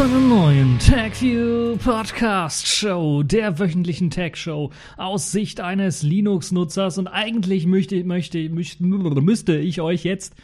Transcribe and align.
zu 0.00 0.06
einer 0.06 0.18
neuen 0.18 0.78
TechView 0.78 1.76
Podcast 1.76 2.66
Show, 2.66 3.22
der 3.22 3.58
wöchentlichen 3.58 4.08
Tech 4.08 4.36
Show 4.36 4.70
aus 4.96 5.30
Sicht 5.30 5.60
eines 5.60 6.02
Linux-Nutzers. 6.02 6.96
Und 6.96 7.06
eigentlich 7.06 7.66
möchte, 7.66 8.02
möchte, 8.04 8.48
möchte, 8.48 8.82
müsste 8.82 9.58
ich 9.58 9.82
euch 9.82 10.04
jetzt 10.04 10.36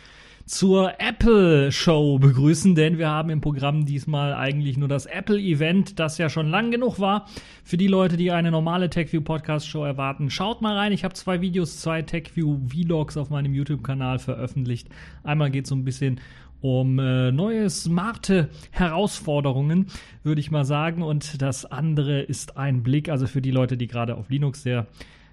zur 0.44 1.00
Apple 1.00 1.72
Show 1.72 2.18
begrüßen, 2.18 2.74
denn 2.74 2.98
wir 2.98 3.08
haben 3.08 3.30
im 3.30 3.40
Programm 3.40 3.86
diesmal 3.86 4.34
eigentlich 4.34 4.76
nur 4.76 4.88
das 4.88 5.06
Apple 5.06 5.38
Event, 5.38 5.98
das 5.98 6.18
ja 6.18 6.28
schon 6.28 6.50
lang 6.50 6.70
genug 6.70 7.00
war. 7.00 7.26
Für 7.64 7.78
die 7.78 7.88
Leute, 7.88 8.18
die 8.18 8.32
eine 8.32 8.50
normale 8.50 8.90
TechView 8.90 9.22
Podcast 9.22 9.66
Show 9.66 9.84
erwarten, 9.84 10.28
schaut 10.28 10.60
mal 10.60 10.76
rein. 10.76 10.92
Ich 10.92 11.02
habe 11.02 11.14
zwei 11.14 11.40
Videos, 11.40 11.80
zwei 11.80 12.02
TechView 12.02 12.58
Vlogs 12.68 13.16
auf 13.16 13.30
meinem 13.30 13.54
YouTube-Kanal 13.54 14.18
veröffentlicht. 14.18 14.88
Einmal 15.24 15.50
geht 15.50 15.64
es 15.64 15.70
so 15.70 15.74
ein 15.74 15.84
bisschen 15.84 16.20
um 16.66 16.98
äh, 16.98 17.30
neue 17.30 17.70
smarte 17.70 18.48
Herausforderungen, 18.72 19.86
würde 20.24 20.40
ich 20.40 20.50
mal 20.50 20.64
sagen. 20.64 21.02
Und 21.02 21.40
das 21.40 21.64
andere 21.64 22.22
ist 22.22 22.56
ein 22.56 22.82
Blick, 22.82 23.08
also 23.08 23.28
für 23.28 23.40
die 23.40 23.52
Leute, 23.52 23.76
die 23.76 23.86
gerade 23.86 24.16
auf 24.16 24.30
Linux 24.30 24.64
sehr 24.64 24.88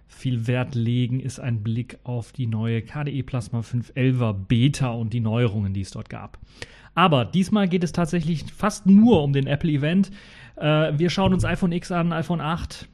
viel 0.08 0.45
Wert 0.45 0.76
legen, 0.76 1.20
ist 1.20 1.39
ein 1.39 1.64
Blick 1.64 1.98
auf 2.04 2.34
die 2.34 2.45
neue 2.45 2.84
KDE 2.84 3.23
Plasma 3.23 3.61
511er 3.61 4.34
Beta 4.34 4.92
und 4.92 5.11
die 5.11 5.22
Neuerungen, 5.22 5.73
die 5.73 5.81
es 5.81 5.89
dort 5.89 6.08
gab. 6.08 6.38
Aber 6.94 7.26
diesmal 7.26 7.67
geht 7.67 7.84
es 7.84 7.94
tatsächlich 7.94 8.45
fast 8.56 8.86
nur 8.86 9.23
um 9.23 9.34
den 9.34 9.48
Apple 9.48 9.72
Event. 9.72 10.11
Äh, 10.56 10.94
wir 11.00 11.09
schauen 11.09 11.34
uns 11.34 11.45
iPhone 11.45 11.72
X 11.72 11.92
an, 11.92 12.14
iPhone 12.14 12.42
8. 12.42 12.88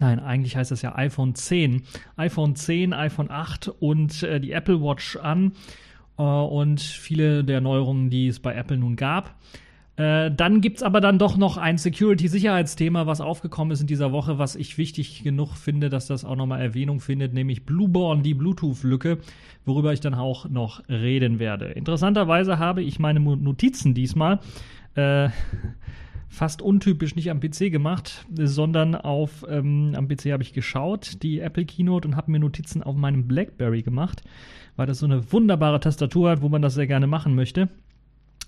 Nein, 0.00 0.20
eigentlich 0.20 0.56
heißt 0.56 0.70
das 0.70 0.80
ja 0.80 0.94
iPhone 0.96 1.34
10. 1.34 1.82
iPhone 2.16 2.56
10, 2.56 2.94
iPhone 2.94 3.30
8 3.30 3.68
und 3.68 4.22
äh, 4.22 4.40
die 4.40 4.52
Apple 4.52 4.80
Watch 4.80 5.16
an 5.16 5.52
und 6.22 6.80
viele 6.80 7.44
der 7.44 7.60
Neuerungen, 7.60 8.10
die 8.10 8.28
es 8.28 8.40
bei 8.40 8.54
Apple 8.54 8.78
nun 8.78 8.96
gab. 8.96 9.36
Äh, 9.98 10.30
dann 10.30 10.60
gibt 10.60 10.76
es 10.76 10.82
aber 10.84 11.00
dann 11.00 11.18
doch 11.18 11.36
noch 11.36 11.56
ein 11.56 11.76
Security-Sicherheitsthema, 11.76 13.06
was 13.06 13.20
aufgekommen 13.20 13.72
ist 13.72 13.80
in 13.80 13.88
dieser 13.88 14.12
Woche, 14.12 14.38
was 14.38 14.54
ich 14.54 14.78
wichtig 14.78 15.24
genug 15.24 15.56
finde, 15.56 15.88
dass 15.88 16.06
das 16.06 16.24
auch 16.24 16.36
nochmal 16.36 16.60
Erwähnung 16.60 17.00
findet, 17.00 17.34
nämlich 17.34 17.66
Blueborn, 17.66 18.22
die 18.22 18.34
Bluetooth-Lücke, 18.34 19.18
worüber 19.64 19.92
ich 19.92 19.98
dann 19.98 20.14
auch 20.14 20.48
noch 20.48 20.88
reden 20.88 21.40
werde. 21.40 21.66
Interessanterweise 21.66 22.60
habe 22.60 22.82
ich 22.82 23.00
meine 23.00 23.18
Notizen 23.18 23.92
diesmal 23.92 24.38
äh, 24.94 25.30
fast 26.28 26.62
untypisch 26.62 27.16
nicht 27.16 27.30
am 27.32 27.40
PC 27.40 27.72
gemacht, 27.72 28.24
sondern 28.32 28.94
auf 28.94 29.44
ähm, 29.48 29.94
am 29.96 30.06
PC 30.06 30.26
habe 30.26 30.44
ich 30.44 30.52
geschaut, 30.52 31.24
die 31.24 31.40
Apple 31.40 31.64
Keynote 31.64 32.06
und 32.06 32.14
habe 32.14 32.30
mir 32.30 32.38
Notizen 32.38 32.84
auf 32.84 32.94
meinem 32.94 33.26
BlackBerry 33.26 33.82
gemacht, 33.82 34.22
weil 34.78 34.86
das 34.86 35.00
so 35.00 35.06
eine 35.06 35.32
wunderbare 35.32 35.80
Tastatur 35.80 36.30
hat, 36.30 36.40
wo 36.40 36.48
man 36.48 36.62
das 36.62 36.74
sehr 36.74 36.86
gerne 36.86 37.08
machen 37.08 37.34
möchte 37.34 37.68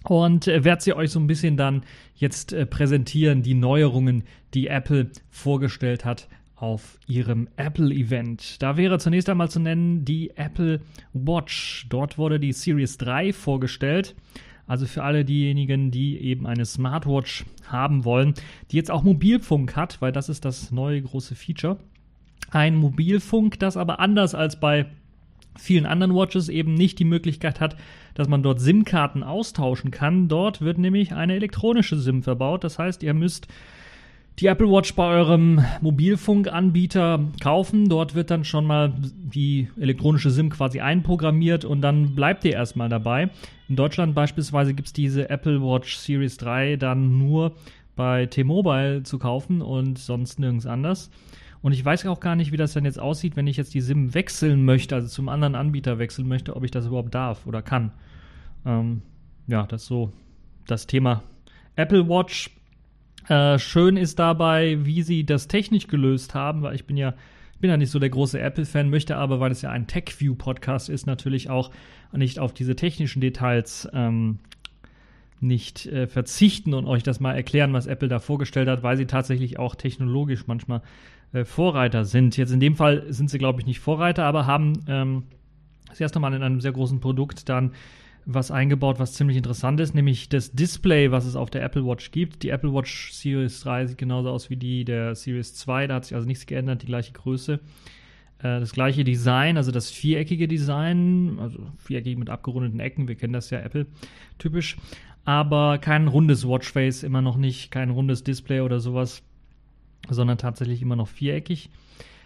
und 0.04 0.46
äh, 0.46 0.64
werde 0.64 0.82
sie 0.82 0.94
euch 0.94 1.10
so 1.10 1.18
ein 1.20 1.26
bisschen 1.26 1.56
dann 1.56 1.82
jetzt 2.14 2.52
äh, 2.52 2.66
präsentieren, 2.66 3.42
die 3.42 3.54
Neuerungen, 3.54 4.22
die 4.54 4.68
Apple 4.68 5.10
vorgestellt 5.28 6.04
hat 6.04 6.28
auf 6.54 6.98
ihrem 7.06 7.48
Apple-Event. 7.56 8.62
Da 8.62 8.76
wäre 8.76 8.98
zunächst 8.98 9.28
einmal 9.28 9.50
zu 9.50 9.60
nennen 9.60 10.04
die 10.04 10.30
Apple 10.36 10.80
Watch. 11.12 11.86
Dort 11.88 12.16
wurde 12.16 12.38
die 12.38 12.52
Series 12.52 12.96
3 12.98 13.32
vorgestellt. 13.32 14.14
Also 14.66 14.86
für 14.86 15.02
alle 15.02 15.24
diejenigen, 15.24 15.90
die 15.90 16.18
eben 16.18 16.46
eine 16.46 16.64
Smartwatch 16.64 17.44
haben 17.66 18.04
wollen, 18.04 18.34
die 18.70 18.76
jetzt 18.76 18.90
auch 18.90 19.02
Mobilfunk 19.02 19.74
hat, 19.74 20.00
weil 20.00 20.12
das 20.12 20.28
ist 20.28 20.44
das 20.44 20.70
neue 20.70 21.02
große 21.02 21.34
Feature. 21.34 21.78
Ein 22.50 22.76
Mobilfunk, 22.76 23.58
das 23.58 23.76
aber 23.76 23.98
anders 23.98 24.34
als 24.34 24.60
bei 24.60 24.86
vielen 25.60 25.86
anderen 25.86 26.14
Watches 26.14 26.48
eben 26.48 26.74
nicht 26.74 26.98
die 26.98 27.04
Möglichkeit 27.04 27.60
hat, 27.60 27.76
dass 28.14 28.28
man 28.28 28.42
dort 28.42 28.60
SIM-Karten 28.60 29.22
austauschen 29.22 29.90
kann. 29.90 30.28
Dort 30.28 30.60
wird 30.60 30.78
nämlich 30.78 31.12
eine 31.12 31.34
elektronische 31.34 31.96
SIM 31.96 32.22
verbaut. 32.22 32.64
Das 32.64 32.78
heißt, 32.78 33.02
ihr 33.02 33.14
müsst 33.14 33.46
die 34.38 34.46
Apple 34.46 34.70
Watch 34.70 34.94
bei 34.94 35.06
eurem 35.06 35.62
Mobilfunkanbieter 35.82 37.28
kaufen. 37.42 37.88
Dort 37.88 38.14
wird 38.14 38.30
dann 38.30 38.44
schon 38.44 38.64
mal 38.64 38.94
die 38.98 39.68
elektronische 39.78 40.30
SIM 40.30 40.48
quasi 40.48 40.80
einprogrammiert 40.80 41.64
und 41.64 41.82
dann 41.82 42.14
bleibt 42.14 42.44
ihr 42.44 42.52
erstmal 42.52 42.88
dabei. 42.88 43.28
In 43.68 43.76
Deutschland 43.76 44.14
beispielsweise 44.14 44.72
gibt 44.72 44.88
es 44.88 44.92
diese 44.94 45.28
Apple 45.28 45.60
Watch 45.60 45.96
Series 45.96 46.38
3 46.38 46.76
dann 46.76 47.18
nur 47.18 47.52
bei 47.96 48.26
T-Mobile 48.26 49.02
zu 49.02 49.18
kaufen 49.18 49.60
und 49.60 49.98
sonst 49.98 50.38
nirgends 50.40 50.64
anders. 50.64 51.10
Und 51.62 51.72
ich 51.72 51.84
weiß 51.84 52.06
auch 52.06 52.20
gar 52.20 52.36
nicht, 52.36 52.52
wie 52.52 52.56
das 52.56 52.72
dann 52.72 52.84
jetzt 52.84 52.98
aussieht, 52.98 53.36
wenn 53.36 53.46
ich 53.46 53.56
jetzt 53.56 53.74
die 53.74 53.80
SIM 53.80 54.14
wechseln 54.14 54.64
möchte, 54.64 54.94
also 54.94 55.08
zum 55.08 55.28
anderen 55.28 55.54
Anbieter 55.54 55.98
wechseln 55.98 56.26
möchte, 56.26 56.56
ob 56.56 56.64
ich 56.64 56.70
das 56.70 56.86
überhaupt 56.86 57.14
darf 57.14 57.46
oder 57.46 57.60
kann. 57.60 57.92
Ähm, 58.64 59.02
ja, 59.46 59.66
das 59.66 59.82
ist 59.82 59.88
so 59.88 60.12
das 60.66 60.86
Thema 60.86 61.22
Apple 61.76 62.08
Watch. 62.08 62.50
Äh, 63.28 63.58
schön 63.58 63.96
ist 63.96 64.18
dabei, 64.18 64.78
wie 64.84 65.02
sie 65.02 65.24
das 65.24 65.48
technisch 65.48 65.86
gelöst 65.86 66.34
haben, 66.34 66.62
weil 66.62 66.74
ich 66.74 66.86
bin 66.86 66.96
ja 66.96 67.14
bin 67.60 67.70
ja 67.70 67.76
nicht 67.76 67.90
so 67.90 67.98
der 67.98 68.10
große 68.10 68.40
Apple-Fan, 68.40 68.88
möchte 68.88 69.16
aber, 69.16 69.38
weil 69.38 69.52
es 69.52 69.62
ja 69.62 69.70
ein 69.70 69.86
TechView-Podcast 69.86 70.88
ist, 70.88 71.06
natürlich 71.06 71.50
auch 71.50 71.70
nicht 72.12 72.38
auf 72.38 72.54
diese 72.54 72.74
technischen 72.74 73.20
Details 73.20 73.88
ähm, 73.92 74.38
nicht 75.40 75.86
äh, 75.86 76.06
verzichten 76.06 76.74
und 76.74 76.86
euch 76.86 77.02
das 77.02 77.20
mal 77.20 77.34
erklären, 77.34 77.72
was 77.72 77.86
Apple 77.86 78.08
da 78.08 78.18
vorgestellt 78.18 78.68
hat, 78.68 78.82
weil 78.82 78.96
sie 78.96 79.06
tatsächlich 79.06 79.58
auch 79.58 79.74
technologisch 79.74 80.46
manchmal 80.46 80.82
äh, 81.32 81.44
Vorreiter 81.44 82.04
sind. 82.04 82.36
Jetzt 82.36 82.52
in 82.52 82.60
dem 82.60 82.76
Fall 82.76 83.04
sind 83.12 83.30
sie, 83.30 83.38
glaube 83.38 83.60
ich, 83.60 83.66
nicht 83.66 83.80
Vorreiter, 83.80 84.24
aber 84.24 84.46
haben 84.46 84.72
ähm, 84.88 85.24
das 85.88 86.00
erste 86.00 86.20
Mal 86.20 86.34
in 86.34 86.42
einem 86.42 86.60
sehr 86.60 86.72
großen 86.72 87.00
Produkt 87.00 87.48
dann 87.48 87.72
was 88.26 88.50
eingebaut, 88.50 88.98
was 88.98 89.14
ziemlich 89.14 89.36
interessant 89.36 89.80
ist, 89.80 89.94
nämlich 89.94 90.28
das 90.28 90.52
Display, 90.52 91.10
was 91.10 91.24
es 91.24 91.36
auf 91.36 91.50
der 91.50 91.62
Apple 91.62 91.84
Watch 91.84 92.10
gibt. 92.10 92.42
Die 92.42 92.50
Apple 92.50 92.72
Watch 92.72 93.12
Series 93.12 93.60
3 93.60 93.86
sieht 93.86 93.98
genauso 93.98 94.30
aus 94.30 94.50
wie 94.50 94.56
die 94.56 94.84
der 94.84 95.14
Series 95.14 95.54
2, 95.54 95.86
da 95.86 95.96
hat 95.96 96.04
sich 96.04 96.14
also 96.14 96.26
nichts 96.26 96.46
geändert, 96.46 96.82
die 96.82 96.86
gleiche 96.86 97.12
Größe. 97.12 97.60
Äh, 98.38 98.60
das 98.60 98.72
gleiche 98.72 99.04
Design, 99.04 99.56
also 99.56 99.72
das 99.72 99.90
viereckige 99.90 100.48
Design, 100.48 101.38
also 101.40 101.58
viereckig 101.78 102.18
mit 102.18 102.30
abgerundeten 102.30 102.80
Ecken, 102.80 103.08
wir 103.08 103.16
kennen 103.16 103.32
das 103.32 103.50
ja 103.50 103.60
Apple 103.60 103.86
typisch, 104.38 104.76
aber 105.24 105.78
kein 105.78 106.08
rundes 106.08 106.46
Watchface, 106.46 107.02
immer 107.02 107.22
noch 107.22 107.36
nicht, 107.36 107.70
kein 107.70 107.90
rundes 107.90 108.24
Display 108.24 108.60
oder 108.60 108.80
sowas 108.80 109.22
sondern 110.14 110.38
tatsächlich 110.38 110.82
immer 110.82 110.96
noch 110.96 111.08
viereckig. 111.08 111.70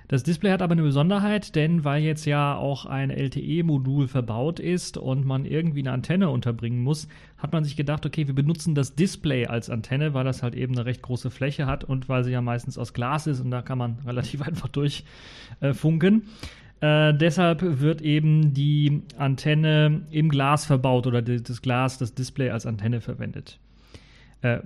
Das 0.06 0.22
Display 0.22 0.50
hat 0.50 0.60
aber 0.60 0.72
eine 0.72 0.82
Besonderheit, 0.82 1.54
denn 1.54 1.82
weil 1.84 2.02
jetzt 2.02 2.26
ja 2.26 2.56
auch 2.56 2.84
ein 2.84 3.10
LTE-Modul 3.10 4.06
verbaut 4.06 4.60
ist 4.60 4.98
und 4.98 5.24
man 5.24 5.46
irgendwie 5.46 5.80
eine 5.80 5.92
Antenne 5.92 6.28
unterbringen 6.28 6.82
muss, 6.82 7.08
hat 7.38 7.54
man 7.54 7.64
sich 7.64 7.74
gedacht, 7.74 8.04
okay, 8.04 8.26
wir 8.26 8.34
benutzen 8.34 8.74
das 8.74 8.94
Display 8.94 9.46
als 9.46 9.70
Antenne, 9.70 10.12
weil 10.12 10.24
das 10.24 10.42
halt 10.42 10.54
eben 10.54 10.74
eine 10.74 10.84
recht 10.84 11.00
große 11.00 11.30
Fläche 11.30 11.64
hat 11.66 11.84
und 11.84 12.10
weil 12.10 12.22
sie 12.22 12.32
ja 12.32 12.42
meistens 12.42 12.76
aus 12.76 12.92
Glas 12.92 13.26
ist 13.26 13.40
und 13.40 13.50
da 13.50 13.62
kann 13.62 13.78
man 13.78 13.98
relativ 14.06 14.42
einfach 14.42 14.68
durchfunken. 14.68 16.24
Äh, 16.80 17.08
äh, 17.08 17.14
deshalb 17.14 17.62
wird 17.80 18.02
eben 18.02 18.52
die 18.52 19.04
Antenne 19.16 20.02
im 20.10 20.28
Glas 20.28 20.66
verbaut 20.66 21.06
oder 21.06 21.22
das 21.22 21.62
Glas, 21.62 21.96
das 21.96 22.14
Display 22.14 22.50
als 22.50 22.66
Antenne 22.66 23.00
verwendet. 23.00 23.58
Äh, 24.42 24.58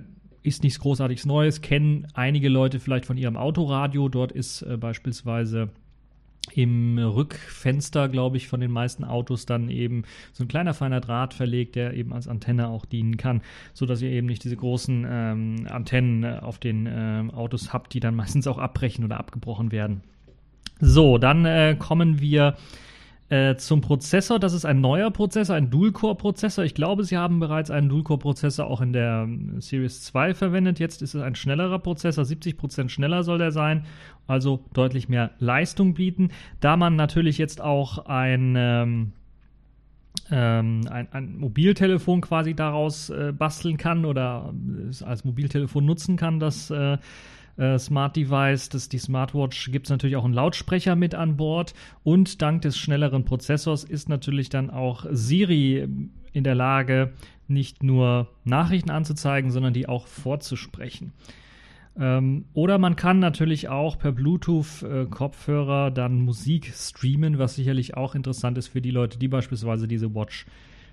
ist 0.43 0.63
nichts 0.63 0.79
Großartiges 0.79 1.25
Neues, 1.25 1.61
kennen 1.61 2.07
einige 2.13 2.49
Leute 2.49 2.79
vielleicht 2.79 3.05
von 3.05 3.17
ihrem 3.17 3.37
Autoradio. 3.37 4.09
Dort 4.09 4.31
ist 4.31 4.61
äh, 4.61 4.77
beispielsweise 4.77 5.69
im 6.53 6.97
Rückfenster, 6.97 8.09
glaube 8.09 8.37
ich, 8.37 8.47
von 8.47 8.59
den 8.59 8.71
meisten 8.71 9.03
Autos 9.03 9.45
dann 9.45 9.69
eben 9.69 10.03
so 10.33 10.43
ein 10.43 10.47
kleiner 10.47 10.73
feiner 10.73 11.01
Draht 11.01 11.33
verlegt, 11.33 11.75
der 11.75 11.93
eben 11.93 12.13
als 12.13 12.27
Antenne 12.27 12.69
auch 12.69 12.85
dienen 12.85 13.17
kann, 13.17 13.41
sodass 13.73 14.01
ihr 14.01 14.09
eben 14.09 14.27
nicht 14.27 14.43
diese 14.43 14.55
großen 14.55 15.05
ähm, 15.07 15.67
Antennen 15.69 16.23
äh, 16.23 16.39
auf 16.41 16.59
den 16.59 16.87
ähm, 16.91 17.31
Autos 17.31 17.73
habt, 17.73 17.93
die 17.93 17.99
dann 17.99 18.15
meistens 18.15 18.47
auch 18.47 18.57
abbrechen 18.57 19.03
oder 19.03 19.19
abgebrochen 19.19 19.71
werden. 19.71 20.01
So, 20.79 21.17
dann 21.17 21.45
äh, 21.45 21.75
kommen 21.77 22.19
wir 22.19 22.55
äh, 23.29 23.55
zum 23.57 23.81
Prozessor, 23.81 24.39
das 24.39 24.53
ist 24.53 24.65
ein 24.65 24.81
neuer 24.81 25.11
Prozessor, 25.11 25.55
ein 25.55 25.69
Dual-Core-Prozessor. 25.69 26.65
Ich 26.65 26.73
glaube, 26.73 27.03
sie 27.03 27.15
haben 27.15 27.39
bereits 27.39 27.69
einen 27.69 27.87
Dual-Core-Prozessor 27.87 28.65
auch 28.65 28.81
in 28.81 28.91
der 28.91 29.25
ähm, 29.25 29.61
Series 29.61 30.01
2 30.03 30.33
verwendet. 30.33 30.79
Jetzt 30.79 31.03
ist 31.03 31.13
es 31.13 31.21
ein 31.21 31.35
schnellerer 31.35 31.77
Prozessor, 31.77 32.23
70% 32.23 32.89
schneller 32.89 33.21
soll 33.21 33.37
der 33.37 33.51
sein, 33.51 33.85
also 34.25 34.65
deutlich 34.73 35.09
mehr 35.09 35.29
Leistung 35.37 35.93
bieten. 35.93 36.29
Da 36.59 36.75
man 36.75 36.95
natürlich 36.95 37.37
jetzt 37.37 37.61
auch 37.61 38.07
ein, 38.07 38.55
ähm, 38.57 39.11
ähm, 40.31 40.81
ein, 40.89 41.07
ein, 41.11 41.37
Mobiltelefon 41.37 42.21
quasi 42.21 42.55
daraus 42.55 43.11
äh, 43.11 43.31
basteln 43.31 43.77
kann 43.77 44.05
oder 44.05 44.51
es 44.89 45.03
als 45.03 45.23
Mobiltelefon 45.23 45.85
nutzen 45.85 46.17
kann, 46.17 46.39
das 46.39 46.71
äh, 46.71 46.97
äh, 47.59 47.77
Smart 47.77 48.15
Device, 48.15 48.69
das, 48.69 48.89
die 48.89 48.97
Smartwatch, 48.97 49.71
gibt 49.71 49.87
es 49.87 49.89
natürlich 49.89 50.15
auch 50.15 50.25
einen 50.25 50.33
Lautsprecher 50.33 50.95
mit 50.95 51.13
an 51.13 51.37
Bord 51.37 51.73
und 52.03 52.41
dank 52.41 52.61
des 52.61 52.77
schnelleren 52.77 53.25
Prozessors 53.25 53.83
ist 53.83 54.09
natürlich 54.09 54.49
dann 54.49 54.69
auch 54.69 55.05
Siri 55.11 55.87
in 56.31 56.43
der 56.43 56.55
Lage, 56.55 57.13
nicht 57.47 57.83
nur 57.83 58.29
Nachrichten 58.45 58.91
anzuzeigen, 58.91 59.51
sondern 59.51 59.73
die 59.73 59.89
auch 59.89 60.07
vorzusprechen. 60.07 61.11
Ähm, 61.99 62.45
oder 62.53 62.77
man 62.77 62.95
kann 62.95 63.19
natürlich 63.19 63.67
auch 63.67 63.97
per 63.97 64.13
Bluetooth-Kopfhörer 64.13 65.87
äh, 65.87 65.91
dann 65.91 66.21
Musik 66.21 66.71
streamen, 66.73 67.39
was 67.39 67.55
sicherlich 67.55 67.97
auch 67.97 68.15
interessant 68.15 68.57
ist 68.57 68.67
für 68.67 68.81
die 68.81 68.91
Leute, 68.91 69.19
die 69.19 69.27
beispielsweise 69.27 69.87
diese 69.87 70.15
Watch 70.15 70.45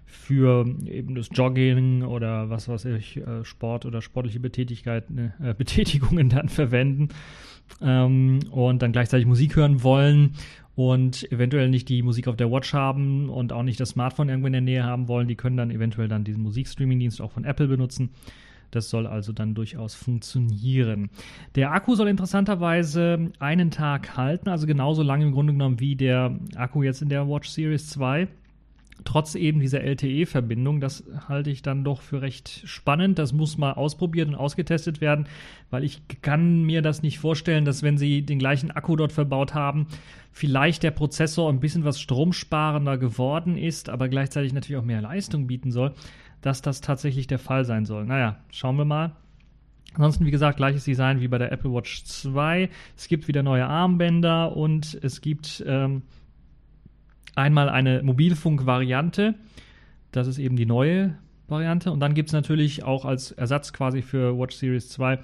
für 0.06 0.64
eben 0.87 1.14
das 1.17 1.29
Jogging 1.32 2.03
oder 2.03 2.49
was 2.49 2.69
weiß 2.69 2.87
ich, 2.87 3.19
äh, 3.19 3.44
Sport 3.44 3.85
oder 3.85 4.00
sportliche 4.00 4.41
Betätigkeiten, 4.41 5.32
äh, 5.41 5.55
Betätigungen 5.58 6.29
dann 6.29 6.49
verwenden 6.49 7.08
ähm, 7.82 8.41
und 8.50 8.82
dann 8.82 8.93
gleichzeitig 8.93 9.26
Musik 9.26 9.56
hören 9.56 9.82
wollen 9.82 10.35
und 10.76 11.31
eventuell 11.32 11.69
nicht 11.69 11.88
die 11.88 12.03
Musik 12.03 12.29
auf 12.29 12.37
der 12.37 12.50
Watch 12.50 12.73
haben 12.73 13.29
und 13.29 13.53
auch 13.53 13.62
nicht 13.62 13.81
das 13.81 13.91
Smartphone 13.91 14.29
irgendwo 14.29 14.47
in 14.47 14.53
der 14.53 14.62
Nähe 14.62 14.85
haben 14.85 15.08
wollen, 15.08 15.26
die 15.26 15.35
können 15.35 15.56
dann 15.56 15.70
eventuell 15.70 16.06
dann 16.06 16.23
diesen 16.23 16.43
Musikstreaming-Dienst 16.43 17.20
auch 17.20 17.32
von 17.32 17.44
Apple 17.44 17.67
benutzen. 17.67 18.11
Das 18.70 18.91
soll 18.91 19.06
also 19.06 19.32
dann 19.32 19.55
durchaus 19.55 19.94
funktionieren. 19.94 21.09
Der 21.55 21.73
Akku 21.73 21.94
soll 21.94 22.09
interessanterweise 22.09 23.31
einen 23.38 23.70
Tag 23.70 24.17
halten, 24.17 24.49
also 24.49 24.67
genauso 24.67 25.02
lange 25.02 25.25
im 25.25 25.32
Grunde 25.32 25.52
genommen 25.52 25.81
wie 25.81 25.97
der 25.97 26.38
Akku 26.56 26.82
jetzt 26.82 27.00
in 27.00 27.09
der 27.09 27.29
Watch 27.29 27.49
Series 27.49 27.88
2 27.91 28.29
trotz 29.06 29.35
eben 29.35 29.61
dieser 29.61 29.81
LTE-Verbindung, 29.81 30.81
das 30.81 31.05
halte 31.29 31.50
ich 31.50 31.62
dann 31.62 31.85
doch 31.85 32.03
für 32.03 32.20
recht 32.20 32.62
spannend. 32.67 33.19
Das 33.19 33.32
muss 33.32 33.56
mal 33.56 33.73
ausprobiert 33.73 34.29
und 34.29 34.35
ausgetestet 34.35 35.00
werden, 35.00 35.26
weil 35.70 35.85
ich 35.85 36.03
kann 36.20 36.64
mir 36.64 36.82
das 36.82 37.03
nicht 37.03 37.19
vorstellen, 37.19 37.64
dass 37.64 37.82
wenn 37.82 37.97
sie 37.97 38.23
den 38.23 38.38
gleichen 38.38 38.70
Akku 38.70 38.97
dort 38.97 39.12
verbaut 39.12 39.55
haben, 39.55 39.87
vielleicht 40.32 40.82
der 40.82 40.91
Prozessor 40.91 41.50
ein 41.50 41.61
bisschen 41.61 41.85
was 41.85 42.00
stromsparender 42.00 42.99
geworden 42.99 43.56
ist, 43.56 43.88
aber 43.88 44.08
gleichzeitig 44.08 44.53
natürlich 44.53 44.79
auch 44.79 44.85
mehr 44.85 45.00
Leistung 45.00 45.47
bieten 45.47 45.70
soll, 45.70 45.94
dass 46.43 46.61
das 46.61 46.82
tatsächlich 46.82 47.26
der 47.26 47.38
Fall 47.38 47.64
sein 47.64 47.87
soll. 47.87 48.05
Naja, 48.05 48.37
schauen 48.50 48.76
wir 48.76 48.85
mal. 48.85 49.12
Ansonsten, 49.94 50.26
wie 50.26 50.31
gesagt, 50.31 50.59
gleiches 50.59 50.85
Design 50.85 51.20
wie 51.20 51.29
bei 51.29 51.38
der 51.38 51.52
Apple 51.52 51.73
Watch 51.73 52.05
2. 52.05 52.69
Es 52.97 53.09
gibt 53.09 53.29
wieder 53.29 53.43
neue 53.43 53.67
Armbänder 53.67 54.55
und 54.55 54.99
es 55.02 55.23
gibt 55.23 55.64
ähm, 55.67 56.02
einmal 57.37 57.69
eine 57.69 58.03
Mobilfunk-Variante. 58.03 59.35
Das 60.12 60.27
ist 60.27 60.38
eben 60.38 60.56
die 60.56 60.67
neue 60.67 61.17
Variante. 61.49 61.93
Und 61.93 62.00
dann 62.00 62.15
gibt 62.15 62.31
es 62.31 62.33
natürlich 62.33 62.83
auch 62.83 63.05
als 63.05 63.33
Ersatz 63.33 63.73
quasi 63.73 64.03
für 64.03 64.37
Watch 64.38 64.56
Series 64.56 64.88
2 64.88 65.21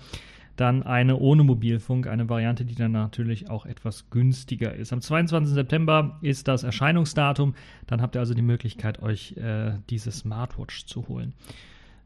dann 0.56 0.82
eine 0.82 1.16
ohne 1.16 1.44
Mobilfunk, 1.44 2.06
eine 2.06 2.28
Variante, 2.28 2.64
die 2.64 2.74
dann 2.74 2.92
natürlich 2.92 3.48
auch 3.48 3.64
etwas 3.64 4.10
günstiger 4.10 4.74
ist. 4.74 4.92
Am 4.92 5.00
22. 5.00 5.54
September 5.54 6.18
ist 6.20 6.46
das 6.46 6.62
Erscheinungsdatum. 6.62 7.54
Dann 7.86 8.02
habt 8.02 8.16
ihr 8.16 8.20
also 8.20 8.34
die 8.34 8.42
Möglichkeit, 8.42 9.02
euch 9.02 9.32
äh, 9.38 9.72
diese 9.88 10.12
Smartwatch 10.12 10.84
zu 10.84 11.08
holen. 11.08 11.32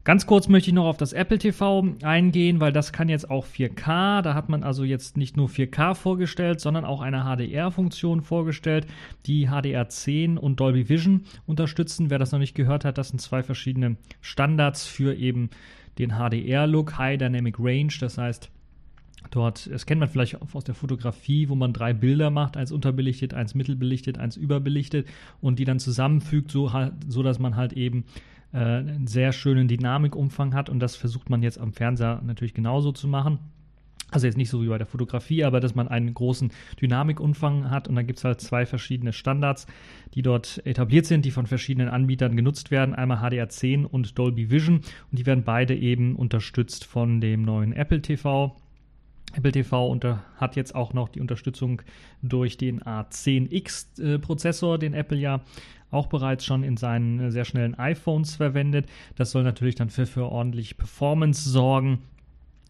Ganz 0.07 0.25
kurz 0.25 0.47
möchte 0.47 0.69
ich 0.69 0.73
noch 0.73 0.85
auf 0.85 0.95
das 0.95 1.11
Apple 1.11 1.37
TV 1.37 1.85
eingehen, 2.01 2.61
weil 2.61 2.71
das 2.71 2.93
kann 2.93 3.09
jetzt 3.09 3.29
auch 3.29 3.45
4K. 3.45 4.21
Da 4.21 4.35
hat 4.35 4.47
man 4.47 4.63
also 4.63 4.85
jetzt 4.85 5.17
nicht 5.17 5.35
nur 5.35 5.49
4K 5.49 5.95
vorgestellt, 5.95 6.61
sondern 6.61 6.85
auch 6.85 7.01
eine 7.01 7.25
HDR-Funktion 7.25 8.21
vorgestellt, 8.21 8.87
die 9.25 9.49
HDR10 9.49 10.37
und 10.37 10.61
Dolby 10.61 10.87
Vision 10.87 11.25
unterstützen. 11.45 12.09
Wer 12.09 12.19
das 12.19 12.31
noch 12.31 12.39
nicht 12.39 12.55
gehört 12.55 12.85
hat, 12.85 12.97
das 12.97 13.09
sind 13.09 13.19
zwei 13.19 13.43
verschiedene 13.43 13.97
Standards 14.21 14.87
für 14.87 15.13
eben 15.13 15.49
den 15.97 16.11
HDR-Look, 16.11 16.97
High 16.97 17.17
Dynamic 17.17 17.59
Range. 17.59 17.91
Das 17.99 18.17
heißt, 18.17 18.49
Dort, 19.31 19.69
das 19.69 19.85
kennt 19.85 19.99
man 19.99 20.07
vielleicht 20.07 20.41
aus 20.41 20.63
der 20.63 20.75
Fotografie, 20.75 21.49
wo 21.49 21.55
man 21.55 21.73
drei 21.73 21.91
Bilder 21.91 22.29
macht, 22.29 22.55
eins 22.55 22.71
unterbelichtet, 22.71 23.33
eins 23.33 23.55
mittelbelichtet, 23.55 24.17
eins 24.17 24.37
überbelichtet 24.37 25.05
und 25.41 25.59
die 25.59 25.65
dann 25.65 25.79
zusammenfügt, 25.79 26.49
so, 26.49 26.71
so 27.09 27.23
dass 27.23 27.37
man 27.37 27.57
halt 27.57 27.73
eben 27.73 28.05
äh, 28.57 28.79
einen 28.79 29.05
sehr 29.07 29.31
schönen 29.33 29.67
Dynamikumfang 29.67 30.55
hat 30.55 30.69
und 30.69 30.79
das 30.79 30.95
versucht 30.95 31.29
man 31.29 31.43
jetzt 31.43 31.59
am 31.59 31.73
Fernseher 31.73 32.21
natürlich 32.25 32.55
genauso 32.55 32.91
zu 32.91 33.07
machen. 33.07 33.37
Also 34.09 34.25
jetzt 34.25 34.37
nicht 34.37 34.49
so 34.49 34.63
wie 34.63 34.67
bei 34.67 34.77
der 34.77 34.87
Fotografie, 34.87 35.43
aber 35.43 35.59
dass 35.59 35.75
man 35.75 35.89
einen 35.89 36.13
großen 36.13 36.51
Dynamikumfang 36.81 37.69
hat 37.69 37.89
und 37.89 37.95
dann 37.95 38.07
gibt 38.07 38.19
es 38.19 38.25
halt 38.25 38.39
zwei 38.39 38.65
verschiedene 38.65 39.11
Standards, 39.11 39.67
die 40.13 40.21
dort 40.21 40.65
etabliert 40.65 41.05
sind, 41.05 41.25
die 41.25 41.31
von 41.31 41.45
verschiedenen 41.45 41.89
Anbietern 41.89 42.35
genutzt 42.35 42.71
werden. 42.71 42.95
Einmal 42.95 43.17
HDR10 43.17 43.83
und 43.83 44.17
Dolby 44.17 44.49
Vision 44.49 44.77
und 45.11 45.19
die 45.19 45.25
werden 45.25 45.43
beide 45.43 45.75
eben 45.75 46.15
unterstützt 46.15 46.85
von 46.85 47.19
dem 47.19 47.41
neuen 47.41 47.73
Apple 47.73 48.01
TV. 48.01 48.55
Apple 49.37 49.51
TV 49.51 49.87
unter, 49.87 50.23
hat 50.37 50.55
jetzt 50.55 50.73
auch 50.73 50.93
noch 50.93 51.09
die 51.09 51.21
Unterstützung 51.21 51.81
durch 52.23 52.57
den 52.57 52.81
A10X-Prozessor, 52.81 54.75
äh, 54.75 54.79
den 54.79 54.93
Apple 54.93 55.17
ja 55.17 55.41
auch 55.91 56.07
bereits 56.07 56.43
schon 56.43 56.63
in 56.63 56.75
seinen 56.75 57.19
äh, 57.19 57.31
sehr 57.31 57.45
schnellen 57.45 57.75
iPhones 57.75 58.35
verwendet. 58.35 58.87
Das 59.15 59.31
soll 59.31 59.43
natürlich 59.43 59.75
dann 59.75 59.89
für, 59.89 60.05
für 60.05 60.29
ordentlich 60.29 60.77
Performance 60.77 61.49
sorgen 61.49 61.99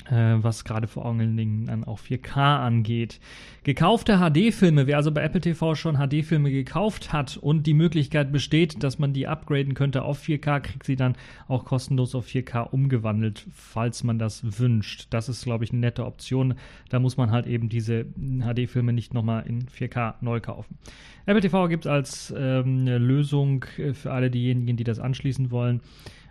was 0.09 0.63
gerade 0.63 0.88
vor 0.88 1.06
allen 1.06 1.36
Dingen 1.36 1.65
dann 1.65 1.83
auch 1.83 2.00
4K 2.00 2.59
angeht. 2.59 3.19
Gekaufte 3.63 4.19
HD-Filme, 4.19 4.88
wer 4.88 4.98
also 4.98 5.12
bei 5.12 5.21
Apple 5.21 5.42
TV 5.42 5.75
schon 5.75 5.98
HD-Filme 5.98 6.51
gekauft 6.51 7.12
hat 7.12 7.38
und 7.38 7.68
die 7.68 7.74
Möglichkeit 7.74 8.31
besteht, 8.31 8.83
dass 8.83 9.00
man 9.00 9.13
die 9.13 9.27
upgraden 9.27 9.74
könnte 9.74 10.04
auf 10.04 10.21
4K, 10.21 10.62
kriegt 10.62 10.86
sie 10.86 10.95
dann 10.95 11.15
auch 11.48 11.65
kostenlos 11.65 12.15
auf 12.15 12.27
4K 12.27 12.69
umgewandelt, 12.69 13.45
falls 13.54 14.04
man 14.04 14.19
das 14.19 14.59
wünscht. 14.59 15.07
Das 15.09 15.27
ist, 15.30 15.44
glaube 15.44 15.63
ich, 15.63 15.71
eine 15.71 15.81
nette 15.81 16.06
Option. 16.06 16.56
Da 16.89 17.00
muss 17.00 17.18
man 17.18 17.31
halt 17.31 17.45
eben 17.45 17.68
diese 17.68 18.06
HD-Filme 18.06 18.94
nicht 18.94 19.13
nochmal 19.13 19.45
in 19.45 19.68
4K 19.68 20.15
neu 20.21 20.39
kaufen. 20.39 20.77
Apple 21.25 21.42
TV 21.42 21.68
gibt 21.68 21.86
es 21.86 21.92
als 21.92 22.33
ähm, 22.38 22.86
Lösung 22.86 23.65
äh, 23.77 23.94
für 23.94 24.13
alle 24.13 24.31
diejenigen, 24.31 24.77
die 24.77 24.86
das 24.86 25.00
anschließen 25.00 25.51
wollen 25.51 25.81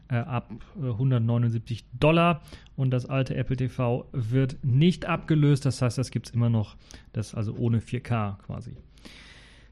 äh, 0.08 0.16
ab 0.16 0.50
179 0.76 1.80
äh, 1.80 1.84
Dollar 1.98 2.42
und 2.76 2.90
das 2.90 3.06
alte 3.06 3.34
Apple 3.34 3.56
TV 3.56 4.08
wird 4.12 4.58
nicht 4.62 5.06
abgelöst. 5.06 5.64
Das 5.64 5.82
heißt, 5.82 5.98
das 5.98 6.10
gibt 6.10 6.28
es 6.28 6.34
immer 6.34 6.50
noch, 6.50 6.76
das 7.12 7.34
also 7.34 7.54
ohne 7.54 7.80
4K 7.80 8.38
quasi. 8.46 8.76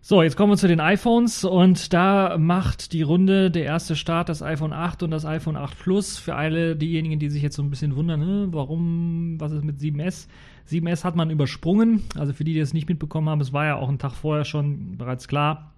So, 0.06 0.22
jetzt 0.22 0.36
kommen 0.36 0.52
wir 0.52 0.58
zu 0.58 0.68
den 0.68 0.80
iPhones 0.80 1.44
und 1.44 1.94
da 1.94 2.36
macht 2.36 2.92
die 2.92 3.00
Runde 3.00 3.50
der 3.50 3.64
erste 3.64 3.96
Start 3.96 4.28
das 4.28 4.42
iPhone 4.42 4.74
8 4.74 5.02
und 5.02 5.10
das 5.10 5.24
iPhone 5.24 5.56
8 5.56 5.78
Plus. 5.78 6.18
Für 6.18 6.34
alle 6.34 6.76
diejenigen, 6.76 7.18
die 7.18 7.30
sich 7.30 7.42
jetzt 7.42 7.56
so 7.56 7.62
ein 7.62 7.70
bisschen 7.70 7.96
wundern, 7.96 8.52
warum, 8.52 9.40
was 9.40 9.52
ist 9.52 9.64
mit 9.64 9.78
7S? 9.78 10.28
7S 10.68 11.04
hat 11.04 11.16
man 11.16 11.30
übersprungen. 11.30 12.02
Also 12.18 12.34
für 12.34 12.44
die, 12.44 12.52
die 12.52 12.60
es 12.60 12.74
nicht 12.74 12.86
mitbekommen 12.86 13.30
haben, 13.30 13.40
es 13.40 13.54
war 13.54 13.64
ja 13.64 13.76
auch 13.76 13.88
einen 13.88 13.98
Tag 13.98 14.12
vorher 14.12 14.44
schon 14.44 14.98
bereits 14.98 15.26
klar, 15.26 15.72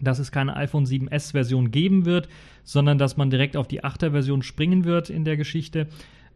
dass 0.00 0.18
es 0.18 0.32
keine 0.32 0.56
iPhone 0.56 0.84
7S 0.84 1.30
Version 1.30 1.70
geben 1.70 2.04
wird, 2.04 2.28
sondern 2.64 2.98
dass 2.98 3.16
man 3.16 3.30
direkt 3.30 3.56
auf 3.56 3.68
die 3.68 3.82
8er 3.82 4.10
Version 4.10 4.42
springen 4.42 4.84
wird 4.84 5.10
in 5.10 5.24
der 5.24 5.36
Geschichte. 5.36 5.88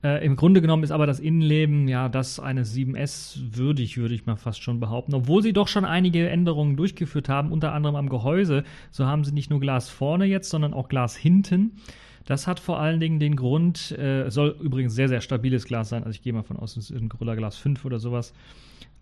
Äh, 0.02 0.24
Im 0.24 0.36
Grunde 0.36 0.60
genommen 0.60 0.82
ist 0.82 0.90
aber 0.90 1.06
das 1.06 1.20
Innenleben 1.20 1.88
ja 1.88 2.08
das 2.08 2.38
eines 2.38 2.74
7S 2.74 3.56
würdig, 3.56 3.96
würde 3.96 4.14
ich 4.14 4.26
mal 4.26 4.36
fast 4.36 4.62
schon 4.62 4.80
behaupten. 4.80 5.14
Obwohl 5.14 5.42
sie 5.42 5.52
doch 5.52 5.68
schon 5.68 5.84
einige 5.84 6.28
Änderungen 6.28 6.76
durchgeführt 6.76 7.28
haben, 7.28 7.52
unter 7.52 7.72
anderem 7.72 7.96
am 7.96 8.08
Gehäuse. 8.08 8.64
So 8.90 9.06
haben 9.06 9.24
sie 9.24 9.32
nicht 9.32 9.50
nur 9.50 9.60
Glas 9.60 9.88
vorne 9.88 10.26
jetzt, 10.26 10.50
sondern 10.50 10.74
auch 10.74 10.88
Glas 10.88 11.16
hinten. 11.16 11.78
Das 12.24 12.46
hat 12.46 12.58
vor 12.60 12.80
allen 12.80 12.98
Dingen 13.00 13.20
den 13.20 13.36
Grund, 13.36 13.92
äh, 13.92 14.28
soll 14.30 14.56
übrigens 14.60 14.94
sehr, 14.94 15.08
sehr 15.08 15.20
stabiles 15.20 15.64
Glas 15.64 15.88
sein. 15.88 16.02
Also 16.02 16.16
ich 16.16 16.22
gehe 16.22 16.32
mal 16.32 16.42
von 16.42 16.56
aus, 16.56 16.76
es 16.76 16.90
ist 16.90 17.00
ein 17.00 17.08
Gorilla 17.08 17.36
Glas 17.36 17.56
5 17.56 17.84
oder 17.84 18.00
sowas. 18.00 18.34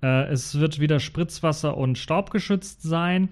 Äh, 0.03 0.27
es 0.27 0.59
wird 0.59 0.79
wieder 0.79 1.01
Spritzwasser 1.01 1.77
und 1.77 1.97
staubgeschützt 1.99 2.83
sein. 2.83 3.31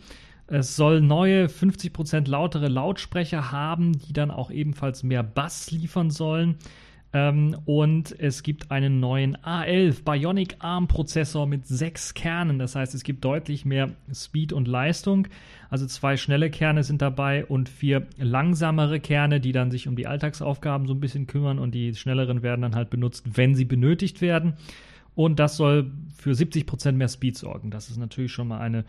Es 0.54 0.76
soll 0.76 1.00
neue 1.00 1.47
50% 1.47 2.28
lautere 2.28 2.68
Lautsprecher 2.68 3.52
haben, 3.52 3.99
die 3.99 4.12
dann 4.12 4.30
auch 4.30 4.50
ebenfalls 4.50 5.02
mehr 5.02 5.23
Bass 5.23 5.71
liefern 5.71 6.11
sollen. 6.11 6.56
Ähm, 7.14 7.56
und 7.64 8.14
es 8.21 8.42
gibt 8.42 8.71
einen 8.71 9.00
neuen 9.00 9.35
A11 9.38 10.04
Bionic 10.04 10.56
ARM 10.59 10.88
Prozessor 10.88 11.47
mit 11.47 11.66
sechs 11.66 12.12
Kernen. 12.12 12.59
Das 12.59 12.75
heißt, 12.75 12.94
es 12.94 13.02
gibt 13.02 13.25
deutlich 13.25 13.64
mehr 13.64 13.92
Speed 14.12 14.52
und 14.52 14.68
Leistung. 14.68 15.26
Also 15.71 15.87
zwei 15.87 16.18
schnelle 16.18 16.50
Kerne 16.50 16.85
sind 16.85 17.00
dabei 17.00 17.47
und 17.47 17.71
vier 17.71 18.06
langsamere 18.18 19.00
Kerne, 19.00 19.40
die 19.40 19.52
dann 19.52 19.71
sich 19.71 19.88
um 19.88 19.97
die 19.97 20.06
Alltagsaufgaben 20.06 20.87
so 20.87 20.92
ein 20.92 21.00
bisschen 21.00 21.26
kümmern 21.26 21.59
und 21.59 21.75
die 21.75 21.94
schnelleren 21.94 22.42
werden 22.42 22.61
dann 22.61 22.75
halt 22.75 22.90
benutzt, 22.90 23.25
wenn 23.38 23.54
sie 23.54 23.64
benötigt 23.64 24.21
werden. 24.21 24.52
Und 25.14 25.38
das 25.38 25.56
soll 25.56 25.90
für 26.14 26.32
70% 26.32 26.92
mehr 26.92 27.09
Speed 27.09 27.38
sorgen. 27.38 27.71
Das 27.71 27.88
ist 27.88 27.97
natürlich 27.97 28.32
schon 28.32 28.49
mal 28.49 28.61
eine 28.61 28.85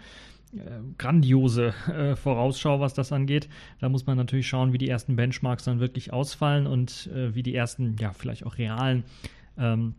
grandiose 0.98 1.74
äh, 1.88 2.16
Vorausschau, 2.16 2.80
was 2.80 2.94
das 2.94 3.12
angeht. 3.12 3.50
Da 3.80 3.90
muss 3.90 4.06
man 4.06 4.18
natürlich 4.18 4.48
schauen, 4.48 4.74
wie 4.74 4.78
die 4.78 4.90
ersten 4.90 5.16
Benchmarks 5.16 5.64
dann 5.64 5.80
wirklich 5.80 6.14
ausfallen 6.14 6.68
und 6.68 7.10
äh, 7.14 7.34
wie 7.36 7.44
die 7.44 7.56
ersten, 7.56 7.96
ja, 8.00 8.14
vielleicht 8.14 8.46
auch 8.46 8.58
realen, 8.58 9.04
ähm, 9.58 9.96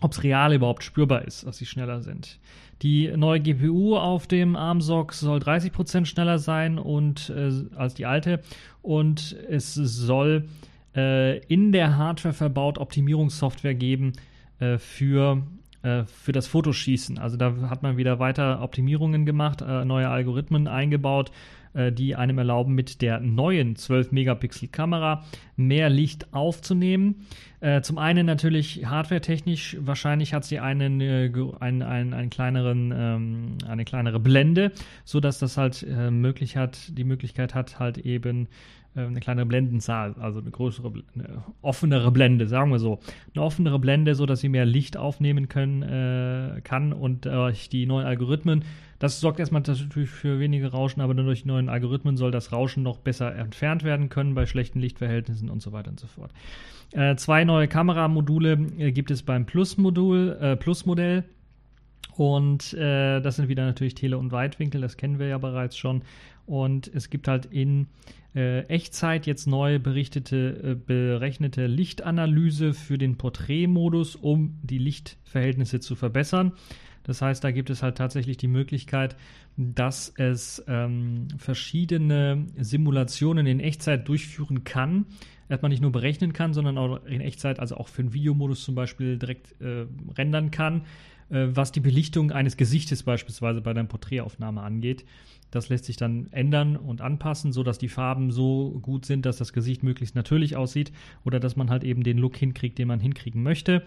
ob 0.00 0.12
es 0.12 0.22
real 0.22 0.52
überhaupt 0.52 0.84
spürbar 0.84 1.24
ist, 1.24 1.46
dass 1.46 1.56
sie 1.56 1.66
schneller 1.66 2.02
sind. 2.02 2.38
Die 2.82 3.10
neue 3.16 3.40
GPU 3.40 3.96
auf 3.96 4.26
dem 4.26 4.54
ARM-SOC 4.54 5.14
soll 5.14 5.38
30% 5.38 6.04
schneller 6.04 6.38
sein 6.38 6.78
und, 6.78 7.30
äh, 7.30 7.50
als 7.74 7.94
die 7.94 8.04
alte 8.04 8.42
und 8.82 9.36
es 9.48 9.74
soll 9.74 10.48
äh, 10.94 11.38
in 11.46 11.72
der 11.72 11.96
Hardware 11.96 12.34
verbaut 12.34 12.78
Optimierungssoftware 12.78 13.74
geben 13.74 14.12
äh, 14.58 14.76
für 14.78 15.42
äh, 15.86 16.04
für 16.04 16.32
das 16.32 16.48
Fotoschießen. 16.48 17.18
Also 17.18 17.36
da 17.36 17.54
hat 17.70 17.82
man 17.82 17.96
wieder 17.96 18.18
weiter 18.18 18.60
Optimierungen 18.60 19.24
gemacht, 19.24 19.62
äh, 19.62 19.84
neue 19.84 20.08
Algorithmen 20.08 20.66
eingebaut, 20.66 21.30
äh, 21.76 21.92
die 21.92 22.16
einem 22.16 22.38
erlauben, 22.38 22.74
mit 22.74 23.02
der 23.02 23.20
neuen 23.20 23.76
12-Megapixel-Kamera 23.76 25.24
mehr 25.56 25.90
Licht 25.90 26.32
aufzunehmen. 26.32 27.26
Äh, 27.60 27.82
zum 27.82 27.98
einen 27.98 28.24
natürlich 28.26 28.86
hardware-technisch, 28.86 29.76
wahrscheinlich 29.80 30.32
hat 30.32 30.44
sie 30.44 30.58
einen, 30.58 31.00
äh, 31.00 31.30
einen, 31.60 31.82
einen, 31.82 32.14
einen 32.14 32.30
kleineren, 32.30 32.94
ähm, 32.96 33.58
eine 33.68 33.84
kleinere 33.84 34.20
Blende, 34.20 34.72
sodass 35.04 35.38
das 35.38 35.56
halt 35.56 35.82
äh, 35.82 36.10
möglich 36.10 36.56
hat, 36.56 36.96
die 36.96 37.04
Möglichkeit 37.04 37.54
hat, 37.54 37.78
halt 37.78 37.98
eben 37.98 38.48
äh, 38.94 39.00
eine 39.00 39.20
kleinere 39.20 39.46
Blendenzahl, 39.46 40.14
also 40.18 40.40
eine 40.40 40.50
größere, 40.50 40.92
eine 41.14 41.44
offenere 41.60 42.10
Blende, 42.10 42.48
sagen 42.48 42.70
wir 42.70 42.78
so. 42.78 43.00
Eine 43.34 43.44
offenere 43.44 43.78
Blende, 43.78 44.14
sodass 44.14 44.40
sie 44.40 44.48
mehr 44.48 44.64
Licht 44.64 44.96
aufnehmen 44.96 45.48
können, 45.48 45.82
äh, 45.82 46.60
kann 46.62 46.92
und 46.94 47.26
durch 47.26 47.68
die 47.68 47.84
neuen 47.84 48.06
Algorithmen 48.06 48.64
das 48.98 49.20
sorgt 49.20 49.40
erstmal 49.40 49.62
natürlich 49.62 50.10
für 50.10 50.38
weniger 50.38 50.68
Rauschen, 50.68 51.00
aber 51.00 51.14
durch 51.14 51.42
die 51.42 51.48
neuen 51.48 51.68
Algorithmen 51.68 52.16
soll 52.16 52.30
das 52.30 52.52
Rauschen 52.52 52.82
noch 52.82 52.98
besser 52.98 53.34
entfernt 53.34 53.84
werden 53.84 54.08
können 54.08 54.34
bei 54.34 54.46
schlechten 54.46 54.80
Lichtverhältnissen 54.80 55.50
und 55.50 55.62
so 55.62 55.72
weiter 55.72 55.90
und 55.90 56.00
so 56.00 56.06
fort. 56.06 56.30
Äh, 56.92 57.16
zwei 57.16 57.44
neue 57.44 57.68
Kameramodule 57.68 58.58
äh, 58.78 58.92
gibt 58.92 59.10
es 59.10 59.22
beim 59.22 59.44
Plus-Modul, 59.46 60.38
äh, 60.40 60.56
Plus-Modell. 60.56 61.24
Und 62.16 62.72
äh, 62.72 63.20
das 63.20 63.36
sind 63.36 63.48
wieder 63.48 63.66
natürlich 63.66 63.94
Tele- 63.94 64.16
und 64.16 64.32
Weitwinkel, 64.32 64.80
das 64.80 64.96
kennen 64.96 65.18
wir 65.18 65.26
ja 65.26 65.38
bereits 65.38 65.76
schon. 65.76 66.02
Und 66.46 66.90
es 66.94 67.10
gibt 67.10 67.28
halt 67.28 67.46
in 67.46 67.88
äh, 68.34 68.60
Echtzeit 68.68 69.26
jetzt 69.26 69.46
neu 69.46 69.78
berichtete, 69.78 70.60
äh, 70.62 70.74
berechnete 70.74 71.66
Lichtanalyse 71.66 72.72
für 72.72 72.96
den 72.96 73.18
Porträtmodus, 73.18 74.16
um 74.16 74.58
die 74.62 74.78
Lichtverhältnisse 74.78 75.80
zu 75.80 75.94
verbessern. 75.94 76.52
Das 77.06 77.22
heißt, 77.22 77.44
da 77.44 77.52
gibt 77.52 77.70
es 77.70 77.84
halt 77.84 77.96
tatsächlich 77.96 78.36
die 78.36 78.48
Möglichkeit, 78.48 79.14
dass 79.56 80.12
es 80.16 80.62
ähm, 80.66 81.28
verschiedene 81.38 82.46
Simulationen 82.58 83.46
in 83.46 83.60
Echtzeit 83.60 84.08
durchführen 84.08 84.64
kann. 84.64 85.06
Erstmal 85.48 85.68
nicht 85.68 85.82
nur 85.82 85.92
berechnen 85.92 86.32
kann, 86.32 86.52
sondern 86.52 86.76
auch 86.76 87.04
in 87.06 87.20
Echtzeit, 87.20 87.60
also 87.60 87.76
auch 87.76 87.86
für 87.86 88.02
einen 88.02 88.12
Videomodus 88.12 88.64
zum 88.64 88.74
Beispiel 88.74 89.18
direkt 89.18 89.54
äh, 89.60 89.86
rendern 90.18 90.50
kann, 90.50 90.82
äh, 91.30 91.46
was 91.50 91.70
die 91.70 91.78
Belichtung 91.78 92.32
eines 92.32 92.56
Gesichtes 92.56 93.04
beispielsweise 93.04 93.60
bei 93.60 93.72
deiner 93.72 93.86
Porträtaufnahme 93.86 94.62
angeht. 94.62 95.04
Das 95.52 95.68
lässt 95.68 95.84
sich 95.84 95.96
dann 95.96 96.26
ändern 96.32 96.76
und 96.76 97.02
anpassen, 97.02 97.52
sodass 97.52 97.78
die 97.78 97.88
Farben 97.88 98.32
so 98.32 98.80
gut 98.82 99.06
sind, 99.06 99.26
dass 99.26 99.36
das 99.36 99.52
Gesicht 99.52 99.84
möglichst 99.84 100.16
natürlich 100.16 100.56
aussieht 100.56 100.90
oder 101.24 101.38
dass 101.38 101.54
man 101.54 101.70
halt 101.70 101.84
eben 101.84 102.02
den 102.02 102.18
Look 102.18 102.36
hinkriegt, 102.36 102.78
den 102.78 102.88
man 102.88 102.98
hinkriegen 102.98 103.44
möchte. 103.44 103.84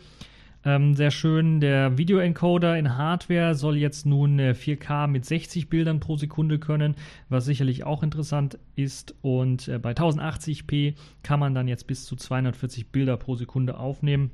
Ähm, 0.66 0.94
sehr 0.94 1.12
schön, 1.12 1.62
der 1.62 1.98
Videoencoder 1.98 2.78
in 2.78 2.98
Hardware 2.98 3.56
soll 3.56 3.78
jetzt 3.78 4.06
nun 4.06 4.40
4K 4.40 5.08
mit 5.08 5.24
60 5.24 5.70
Bildern 5.70 6.02
pro 6.02 6.18
Sekunde 6.18 6.60
können, 6.60 6.96
was 7.30 7.46
sicherlich 7.46 7.86
auch 7.86 8.04
interessant 8.04 8.60
ist. 8.76 9.16
Und 9.22 9.70
äh, 9.70 9.80
bei 9.80 9.92
1080p 9.92 10.96
kann 11.24 11.40
man 11.40 11.56
dann 11.56 11.70
jetzt 11.70 11.88
bis 11.88 12.06
zu 12.06 12.18
240 12.18 12.90
Bilder 12.90 13.16
pro 13.16 13.36
Sekunde 13.36 13.78
aufnehmen. 13.78 14.32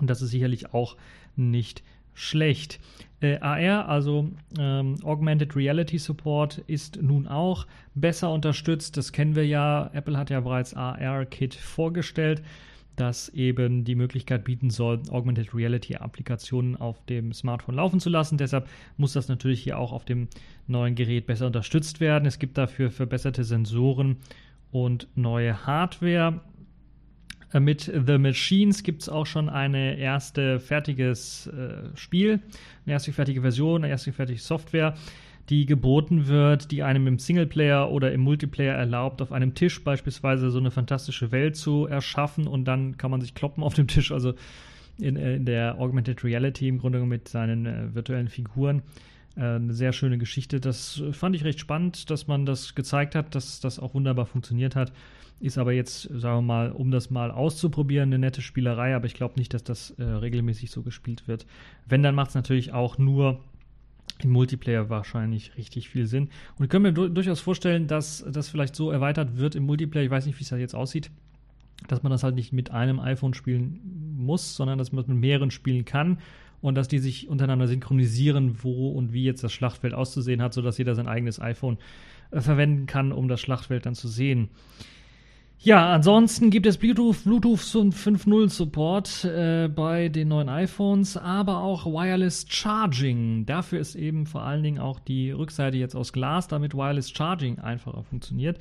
Und 0.00 0.08
das 0.08 0.22
ist 0.22 0.30
sicherlich 0.30 0.72
auch 0.72 0.96
nicht 1.36 1.82
schlecht. 2.14 2.80
Äh, 3.20 3.38
AR, 3.40 3.88
also 3.88 4.30
ähm, 4.58 4.96
Augmented 5.02 5.54
Reality 5.54 5.98
Support, 5.98 6.58
ist 6.66 7.00
nun 7.00 7.28
auch 7.28 7.66
besser 7.94 8.32
unterstützt. 8.32 8.96
Das 8.96 9.12
kennen 9.12 9.36
wir 9.36 9.46
ja. 9.46 9.90
Apple 9.92 10.16
hat 10.16 10.30
ja 10.30 10.40
bereits 10.40 10.72
AR-Kit 10.72 11.54
vorgestellt 11.54 12.42
das 12.96 13.28
eben 13.30 13.84
die 13.84 13.94
Möglichkeit 13.94 14.44
bieten 14.44 14.70
soll, 14.70 15.00
Augmented 15.10 15.54
Reality 15.54 15.96
Applikationen 15.96 16.76
auf 16.76 17.04
dem 17.06 17.32
Smartphone 17.32 17.76
laufen 17.76 18.00
zu 18.00 18.10
lassen. 18.10 18.38
Deshalb 18.38 18.68
muss 18.96 19.12
das 19.14 19.28
natürlich 19.28 19.62
hier 19.62 19.78
auch 19.78 19.92
auf 19.92 20.04
dem 20.04 20.28
neuen 20.66 20.94
Gerät 20.94 21.26
besser 21.26 21.46
unterstützt 21.46 22.00
werden. 22.00 22.26
Es 22.26 22.38
gibt 22.38 22.58
dafür 22.58 22.90
verbesserte 22.90 23.44
Sensoren 23.44 24.16
und 24.70 25.08
neue 25.14 25.66
Hardware. 25.66 26.40
Äh, 27.52 27.60
mit 27.60 27.82
The 27.82 28.18
Machines 28.18 28.82
gibt 28.82 29.02
es 29.02 29.08
auch 29.08 29.26
schon 29.26 29.48
eine 29.48 29.96
erste 29.96 30.60
fertiges 30.60 31.46
äh, 31.46 31.96
Spiel, 31.96 32.40
eine 32.84 32.94
erste 32.94 33.12
fertige 33.12 33.42
Version, 33.42 33.84
eine 33.84 33.90
erste 33.90 34.12
fertige 34.12 34.40
Software 34.40 34.94
die 35.48 35.66
geboten 35.66 36.28
wird, 36.28 36.70
die 36.70 36.82
einem 36.82 37.06
im 37.06 37.18
Singleplayer 37.18 37.90
oder 37.90 38.12
im 38.12 38.20
Multiplayer 38.20 38.74
erlaubt, 38.74 39.20
auf 39.20 39.32
einem 39.32 39.54
Tisch 39.54 39.82
beispielsweise 39.82 40.50
so 40.50 40.58
eine 40.58 40.70
fantastische 40.70 41.32
Welt 41.32 41.56
zu 41.56 41.86
erschaffen 41.86 42.46
und 42.46 42.64
dann 42.64 42.96
kann 42.96 43.10
man 43.10 43.20
sich 43.20 43.34
kloppen 43.34 43.64
auf 43.64 43.74
dem 43.74 43.88
Tisch, 43.88 44.12
also 44.12 44.34
in, 44.98 45.16
äh, 45.16 45.36
in 45.36 45.44
der 45.44 45.78
Augmented 45.78 46.22
Reality 46.24 46.68
im 46.68 46.78
Grunde 46.78 47.00
mit 47.00 47.28
seinen 47.28 47.66
äh, 47.66 47.94
virtuellen 47.94 48.28
Figuren. 48.28 48.82
Äh, 49.36 49.40
eine 49.40 49.72
sehr 49.72 49.92
schöne 49.92 50.18
Geschichte. 50.18 50.60
Das 50.60 51.02
fand 51.12 51.34
ich 51.34 51.44
recht 51.44 51.60
spannend, 51.60 52.10
dass 52.10 52.26
man 52.26 52.46
das 52.46 52.74
gezeigt 52.74 53.14
hat, 53.14 53.34
dass 53.34 53.60
das 53.60 53.78
auch 53.78 53.94
wunderbar 53.94 54.26
funktioniert 54.26 54.76
hat. 54.76 54.92
Ist 55.40 55.58
aber 55.58 55.72
jetzt, 55.72 56.02
sagen 56.02 56.38
wir 56.38 56.42
mal, 56.42 56.70
um 56.70 56.90
das 56.92 57.10
mal 57.10 57.32
auszuprobieren, 57.32 58.10
eine 58.10 58.18
nette 58.18 58.42
Spielerei, 58.42 58.94
aber 58.94 59.06
ich 59.06 59.14
glaube 59.14 59.34
nicht, 59.38 59.52
dass 59.54 59.64
das 59.64 59.90
äh, 59.92 60.04
regelmäßig 60.04 60.70
so 60.70 60.82
gespielt 60.82 61.26
wird. 61.26 61.46
Wenn, 61.86 62.02
dann 62.02 62.14
macht 62.14 62.28
es 62.28 62.34
natürlich 62.36 62.72
auch 62.72 62.96
nur 62.96 63.40
im 64.24 64.30
Multiplayer 64.30 64.88
wahrscheinlich 64.88 65.56
richtig 65.56 65.88
viel 65.88 66.06
Sinn. 66.06 66.28
Und 66.56 66.64
ich 66.64 66.70
kann 66.70 66.82
mir 66.82 66.92
durchaus 66.92 67.40
vorstellen, 67.40 67.86
dass 67.86 68.24
das 68.30 68.48
vielleicht 68.48 68.74
so 68.74 68.90
erweitert 68.90 69.36
wird 69.36 69.54
im 69.54 69.64
Multiplayer. 69.64 70.04
Ich 70.04 70.10
weiß 70.10 70.26
nicht, 70.26 70.38
wie 70.38 70.44
es 70.44 70.50
da 70.50 70.56
jetzt 70.56 70.74
aussieht, 70.74 71.10
dass 71.88 72.02
man 72.02 72.10
das 72.10 72.22
halt 72.22 72.34
nicht 72.34 72.52
mit 72.52 72.70
einem 72.70 73.00
iPhone 73.00 73.34
spielen 73.34 73.80
muss, 74.16 74.54
sondern 74.56 74.78
dass 74.78 74.92
man 74.92 75.04
mit 75.06 75.16
mehreren 75.16 75.50
spielen 75.50 75.84
kann 75.84 76.18
und 76.60 76.76
dass 76.76 76.88
die 76.88 76.98
sich 76.98 77.28
untereinander 77.28 77.66
synchronisieren, 77.66 78.62
wo 78.62 78.90
und 78.90 79.12
wie 79.12 79.24
jetzt 79.24 79.42
das 79.42 79.52
Schlachtfeld 79.52 79.94
auszusehen 79.94 80.40
hat, 80.40 80.54
sodass 80.54 80.78
jeder 80.78 80.94
sein 80.94 81.08
eigenes 81.08 81.40
iPhone 81.40 81.78
äh, 82.30 82.40
verwenden 82.40 82.86
kann, 82.86 83.12
um 83.12 83.28
das 83.28 83.40
Schlachtfeld 83.40 83.84
dann 83.84 83.94
zu 83.94 84.08
sehen. 84.08 84.48
Ja, 85.64 85.92
ansonsten 85.92 86.50
gibt 86.50 86.66
es 86.66 86.76
Bluetooth, 86.76 87.22
Bluetooth 87.22 87.60
5.0 87.60 88.48
Support 88.48 89.24
äh, 89.24 89.68
bei 89.68 90.08
den 90.08 90.26
neuen 90.26 90.48
iPhones, 90.48 91.16
aber 91.16 91.58
auch 91.58 91.86
Wireless 91.86 92.46
Charging. 92.48 93.46
Dafür 93.46 93.78
ist 93.78 93.94
eben 93.94 94.26
vor 94.26 94.42
allen 94.42 94.64
Dingen 94.64 94.80
auch 94.80 94.98
die 94.98 95.30
Rückseite 95.30 95.76
jetzt 95.76 95.94
aus 95.94 96.12
Glas, 96.12 96.48
damit 96.48 96.74
Wireless 96.74 97.12
Charging 97.12 97.60
einfacher 97.60 98.02
funktioniert. 98.02 98.58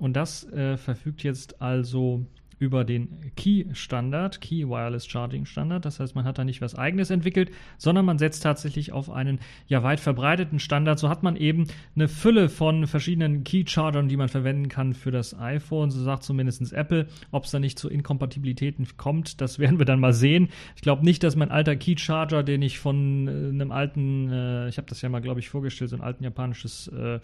Und 0.00 0.14
das 0.14 0.42
äh, 0.50 0.76
verfügt 0.76 1.22
jetzt 1.22 1.62
also 1.62 2.26
über 2.60 2.84
den 2.84 3.32
Key-Standard, 3.36 4.42
Key 4.42 4.68
Wireless 4.68 5.06
Charging 5.06 5.46
Standard. 5.46 5.86
Das 5.86 5.98
heißt, 5.98 6.14
man 6.14 6.26
hat 6.26 6.38
da 6.38 6.44
nicht 6.44 6.60
was 6.60 6.74
eigenes 6.74 7.10
entwickelt, 7.10 7.50
sondern 7.78 8.04
man 8.04 8.18
setzt 8.18 8.42
tatsächlich 8.42 8.92
auf 8.92 9.10
einen 9.10 9.40
ja 9.66 9.82
weit 9.82 9.98
verbreiteten 9.98 10.58
Standard. 10.58 10.98
So 10.98 11.08
hat 11.08 11.22
man 11.22 11.36
eben 11.36 11.66
eine 11.96 12.06
Fülle 12.06 12.50
von 12.50 12.86
verschiedenen 12.86 13.44
Key-Chargern, 13.44 14.08
die 14.08 14.18
man 14.18 14.28
verwenden 14.28 14.68
kann 14.68 14.92
für 14.92 15.10
das 15.10 15.36
iPhone. 15.38 15.90
So 15.90 16.02
sagt 16.02 16.22
zumindest 16.22 16.72
Apple. 16.74 17.06
Ob 17.30 17.44
es 17.44 17.50
da 17.50 17.58
nicht 17.58 17.78
zu 17.78 17.88
Inkompatibilitäten 17.88 18.86
kommt, 18.98 19.40
das 19.40 19.58
werden 19.58 19.78
wir 19.78 19.86
dann 19.86 19.98
mal 19.98 20.12
sehen. 20.12 20.50
Ich 20.76 20.82
glaube 20.82 21.02
nicht, 21.02 21.22
dass 21.22 21.36
mein 21.36 21.50
alter 21.50 21.76
Key-Charger, 21.76 22.42
den 22.42 22.60
ich 22.60 22.78
von 22.78 23.26
äh, 23.26 23.30
einem 23.30 23.72
alten, 23.72 24.30
äh, 24.30 24.68
ich 24.68 24.76
habe 24.76 24.86
das 24.86 25.00
ja 25.00 25.08
mal, 25.08 25.20
glaube 25.20 25.40
ich, 25.40 25.48
vorgestellt, 25.48 25.88
so 25.88 25.96
ein 25.96 26.02
alten 26.02 26.24
japanisches 26.24 26.88
äh, 26.88 27.20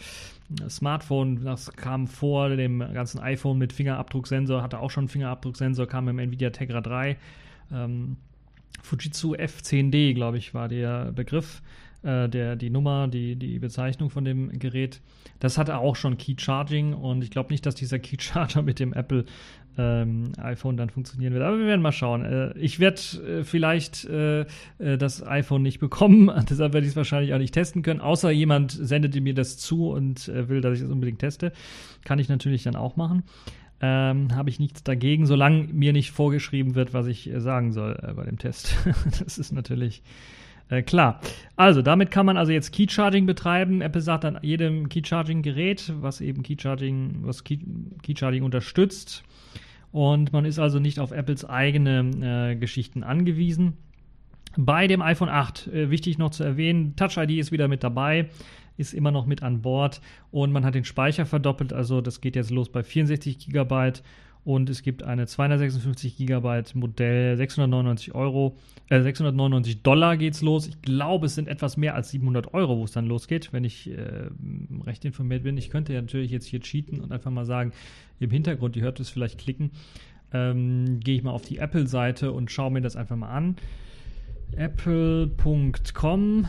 Smartphone, 0.68 1.44
das 1.44 1.72
kam 1.72 2.06
vor 2.06 2.48
dem 2.48 2.78
ganzen 2.78 3.20
iPhone 3.20 3.58
mit 3.58 3.74
Fingerabdrucksensor, 3.74 4.62
hatte 4.62 4.78
auch 4.78 4.90
schon 4.90 5.02
einen 5.02 5.08
Fingerabdrucksensor, 5.26 5.87
kam 5.87 6.09
im 6.09 6.18
Nvidia 6.18 6.50
Tegra 6.50 6.80
3. 6.80 7.16
Ähm, 7.73 8.16
Fujitsu 8.83 9.35
F10D, 9.35 10.14
glaube 10.14 10.38
ich, 10.38 10.54
war 10.54 10.68
der 10.68 11.12
Begriff, 11.12 11.62
äh, 12.02 12.28
der, 12.28 12.54
die 12.56 12.71
Nummer, 12.71 13.09
die, 13.09 13.37
die 13.37 13.59
Bezeichnung 13.59 14.11
von 14.11 14.25
dem 14.25 14.56
Gerät. 14.59 15.00
Das 15.40 15.59
hatte 15.59 15.78
auch 15.78 15.97
schon 15.97 16.16
Key 16.16 16.37
Charging 16.38 16.92
und 16.95 17.25
ich 17.25 17.30
glaube 17.30 17.52
nicht, 17.52 17.66
dass 17.66 17.75
dieser 17.75 17.99
Key 17.99 18.16
Charger 18.21 18.62
mit 18.62 18.78
dem 18.78 18.92
Apple 18.92 19.25
ähm, 19.78 20.33
iPhone 20.38 20.76
dann 20.76 20.88
funktionieren 20.88 21.35
wird. 21.35 21.42
Aber 21.42 21.59
wir 21.59 21.66
werden 21.66 21.83
mal 21.83 21.92
schauen. 21.92 22.25
Äh, 22.25 22.56
ich 22.59 22.78
werde 22.78 23.00
äh, 23.26 23.45
vielleicht 23.45 24.04
äh, 24.04 24.42
äh, 24.78 24.97
das 24.97 25.26
iPhone 25.26 25.62
nicht 25.62 25.80
bekommen, 25.80 26.30
deshalb 26.49 26.73
werde 26.73 26.87
ich 26.87 26.92
es 26.92 26.97
wahrscheinlich 26.97 27.35
auch 27.35 27.38
nicht 27.38 27.52
testen 27.52 27.83
können. 27.83 28.00
Außer 28.00 28.30
jemand 28.30 28.71
sendet 28.73 29.21
mir 29.21 29.35
das 29.35 29.59
zu 29.59 29.90
und 29.90 30.28
äh, 30.28 30.49
will, 30.49 30.61
dass 30.61 30.75
ich 30.75 30.80
es 30.80 30.87
das 30.87 30.92
unbedingt 30.92 31.18
teste. 31.18 31.52
Kann 32.04 32.18
ich 32.18 32.28
natürlich 32.28 32.62
dann 32.62 32.76
auch 32.76 32.97
machen. 32.97 33.25
Ähm, 33.80 34.35
Habe 34.35 34.49
ich 34.49 34.59
nichts 34.59 34.83
dagegen, 34.83 35.26
solange 35.26 35.64
mir 35.64 35.92
nicht 35.92 36.11
vorgeschrieben 36.11 36.75
wird, 36.75 36.95
was 36.95 37.06
ich 37.06 37.30
äh, 37.30 37.40
sagen 37.40 37.73
soll 37.73 37.95
bei 38.16 38.25
dem 38.25 38.38
Test. 38.38 38.75
das 39.21 39.37
ist 39.38 39.52
natürlich 39.52 40.02
äh, 40.68 40.83
klar. 40.83 41.21
Also, 41.54 41.83
damit 41.83 42.11
kann 42.11 42.26
man 42.26 42.37
also 42.37 42.52
jetzt 42.52 42.73
Key 42.73 42.87
Charging 42.88 43.26
betreiben. 43.26 43.83
Apple 43.83 44.00
sagt 44.00 44.25
an 44.25 44.38
jedem 44.42 44.88
Key 44.88 45.02
Charging 45.04 45.42
Gerät, 45.42 45.92
was 46.00 46.21
eben 46.21 46.42
Key 46.42 46.56
Charging, 46.59 47.18
was 47.21 47.45
Key, 47.45 47.59
unterstützt. 48.40 49.25
Und 49.92 50.33
man 50.33 50.45
ist 50.45 50.59
also 50.59 50.78
nicht 50.78 50.99
auf 50.99 51.12
Apples 51.12 51.45
eigene 51.45 52.52
äh, 52.52 52.56
Geschichten 52.56 53.02
angewiesen. 53.02 53.75
Bei 54.56 54.87
dem 54.87 55.02
iPhone 55.02 55.28
8, 55.28 55.68
äh, 55.68 55.90
wichtig 55.90 56.18
noch 56.18 56.30
zu 56.30 56.42
erwähnen, 56.42 56.97
Touch 56.97 57.16
ID 57.16 57.33
ist 57.33 57.52
wieder 57.52 57.68
mit 57.68 57.85
dabei, 57.85 58.30
ist 58.76 58.95
immer 58.95 59.11
noch 59.11 59.26
mit 59.26 59.42
an 59.42 59.62
Bord 59.62 60.00
und 60.30 60.52
man 60.52 60.64
hat 60.64 60.75
den 60.75 60.85
Speicher 60.85 61.26
verdoppelt, 61.26 61.73
also 61.73 62.00
das 62.00 62.21
geht 62.21 62.37
jetzt 62.37 62.50
los 62.50 62.68
bei 62.68 62.83
64 62.83 63.38
GB 63.38 63.92
Und 64.45 64.71
es 64.71 64.83
gibt 64.83 65.02
eine 65.02 65.26
256 65.26 66.16
GB 66.16 66.62
Modell, 66.75 67.37
699 67.37 68.14
Euro, 68.14 68.56
äh, 68.88 69.02
699 69.02 69.83
Dollar 69.83 70.16
geht's 70.16 70.40
los. 70.40 70.68
Ich 70.68 70.80
glaube, 70.83 71.26
es 71.26 71.35
sind 71.35 71.49
etwas 71.49 71.76
mehr 71.76 71.97
als 71.97 72.11
700 72.11 72.54
Euro, 72.54 72.78
wo 72.78 72.85
es 72.85 72.92
dann 72.92 73.06
losgeht, 73.06 73.52
wenn 73.52 73.64
ich 73.64 73.90
äh, 73.90 74.28
recht 74.85 75.04
informiert 75.04 75.42
bin. 75.42 75.56
Ich 75.56 75.71
könnte 75.71 75.92
ja 75.92 76.00
natürlich 76.00 76.30
jetzt 76.30 76.47
hier 76.47 76.61
cheaten 76.61 77.00
und 77.00 77.11
einfach 77.12 77.33
mal 77.33 77.45
sagen, 77.45 77.73
im 78.21 78.30
Hintergrund, 78.30 78.76
ihr 78.76 78.83
hört 78.83 79.00
es 79.00 79.11
vielleicht 79.11 79.38
klicken, 79.38 79.73
ähm, 80.33 81.00
gehe 81.00 81.16
ich 81.16 81.25
mal 81.25 81.33
auf 81.33 81.42
die 81.42 81.59
Apple-Seite 81.59 82.30
und 82.30 82.50
schaue 82.50 82.71
mir 82.71 82.83
das 82.83 82.95
einfach 82.95 83.16
mal 83.16 83.30
an. 83.30 83.56
Apple.com 84.52 86.47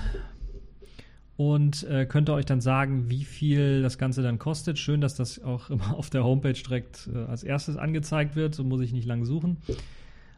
und 1.37 1.83
äh, 1.83 2.07
könnt 2.07 2.29
ihr 2.29 2.33
euch 2.33 2.45
dann 2.45 2.61
sagen, 2.61 3.09
wie 3.11 3.23
viel 3.23 3.83
das 3.83 3.99
Ganze 3.99 4.23
dann 4.23 4.39
kostet. 4.39 4.79
Schön, 4.79 5.01
dass 5.01 5.15
das 5.15 5.41
auch 5.43 5.69
immer 5.69 5.95
auf 5.95 6.09
der 6.09 6.23
Homepage 6.23 6.53
direkt 6.53 7.09
äh, 7.13 7.19
als 7.25 7.43
erstes 7.43 7.77
angezeigt 7.77 8.35
wird, 8.35 8.55
so 8.55 8.63
muss 8.63 8.81
ich 8.81 8.91
nicht 8.91 9.05
lang 9.05 9.23
suchen. 9.23 9.57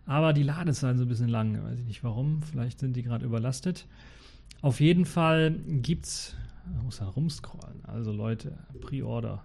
Aber 0.06 0.34
die 0.34 0.44
Ladezeiten 0.44 0.98
sind 0.98 1.08
ein 1.08 1.10
bisschen 1.10 1.30
lang, 1.30 1.64
weiß 1.64 1.80
ich 1.80 1.86
nicht 1.86 2.04
warum, 2.04 2.42
vielleicht 2.44 2.80
sind 2.80 2.96
die 2.96 3.04
gerade 3.04 3.26
überlastet. 3.26 3.88
Auf 4.62 4.82
jeden 4.82 5.06
Fall 5.06 5.52
gibt's, 5.68 6.36
ich 6.76 6.84
muss 6.84 6.98
da 6.98 7.08
rumscrollen, 7.08 7.86
also 7.86 8.12
Leute, 8.12 8.58
Pre-Order. 8.82 9.44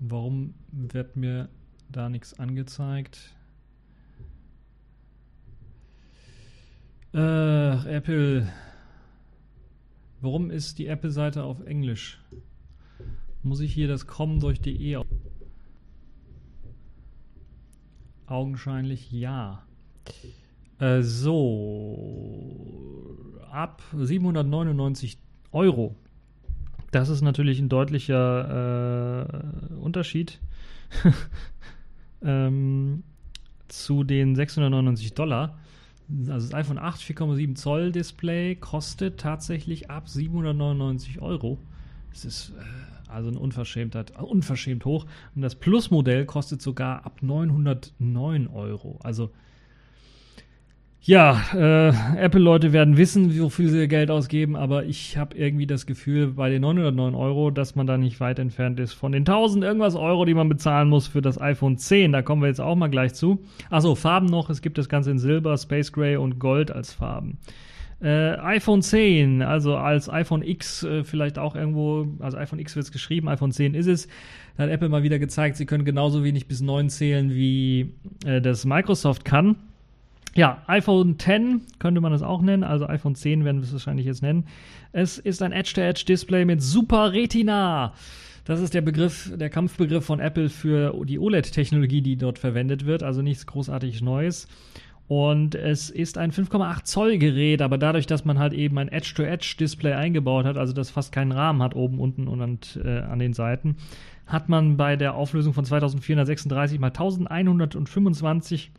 Warum 0.00 0.54
wird 0.70 1.16
mir 1.16 1.48
da 1.88 2.08
nichts 2.08 2.38
angezeigt? 2.38 3.36
Äh, 7.14 7.96
Apple. 7.96 8.48
Warum 10.22 10.50
ist 10.50 10.78
die 10.78 10.86
Apple-Seite 10.86 11.44
auf 11.44 11.60
Englisch? 11.66 12.18
Muss 13.42 13.60
ich 13.60 13.74
hier 13.74 13.88
das 13.88 14.06
kommen 14.06 14.40
durch 14.40 14.60
de 14.60 15.02
Augenscheinlich 18.26 19.12
ja. 19.12 19.62
Äh, 20.78 21.02
so. 21.02 21.98
Ab 23.50 23.82
799 23.94 25.18
Euro. 25.50 25.96
Das 26.92 27.10
ist 27.10 27.20
natürlich 27.20 27.58
ein 27.58 27.68
deutlicher 27.68 29.26
äh, 29.28 29.74
Unterschied 29.74 30.40
ähm, 32.22 33.02
zu 33.68 34.04
den 34.04 34.34
699 34.34 35.12
Dollar. 35.12 35.58
Also 36.28 36.48
das 36.48 36.54
iPhone 36.54 36.78
8 36.78 37.00
4,7 37.00 37.54
Zoll 37.54 37.92
Display 37.92 38.56
kostet 38.56 39.18
tatsächlich 39.18 39.90
ab 39.90 40.08
799 40.08 41.20
Euro. 41.22 41.58
Das 42.10 42.24
ist 42.24 42.52
äh, 42.58 43.10
also 43.10 43.28
eine 43.28 43.38
Unverschämtheit, 43.38 44.18
unverschämt 44.20 44.84
hoch. 44.84 45.06
Und 45.34 45.42
das 45.42 45.54
Plus-Modell 45.54 46.24
kostet 46.26 46.62
sogar 46.62 47.04
ab 47.06 47.22
909 47.22 48.48
Euro. 48.48 48.98
Also 49.02 49.30
ja, 51.04 51.42
äh, 51.52 51.88
Apple-Leute 52.16 52.72
werden 52.72 52.96
wissen, 52.96 53.36
wofür 53.40 53.68
sie 53.68 53.78
ihr 53.78 53.88
Geld 53.88 54.08
ausgeben, 54.08 54.54
aber 54.54 54.84
ich 54.84 55.16
habe 55.16 55.36
irgendwie 55.36 55.66
das 55.66 55.84
Gefühl, 55.86 56.28
bei 56.28 56.48
den 56.48 56.62
909 56.62 57.16
Euro, 57.16 57.50
dass 57.50 57.74
man 57.74 57.88
da 57.88 57.98
nicht 57.98 58.20
weit 58.20 58.38
entfernt 58.38 58.78
ist 58.78 58.92
von 58.92 59.10
den 59.10 59.22
1000 59.22 59.64
irgendwas 59.64 59.96
Euro, 59.96 60.24
die 60.24 60.34
man 60.34 60.48
bezahlen 60.48 60.88
muss 60.88 61.08
für 61.08 61.20
das 61.20 61.40
iPhone 61.40 61.76
10. 61.76 62.12
Da 62.12 62.22
kommen 62.22 62.40
wir 62.40 62.46
jetzt 62.46 62.60
auch 62.60 62.76
mal 62.76 62.86
gleich 62.86 63.14
zu. 63.14 63.42
Achso, 63.68 63.96
Farben 63.96 64.26
noch. 64.26 64.48
Es 64.48 64.62
gibt 64.62 64.78
das 64.78 64.88
Ganze 64.88 65.10
in 65.10 65.18
Silber, 65.18 65.58
Space 65.58 65.90
Gray 65.90 66.16
und 66.16 66.38
Gold 66.38 66.70
als 66.70 66.92
Farben. 66.92 67.38
Äh, 68.00 68.36
iPhone 68.38 68.82
10, 68.82 69.42
also 69.42 69.76
als 69.76 70.08
iPhone 70.08 70.42
X 70.42 70.84
äh, 70.84 71.02
vielleicht 71.02 71.36
auch 71.36 71.56
irgendwo, 71.56 72.06
also 72.20 72.36
iPhone 72.36 72.60
X 72.60 72.76
wird 72.76 72.86
es 72.86 72.92
geschrieben, 72.92 73.28
iPhone 73.28 73.50
10 73.50 73.74
ist 73.74 73.88
es. 73.88 74.06
Da 74.56 74.64
hat 74.64 74.70
Apple 74.70 74.88
mal 74.88 75.02
wieder 75.02 75.18
gezeigt, 75.18 75.56
sie 75.56 75.66
können 75.66 75.84
genauso 75.84 76.22
wenig 76.22 76.46
bis 76.46 76.60
9 76.60 76.88
zählen, 76.90 77.30
wie 77.34 77.92
äh, 78.24 78.40
das 78.40 78.64
Microsoft 78.64 79.24
kann. 79.24 79.56
Ja, 80.34 80.62
iPhone 80.66 81.18
10 81.18 81.60
könnte 81.78 82.00
man 82.00 82.12
es 82.14 82.22
auch 82.22 82.40
nennen, 82.40 82.64
also 82.64 82.86
iPhone 82.86 83.14
10 83.14 83.44
werden 83.44 83.58
wir 83.58 83.64
es 83.64 83.72
wahrscheinlich 83.72 84.06
jetzt 84.06 84.22
nennen. 84.22 84.46
Es 84.92 85.18
ist 85.18 85.42
ein 85.42 85.52
Edge-to-Edge-Display 85.52 86.46
mit 86.46 86.62
Super 86.62 87.12
Retina. 87.12 87.92
Das 88.46 88.60
ist 88.60 88.72
der 88.72 88.80
Begriff, 88.80 89.30
der 89.36 89.50
Kampfbegriff 89.50 90.06
von 90.06 90.20
Apple 90.20 90.48
für 90.48 91.04
die 91.04 91.18
OLED-Technologie, 91.18 92.00
die 92.00 92.16
dort 92.16 92.38
verwendet 92.38 92.86
wird, 92.86 93.02
also 93.02 93.20
nichts 93.20 93.46
großartig 93.46 94.00
Neues. 94.00 94.48
Und 95.06 95.54
es 95.54 95.90
ist 95.90 96.16
ein 96.16 96.32
5,8 96.32 96.84
Zoll 96.84 97.18
Gerät, 97.18 97.60
aber 97.60 97.76
dadurch, 97.76 98.06
dass 98.06 98.24
man 98.24 98.38
halt 98.38 98.54
eben 98.54 98.78
ein 98.78 98.88
Edge-to-Edge-Display 98.88 99.92
eingebaut 99.92 100.46
hat, 100.46 100.56
also 100.56 100.72
das 100.72 100.88
fast 100.88 101.12
keinen 101.12 101.32
Rahmen 101.32 101.62
hat 101.62 101.76
oben, 101.76 101.98
unten 101.98 102.26
und 102.26 102.80
äh, 102.82 103.00
an 103.00 103.18
den 103.18 103.34
Seiten, 103.34 103.76
hat 104.26 104.48
man 104.48 104.78
bei 104.78 104.96
der 104.96 105.14
Auflösung 105.14 105.52
von 105.52 105.66
2436 105.66 106.80
mal 106.80 106.86
1125 106.88 108.70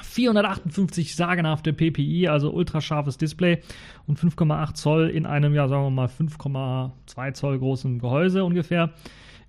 458 0.00 1.14
sagenhafte 1.14 1.72
PPI, 1.72 2.28
also 2.28 2.52
ultrascharfes 2.52 3.18
Display 3.18 3.58
und 4.06 4.18
5,8 4.18 4.74
Zoll 4.74 5.08
in 5.10 5.26
einem, 5.26 5.54
ja, 5.54 5.68
sagen 5.68 5.84
wir 5.84 5.90
mal 5.90 6.08
5,2 6.08 7.32
Zoll 7.34 7.58
großen 7.58 7.98
Gehäuse 7.98 8.44
ungefähr, 8.44 8.90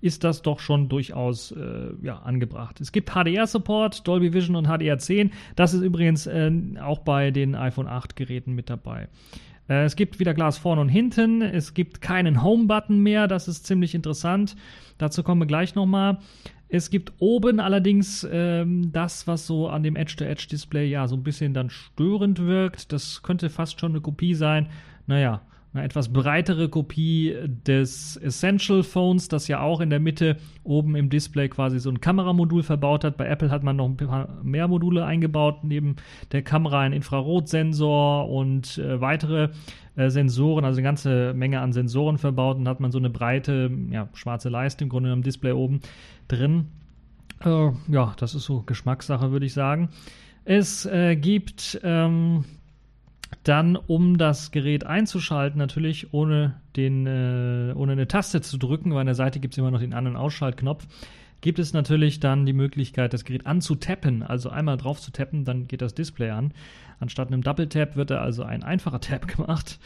ist 0.00 0.22
das 0.22 0.42
doch 0.42 0.60
schon 0.60 0.90
durchaus 0.90 1.52
äh, 1.52 1.94
ja, 2.02 2.18
angebracht. 2.18 2.78
Es 2.80 2.92
gibt 2.92 3.12
HDR-Support, 3.12 4.06
Dolby 4.06 4.34
Vision 4.34 4.54
und 4.54 4.68
HDR10. 4.68 5.30
Das 5.56 5.72
ist 5.72 5.80
übrigens 5.80 6.26
äh, 6.26 6.50
auch 6.82 6.98
bei 6.98 7.30
den 7.30 7.54
iPhone 7.54 7.86
8 7.86 8.14
Geräten 8.14 8.52
mit 8.52 8.68
dabei. 8.68 9.08
Äh, 9.68 9.84
es 9.84 9.96
gibt 9.96 10.20
wieder 10.20 10.34
Glas 10.34 10.58
vorne 10.58 10.82
und 10.82 10.90
hinten. 10.90 11.40
Es 11.40 11.72
gibt 11.72 12.02
keinen 12.02 12.42
Home-Button 12.42 12.98
mehr. 12.98 13.28
Das 13.28 13.48
ist 13.48 13.66
ziemlich 13.66 13.94
interessant. 13.94 14.56
Dazu 14.98 15.22
kommen 15.22 15.40
wir 15.40 15.46
gleich 15.46 15.74
nochmal. 15.74 16.18
Es 16.74 16.90
gibt 16.90 17.12
oben 17.20 17.60
allerdings 17.60 18.26
ähm, 18.28 18.90
das, 18.90 19.28
was 19.28 19.46
so 19.46 19.68
an 19.68 19.84
dem 19.84 19.94
Edge-to-Edge-Display 19.94 20.88
ja 20.88 21.06
so 21.06 21.14
ein 21.14 21.22
bisschen 21.22 21.54
dann 21.54 21.70
störend 21.70 22.40
wirkt. 22.40 22.92
Das 22.92 23.22
könnte 23.22 23.48
fast 23.48 23.78
schon 23.78 23.92
eine 23.92 24.00
Kopie 24.00 24.34
sein. 24.34 24.66
Naja, 25.06 25.40
eine 25.74 25.84
etwas 25.84 26.12
breitere 26.12 26.68
Kopie 26.68 27.36
des 27.46 28.16
Essential 28.16 28.84
Phones, 28.84 29.26
das 29.26 29.48
ja 29.48 29.60
auch 29.60 29.80
in 29.80 29.90
der 29.90 29.98
Mitte 29.98 30.36
oben 30.62 30.94
im 30.94 31.10
Display 31.10 31.48
quasi 31.48 31.80
so 31.80 31.90
ein 31.90 32.00
Kameramodul 32.00 32.62
verbaut 32.62 33.02
hat. 33.02 33.16
Bei 33.16 33.26
Apple 33.26 33.50
hat 33.50 33.64
man 33.64 33.76
noch 33.76 33.86
ein 33.86 33.96
paar 33.96 34.28
mehr 34.44 34.68
Module 34.68 35.04
eingebaut, 35.04 35.64
neben 35.64 35.96
der 36.30 36.42
Kamera 36.42 36.80
ein 36.80 36.92
Infrarotsensor 36.92 38.30
und 38.30 38.78
äh, 38.78 39.00
weitere 39.00 39.48
äh, 39.96 40.10
Sensoren, 40.10 40.64
also 40.64 40.78
eine 40.78 40.84
ganze 40.84 41.34
Menge 41.34 41.60
an 41.60 41.72
Sensoren 41.72 42.18
verbaut 42.18 42.56
und 42.56 42.68
hat 42.68 42.78
man 42.78 42.92
so 42.92 42.98
eine 42.98 43.10
breite, 43.10 43.68
ja, 43.90 44.08
schwarze 44.14 44.50
Leiste 44.50 44.84
im 44.84 44.90
Grunde 44.90 45.10
am 45.10 45.22
Display 45.22 45.52
oben 45.52 45.80
drin. 46.28 46.68
Äh, 47.44 47.70
ja, 47.88 48.14
das 48.16 48.36
ist 48.36 48.44
so 48.44 48.62
Geschmackssache, 48.62 49.32
würde 49.32 49.46
ich 49.46 49.54
sagen. 49.54 49.88
Es 50.44 50.86
äh, 50.86 51.16
gibt 51.16 51.80
ähm, 51.82 52.44
dann, 53.44 53.76
um 53.76 54.18
das 54.18 54.50
Gerät 54.50 54.84
einzuschalten, 54.84 55.58
natürlich 55.58 56.12
ohne, 56.12 56.60
den, 56.76 57.06
äh, 57.06 57.72
ohne 57.74 57.92
eine 57.92 58.08
Taste 58.08 58.40
zu 58.40 58.58
drücken, 58.58 58.92
weil 58.92 59.00
an 59.00 59.06
der 59.06 59.14
Seite 59.14 59.40
gibt 59.40 59.54
es 59.54 59.58
immer 59.58 59.70
noch 59.70 59.80
den 59.80 59.94
An- 59.94 60.06
und 60.06 60.16
Ausschaltknopf, 60.16 60.86
gibt 61.40 61.58
es 61.58 61.74
natürlich 61.74 62.20
dann 62.20 62.46
die 62.46 62.54
Möglichkeit, 62.54 63.12
das 63.12 63.24
Gerät 63.24 63.46
anzutappen, 63.46 64.22
also 64.22 64.48
einmal 64.48 64.78
drauf 64.78 65.00
zu 65.00 65.10
tappen, 65.12 65.44
dann 65.44 65.68
geht 65.68 65.82
das 65.82 65.94
Display 65.94 66.30
an. 66.30 66.54
Anstatt 67.00 67.28
einem 67.28 67.42
Double 67.42 67.68
Tap 67.68 67.96
wird 67.96 68.10
da 68.10 68.22
also 68.22 68.44
ein 68.44 68.62
einfacher 68.62 69.00
Tap 69.00 69.28
gemacht. 69.36 69.78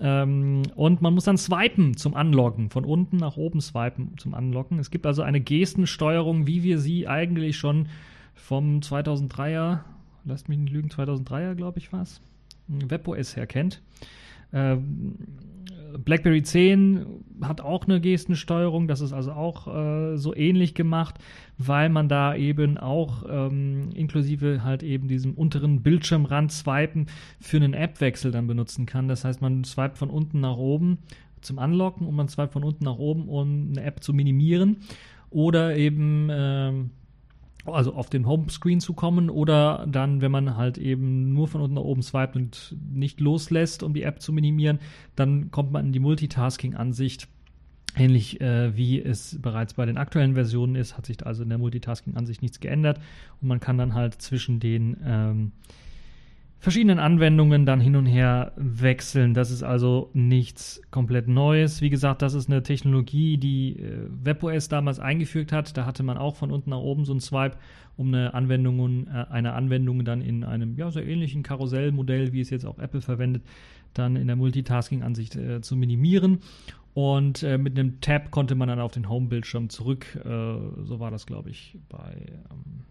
Ähm, 0.00 0.62
und 0.74 1.02
man 1.02 1.12
muss 1.12 1.24
dann 1.24 1.36
swipen 1.36 1.98
zum 1.98 2.14
Anloggen, 2.14 2.70
von 2.70 2.86
unten 2.86 3.18
nach 3.18 3.36
oben 3.36 3.60
swipen 3.60 4.16
zum 4.16 4.32
Anlocken. 4.32 4.78
Es 4.78 4.90
gibt 4.90 5.04
also 5.04 5.20
eine 5.20 5.40
Gestensteuerung, 5.40 6.46
wie 6.46 6.62
wir 6.62 6.78
sie 6.78 7.06
eigentlich 7.06 7.58
schon 7.58 7.88
vom 8.34 8.80
2003er, 8.80 9.80
lasst 10.24 10.48
mich 10.48 10.58
nicht 10.58 10.72
lügen, 10.72 10.88
2003er 10.88 11.54
glaube 11.54 11.78
ich 11.78 11.92
war 11.92 12.02
es, 12.02 12.22
WebOS 12.68 13.36
her 13.36 13.46
kennt. 13.46 13.82
Ähm, 14.52 15.16
BlackBerry 15.98 16.42
10 16.42 17.06
hat 17.42 17.60
auch 17.60 17.84
eine 17.84 18.00
Gestensteuerung, 18.00 18.88
das 18.88 19.00
ist 19.00 19.12
also 19.12 19.32
auch 19.32 19.66
äh, 19.68 20.16
so 20.16 20.34
ähnlich 20.34 20.74
gemacht, 20.74 21.16
weil 21.58 21.88
man 21.88 22.08
da 22.08 22.34
eben 22.34 22.78
auch 22.78 23.24
ähm, 23.28 23.90
inklusive 23.94 24.62
halt 24.64 24.82
eben 24.82 25.08
diesem 25.08 25.34
unteren 25.34 25.82
Bildschirmrand 25.82 26.52
swipen 26.52 27.06
für 27.40 27.58
einen 27.58 27.74
App-Wechsel 27.74 28.30
dann 28.30 28.46
benutzen 28.46 28.86
kann. 28.86 29.08
Das 29.08 29.24
heißt, 29.24 29.42
man 29.42 29.64
swipet 29.64 29.98
von 29.98 30.10
unten 30.10 30.40
nach 30.40 30.56
oben 30.56 30.98
zum 31.40 31.58
Anlocken 31.58 32.06
und 32.06 32.14
man 32.14 32.28
swipet 32.28 32.52
von 32.52 32.64
unten 32.64 32.84
nach 32.84 32.98
oben, 32.98 33.28
um 33.28 33.72
eine 33.72 33.82
App 33.82 34.02
zu 34.02 34.14
minimieren 34.14 34.78
oder 35.30 35.76
eben 35.76 36.28
ähm, 36.30 36.90
also 37.64 37.94
auf 37.94 38.10
den 38.10 38.26
Homescreen 38.26 38.80
zu 38.80 38.92
kommen 38.94 39.30
oder 39.30 39.86
dann, 39.88 40.20
wenn 40.20 40.32
man 40.32 40.56
halt 40.56 40.78
eben 40.78 41.32
nur 41.32 41.48
von 41.48 41.60
unten 41.60 41.74
nach 41.74 41.82
oben 41.82 42.02
swipet 42.02 42.36
und 42.36 42.76
nicht 42.92 43.20
loslässt, 43.20 43.82
um 43.82 43.94
die 43.94 44.02
App 44.02 44.20
zu 44.20 44.32
minimieren, 44.32 44.80
dann 45.16 45.50
kommt 45.50 45.72
man 45.72 45.86
in 45.86 45.92
die 45.92 46.00
Multitasking-Ansicht. 46.00 47.28
Ähnlich 47.94 48.40
äh, 48.40 48.74
wie 48.74 49.02
es 49.02 49.38
bereits 49.40 49.74
bei 49.74 49.84
den 49.84 49.98
aktuellen 49.98 50.34
Versionen 50.34 50.76
ist, 50.76 50.96
hat 50.96 51.04
sich 51.04 51.24
also 51.26 51.42
in 51.42 51.50
der 51.50 51.58
Multitasking-Ansicht 51.58 52.40
nichts 52.40 52.58
geändert 52.58 52.98
und 53.40 53.48
man 53.48 53.60
kann 53.60 53.76
dann 53.76 53.92
halt 53.92 54.20
zwischen 54.22 54.60
den 54.60 54.96
ähm, 55.04 55.52
verschiedenen 56.62 57.00
Anwendungen 57.00 57.66
dann 57.66 57.80
hin 57.80 57.96
und 57.96 58.06
her 58.06 58.52
wechseln. 58.54 59.34
Das 59.34 59.50
ist 59.50 59.64
also 59.64 60.10
nichts 60.12 60.80
komplett 60.92 61.26
Neues. 61.26 61.80
Wie 61.80 61.90
gesagt, 61.90 62.22
das 62.22 62.34
ist 62.34 62.48
eine 62.48 62.62
Technologie, 62.62 63.36
die 63.36 63.80
äh, 63.80 64.06
WebOS 64.08 64.68
damals 64.68 65.00
eingefügt 65.00 65.50
hat. 65.50 65.76
Da 65.76 65.86
hatte 65.86 66.04
man 66.04 66.16
auch 66.16 66.36
von 66.36 66.52
unten 66.52 66.70
nach 66.70 66.78
oben 66.78 67.04
so 67.04 67.12
einen 67.12 67.20
Swipe, 67.20 67.56
um 67.96 68.14
eine 68.14 68.32
Anwendung, 68.34 69.08
äh, 69.08 69.26
eine 69.28 69.54
Anwendung 69.54 70.04
dann 70.04 70.22
in 70.22 70.44
einem 70.44 70.76
ja, 70.76 70.88
sehr 70.92 71.04
ähnlichen 71.04 71.42
Karussellmodell, 71.42 72.32
wie 72.32 72.40
es 72.40 72.50
jetzt 72.50 72.64
auch 72.64 72.78
Apple 72.78 73.00
verwendet, 73.00 73.42
dann 73.92 74.14
in 74.14 74.28
der 74.28 74.36
Multitasking-Ansicht 74.36 75.34
äh, 75.34 75.62
zu 75.62 75.74
minimieren. 75.74 76.38
Und 76.94 77.42
äh, 77.42 77.58
mit 77.58 77.76
einem 77.76 78.00
Tab 78.00 78.30
konnte 78.30 78.54
man 78.54 78.68
dann 78.68 78.78
auf 78.78 78.92
den 78.92 79.08
Home-Bildschirm 79.08 79.68
zurück. 79.68 80.14
Äh, 80.14 80.28
so 80.28 81.00
war 81.00 81.10
das, 81.10 81.26
glaube 81.26 81.50
ich, 81.50 81.76
bei. 81.88 82.24
Ähm, 82.52 82.84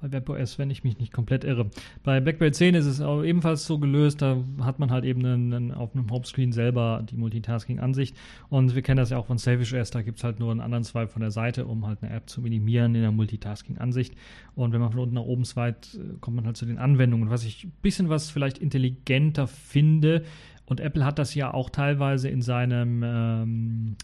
bei 0.00 0.12
WebOS, 0.12 0.58
wenn 0.58 0.70
ich 0.70 0.84
mich 0.84 0.98
nicht 0.98 1.12
komplett 1.12 1.44
irre. 1.44 1.70
Bei 2.04 2.20
BlackBerry 2.20 2.52
10 2.52 2.74
ist 2.74 2.86
es 2.86 3.00
ebenfalls 3.00 3.66
so 3.66 3.78
gelöst, 3.78 4.22
da 4.22 4.38
hat 4.60 4.78
man 4.78 4.90
halt 4.90 5.04
eben 5.04 5.24
einen, 5.24 5.72
auf 5.72 5.94
einem 5.94 6.10
Homescreen 6.10 6.52
selber 6.52 7.04
die 7.08 7.16
Multitasking-Ansicht 7.16 8.16
und 8.48 8.74
wir 8.74 8.82
kennen 8.82 8.98
das 8.98 9.10
ja 9.10 9.18
auch 9.18 9.26
von 9.26 9.38
Selfish 9.38 9.74
OS, 9.74 9.90
da 9.90 10.02
gibt 10.02 10.18
es 10.18 10.24
halt 10.24 10.38
nur 10.38 10.50
einen 10.50 10.60
anderen 10.60 10.84
Swipe 10.84 11.08
von 11.08 11.20
der 11.20 11.30
Seite, 11.30 11.66
um 11.66 11.86
halt 11.86 12.02
eine 12.02 12.12
App 12.12 12.28
zu 12.30 12.40
minimieren 12.40 12.94
in 12.94 13.02
der 13.02 13.12
Multitasking-Ansicht 13.12 14.14
und 14.54 14.72
wenn 14.72 14.80
man 14.80 14.92
von 14.92 15.00
unten 15.00 15.14
nach 15.16 15.22
oben 15.22 15.44
swipet, 15.44 15.94
äh, 15.94 16.18
kommt 16.20 16.36
man 16.36 16.46
halt 16.46 16.56
zu 16.56 16.66
den 16.66 16.78
Anwendungen. 16.78 17.30
Was 17.30 17.44
ich 17.44 17.64
ein 17.64 17.72
bisschen 17.82 18.08
was 18.08 18.30
vielleicht 18.30 18.58
intelligenter 18.58 19.46
finde 19.46 20.24
und 20.66 20.80
Apple 20.80 21.04
hat 21.04 21.18
das 21.18 21.34
ja 21.34 21.52
auch 21.52 21.70
teilweise 21.70 22.28
in 22.28 22.42
seinem 22.42 23.02
ähm, 23.04 23.96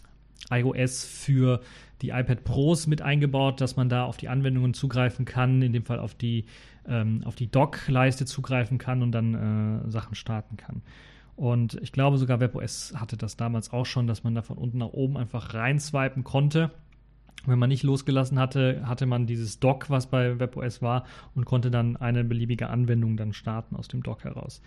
iOS 0.49 1.05
für 1.05 1.61
die 2.01 2.09
iPad 2.09 2.43
Pros 2.43 2.87
mit 2.87 3.01
eingebaut, 3.01 3.61
dass 3.61 3.75
man 3.75 3.89
da 3.89 4.03
auf 4.05 4.17
die 4.17 4.27
Anwendungen 4.27 4.73
zugreifen 4.73 5.25
kann, 5.25 5.61
in 5.61 5.73
dem 5.73 5.85
Fall 5.85 5.99
auf 5.99 6.13
die, 6.13 6.45
ähm, 6.87 7.23
die 7.39 7.49
Dock-Leiste 7.49 8.25
zugreifen 8.25 8.77
kann 8.77 9.01
und 9.01 9.11
dann 9.11 9.85
äh, 9.85 9.89
Sachen 9.89 10.15
starten 10.15 10.57
kann. 10.57 10.81
Und 11.35 11.75
ich 11.81 11.91
glaube 11.91 12.17
sogar 12.17 12.39
WebOS 12.39 12.93
hatte 12.95 13.17
das 13.17 13.35
damals 13.35 13.71
auch 13.73 13.85
schon, 13.85 14.07
dass 14.07 14.23
man 14.23 14.35
da 14.35 14.41
von 14.41 14.57
unten 14.57 14.77
nach 14.77 14.93
oben 14.93 15.17
einfach 15.17 15.53
reinswipen 15.53 16.23
konnte. 16.23 16.71
Wenn 17.45 17.59
man 17.59 17.69
nicht 17.69 17.83
losgelassen 17.83 18.39
hatte, 18.39 18.87
hatte 18.87 19.05
man 19.05 19.27
dieses 19.27 19.59
Dock, 19.59 19.89
was 19.89 20.07
bei 20.07 20.39
WebOS 20.39 20.81
war, 20.81 21.05
und 21.35 21.45
konnte 21.45 21.69
dann 21.69 21.97
eine 21.97 22.23
beliebige 22.23 22.69
Anwendung 22.69 23.17
dann 23.17 23.33
starten 23.33 23.75
aus 23.75 23.87
dem 23.87 24.01
Dock 24.01 24.23
heraus. 24.23 24.61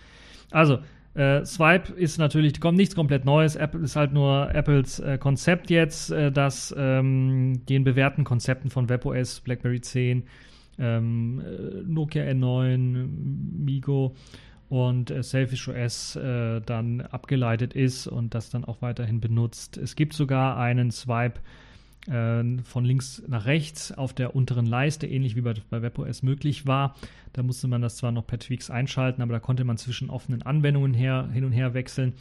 Also, 0.50 0.78
äh, 1.18 1.44
Swipe 1.44 1.92
ist 1.94 2.18
natürlich, 2.18 2.60
kommt 2.60 2.78
nichts 2.78 2.94
komplett 2.94 3.24
Neues. 3.24 3.56
Apple 3.56 3.80
ist 3.80 3.96
halt 3.96 4.12
nur 4.12 4.54
Apples 4.54 5.00
äh, 5.00 5.18
Konzept 5.18 5.68
jetzt, 5.68 6.12
äh, 6.12 6.30
das 6.30 6.72
ähm, 6.78 7.66
den 7.68 7.82
bewährten 7.82 8.22
Konzepten 8.22 8.70
von 8.70 8.88
WebOS, 8.88 9.40
BlackBerry 9.40 9.80
10, 9.80 10.22
ähm, 10.78 11.40
äh, 11.40 11.82
Nokia 11.82 12.22
N9, 12.22 13.08
Migo 13.64 14.14
und 14.68 15.10
äh, 15.10 15.24
Selfish 15.24 15.68
OS 15.68 16.14
äh, 16.14 16.60
dann 16.60 17.00
abgeleitet 17.00 17.74
ist 17.74 18.06
und 18.06 18.34
das 18.34 18.50
dann 18.50 18.64
auch 18.64 18.80
weiterhin 18.80 19.20
benutzt. 19.20 19.76
Es 19.76 19.96
gibt 19.96 20.12
sogar 20.12 20.56
einen 20.56 20.92
Swipe 20.92 21.40
von 22.08 22.84
links 22.84 23.22
nach 23.28 23.44
rechts 23.44 23.92
auf 23.92 24.14
der 24.14 24.34
unteren 24.34 24.66
Leiste, 24.66 25.06
ähnlich 25.06 25.36
wie 25.36 25.42
bei, 25.42 25.54
bei 25.68 25.82
WebOS 25.82 26.22
möglich 26.22 26.66
war. 26.66 26.94
Da 27.34 27.42
musste 27.42 27.68
man 27.68 27.82
das 27.82 27.96
zwar 27.96 28.12
noch 28.12 28.26
per 28.26 28.38
Tweaks 28.38 28.70
einschalten, 28.70 29.20
aber 29.20 29.34
da 29.34 29.40
konnte 29.40 29.64
man 29.64 29.76
zwischen 29.76 30.08
offenen 30.08 30.42
Anwendungen 30.42 30.94
her, 30.94 31.28
hin 31.32 31.44
und 31.44 31.52
her 31.52 31.74
wechseln. 31.74 32.14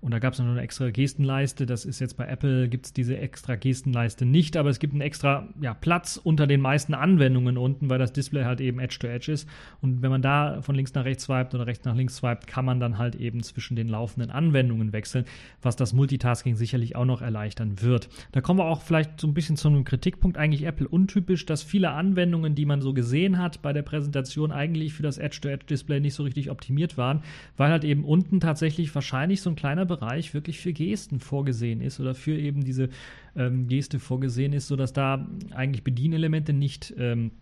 Und 0.00 0.12
da 0.12 0.18
gab 0.18 0.32
es 0.32 0.38
noch 0.38 0.46
eine 0.46 0.62
extra 0.62 0.90
Gestenleiste. 0.90 1.66
Das 1.66 1.84
ist 1.84 2.00
jetzt 2.00 2.16
bei 2.16 2.26
Apple, 2.26 2.68
gibt 2.68 2.86
es 2.86 2.92
diese 2.92 3.18
extra 3.18 3.56
Gestenleiste 3.56 4.24
nicht, 4.24 4.56
aber 4.56 4.70
es 4.70 4.78
gibt 4.78 4.94
einen 4.94 5.02
extra 5.02 5.48
ja, 5.60 5.74
Platz 5.74 6.18
unter 6.22 6.46
den 6.46 6.60
meisten 6.62 6.94
Anwendungen 6.94 7.58
unten, 7.58 7.90
weil 7.90 7.98
das 7.98 8.12
Display 8.12 8.44
halt 8.44 8.60
eben 8.62 8.80
Edge-to-Edge 8.80 9.32
-Edge 9.32 9.32
ist. 9.32 9.48
Und 9.82 10.00
wenn 10.00 10.10
man 10.10 10.22
da 10.22 10.62
von 10.62 10.74
links 10.74 10.94
nach 10.94 11.04
rechts 11.04 11.24
swiped 11.24 11.54
oder 11.54 11.66
rechts 11.66 11.84
nach 11.84 11.94
links 11.94 12.16
swiped, 12.16 12.46
kann 12.46 12.64
man 12.64 12.80
dann 12.80 12.96
halt 12.96 13.14
eben 13.14 13.42
zwischen 13.42 13.76
den 13.76 13.88
laufenden 13.88 14.30
Anwendungen 14.30 14.94
wechseln, 14.94 15.26
was 15.60 15.76
das 15.76 15.92
Multitasking 15.92 16.56
sicherlich 16.56 16.96
auch 16.96 17.04
noch 17.04 17.20
erleichtern 17.20 17.82
wird. 17.82 18.08
Da 18.32 18.40
kommen 18.40 18.58
wir 18.58 18.66
auch 18.66 18.80
vielleicht 18.80 19.20
so 19.20 19.26
ein 19.26 19.34
bisschen 19.34 19.56
zu 19.56 19.68
einem 19.68 19.84
Kritikpunkt. 19.84 20.38
Eigentlich 20.38 20.64
Apple 20.64 20.88
untypisch, 20.88 21.44
dass 21.44 21.62
viele 21.62 21.90
Anwendungen, 21.90 22.54
die 22.54 22.64
man 22.64 22.80
so 22.80 22.94
gesehen 22.94 23.36
hat 23.36 23.60
bei 23.60 23.74
der 23.74 23.82
Präsentation, 23.82 24.50
eigentlich 24.50 24.94
für 24.94 25.02
das 25.02 25.18
Edge-to-Edge-Display 25.18 26.00
nicht 26.00 26.14
so 26.14 26.22
richtig 26.22 26.50
optimiert 26.50 26.96
waren, 26.96 27.22
weil 27.58 27.70
halt 27.70 27.84
eben 27.84 28.04
unten 28.04 28.40
tatsächlich 28.40 28.94
wahrscheinlich 28.94 29.42
so 29.42 29.50
ein 29.50 29.56
kleiner 29.56 29.89
Bereich 29.90 30.32
wirklich 30.32 30.60
für 30.60 30.72
Gesten 30.72 31.18
vorgesehen 31.18 31.80
ist 31.80 31.98
oder 31.98 32.14
für 32.14 32.38
eben 32.38 32.64
diese 32.64 32.88
ähm, 33.34 33.66
Geste 33.66 33.98
vorgesehen 33.98 34.52
ist, 34.52 34.68
sodass 34.68 34.92
da 34.92 35.26
eigentlich 35.50 35.82
Bedienelemente 35.82 36.52
nicht 36.52 36.94
ähm, 36.96 37.32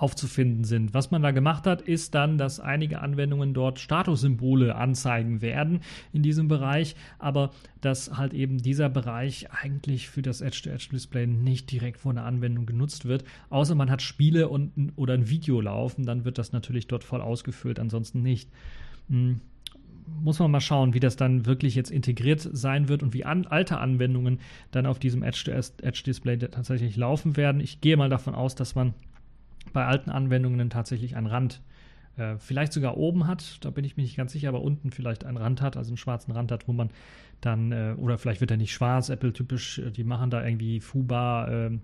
aufzufinden 0.00 0.64
sind. 0.64 0.94
Was 0.94 1.10
man 1.10 1.22
da 1.22 1.30
gemacht 1.30 1.66
hat, 1.66 1.82
ist 1.82 2.14
dann, 2.14 2.38
dass 2.38 2.58
einige 2.58 3.00
Anwendungen 3.00 3.52
dort 3.52 3.78
Statussymbole 3.78 4.74
anzeigen 4.74 5.42
werden 5.42 5.80
in 6.12 6.22
diesem 6.22 6.48
Bereich, 6.48 6.96
aber 7.18 7.50
dass 7.82 8.16
halt 8.16 8.32
eben 8.32 8.58
dieser 8.58 8.88
Bereich 8.88 9.50
eigentlich 9.50 10.08
für 10.08 10.22
das 10.22 10.40
Edge-to-Edge-Display 10.40 11.26
nicht 11.26 11.70
direkt 11.70 11.98
von 11.98 12.16
der 12.16 12.24
Anwendung 12.24 12.64
genutzt 12.64 13.04
wird, 13.04 13.24
außer 13.50 13.74
man 13.74 13.90
hat 13.90 14.00
Spiele 14.00 14.48
und, 14.48 14.92
oder 14.96 15.14
ein 15.14 15.28
Video 15.28 15.60
laufen, 15.60 16.06
dann 16.06 16.24
wird 16.24 16.38
das 16.38 16.52
natürlich 16.52 16.86
dort 16.86 17.04
voll 17.04 17.20
ausgefüllt, 17.20 17.78
ansonsten 17.78 18.22
nicht. 18.22 18.48
Muss 20.22 20.38
man 20.38 20.50
mal 20.50 20.60
schauen, 20.60 20.94
wie 20.94 21.00
das 21.00 21.16
dann 21.16 21.46
wirklich 21.46 21.74
jetzt 21.74 21.90
integriert 21.90 22.40
sein 22.40 22.88
wird 22.88 23.02
und 23.02 23.14
wie 23.14 23.24
an, 23.24 23.46
alte 23.46 23.78
Anwendungen 23.78 24.40
dann 24.70 24.86
auf 24.86 24.98
diesem 24.98 25.22
Edge-Display 25.22 26.38
tatsächlich 26.38 26.96
laufen 26.96 27.36
werden. 27.36 27.60
Ich 27.60 27.80
gehe 27.80 27.96
mal 27.96 28.10
davon 28.10 28.34
aus, 28.34 28.54
dass 28.54 28.74
man 28.74 28.94
bei 29.72 29.84
alten 29.86 30.10
Anwendungen 30.10 30.70
tatsächlich 30.70 31.16
einen 31.16 31.26
Rand 31.26 31.60
äh, 32.16 32.36
vielleicht 32.38 32.72
sogar 32.72 32.96
oben 32.96 33.26
hat, 33.26 33.64
da 33.64 33.70
bin 33.70 33.84
ich 33.84 33.96
mir 33.96 34.02
nicht 34.02 34.16
ganz 34.16 34.32
sicher, 34.32 34.48
aber 34.48 34.62
unten 34.62 34.90
vielleicht 34.90 35.24
einen 35.24 35.36
Rand 35.36 35.62
hat, 35.62 35.76
also 35.76 35.90
einen 35.90 35.96
schwarzen 35.96 36.32
Rand 36.32 36.52
hat, 36.52 36.68
wo 36.68 36.72
man 36.72 36.90
dann, 37.40 37.72
äh, 37.72 37.94
oder 37.96 38.18
vielleicht 38.18 38.40
wird 38.40 38.50
er 38.50 38.56
nicht 38.56 38.72
schwarz, 38.72 39.08
Apple 39.08 39.32
typisch, 39.32 39.78
äh, 39.78 39.90
die 39.90 40.04
machen 40.04 40.30
da 40.30 40.44
irgendwie 40.44 40.80
FUBA, 40.80 41.48
ähm, 41.48 41.80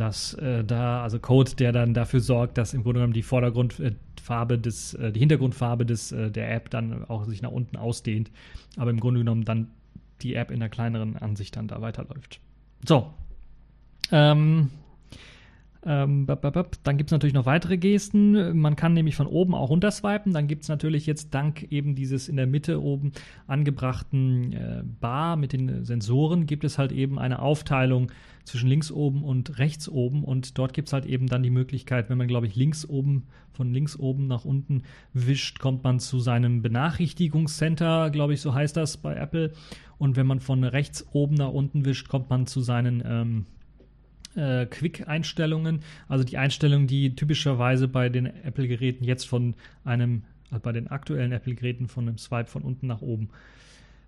dass 0.00 0.34
äh, 0.34 0.64
da, 0.64 1.02
also 1.02 1.18
Code, 1.18 1.52
der 1.56 1.72
dann 1.72 1.94
dafür 1.94 2.20
sorgt, 2.20 2.58
dass 2.58 2.74
im 2.74 2.82
Grunde 2.82 3.00
genommen 3.00 3.12
die 3.12 3.22
Vordergrundfarbe 3.22 4.58
des, 4.58 4.94
äh, 4.94 5.12
die 5.12 5.20
Hintergrundfarbe 5.20 5.84
des, 5.84 6.12
äh, 6.12 6.30
der 6.30 6.54
App 6.54 6.70
dann 6.70 7.04
auch 7.04 7.24
sich 7.24 7.42
nach 7.42 7.50
unten 7.50 7.76
ausdehnt, 7.76 8.30
aber 8.76 8.90
im 8.90 9.00
Grunde 9.00 9.20
genommen 9.20 9.44
dann 9.44 9.68
die 10.22 10.34
App 10.34 10.50
in 10.50 10.60
der 10.60 10.68
kleineren 10.68 11.16
Ansicht 11.16 11.56
dann 11.56 11.68
da 11.68 11.80
weiterläuft. 11.80 12.40
So. 12.86 13.12
Ähm, 14.10 14.70
ähm, 15.84 16.26
dann 16.26 16.96
gibt 16.96 17.08
es 17.08 17.12
natürlich 17.12 17.34
noch 17.34 17.46
weitere 17.46 17.78
Gesten. 17.78 18.58
Man 18.58 18.74
kann 18.74 18.94
nämlich 18.94 19.14
von 19.14 19.26
oben 19.26 19.54
auch 19.54 19.70
runter 19.70 19.90
swipen. 19.90 20.32
Dann 20.32 20.48
gibt 20.48 20.64
es 20.64 20.68
natürlich 20.68 21.06
jetzt 21.06 21.34
dank 21.34 21.70
eben 21.70 21.94
dieses 21.94 22.28
in 22.28 22.36
der 22.36 22.46
Mitte 22.46 22.82
oben 22.82 23.12
angebrachten 23.46 24.52
äh, 24.52 24.82
Bar 25.00 25.36
mit 25.36 25.52
den 25.52 25.84
Sensoren, 25.84 26.46
gibt 26.46 26.64
es 26.64 26.78
halt 26.78 26.92
eben 26.92 27.18
eine 27.18 27.40
Aufteilung 27.40 28.10
zwischen 28.48 28.68
links 28.68 28.90
oben 28.90 29.22
und 29.22 29.58
rechts 29.58 29.88
oben. 29.88 30.24
Und 30.24 30.58
dort 30.58 30.72
gibt 30.72 30.88
es 30.88 30.92
halt 30.92 31.06
eben 31.06 31.26
dann 31.26 31.42
die 31.42 31.50
Möglichkeit, 31.50 32.08
wenn 32.10 32.18
man, 32.18 32.28
glaube 32.28 32.46
ich, 32.46 32.56
links 32.56 32.88
oben, 32.88 33.26
von 33.52 33.72
links 33.72 33.98
oben 33.98 34.26
nach 34.26 34.44
unten 34.44 34.82
wischt, 35.12 35.58
kommt 35.58 35.84
man 35.84 36.00
zu 36.00 36.18
seinem 36.18 36.62
Benachrichtigungscenter, 36.62 38.10
glaube 38.10 38.34
ich, 38.34 38.40
so 38.40 38.54
heißt 38.54 38.76
das 38.76 38.96
bei 38.96 39.14
Apple. 39.14 39.52
Und 39.98 40.16
wenn 40.16 40.26
man 40.26 40.40
von 40.40 40.64
rechts 40.64 41.06
oben 41.12 41.34
nach 41.34 41.50
unten 41.50 41.84
wischt, 41.84 42.08
kommt 42.08 42.30
man 42.30 42.46
zu 42.46 42.60
seinen 42.60 43.02
ähm, 43.04 43.46
äh, 44.36 44.66
Quick-Einstellungen, 44.66 45.80
also 46.08 46.24
die 46.24 46.38
Einstellungen, 46.38 46.86
die 46.86 47.14
typischerweise 47.14 47.88
bei 47.88 48.08
den 48.08 48.26
Apple-Geräten 48.26 49.04
jetzt 49.04 49.24
von 49.24 49.54
einem, 49.84 50.22
also 50.50 50.62
bei 50.62 50.72
den 50.72 50.88
aktuellen 50.88 51.32
Apple-Geräten 51.32 51.88
von 51.88 52.08
einem 52.08 52.18
Swipe 52.18 52.48
von 52.48 52.62
unten 52.62 52.86
nach 52.86 53.02
oben 53.02 53.30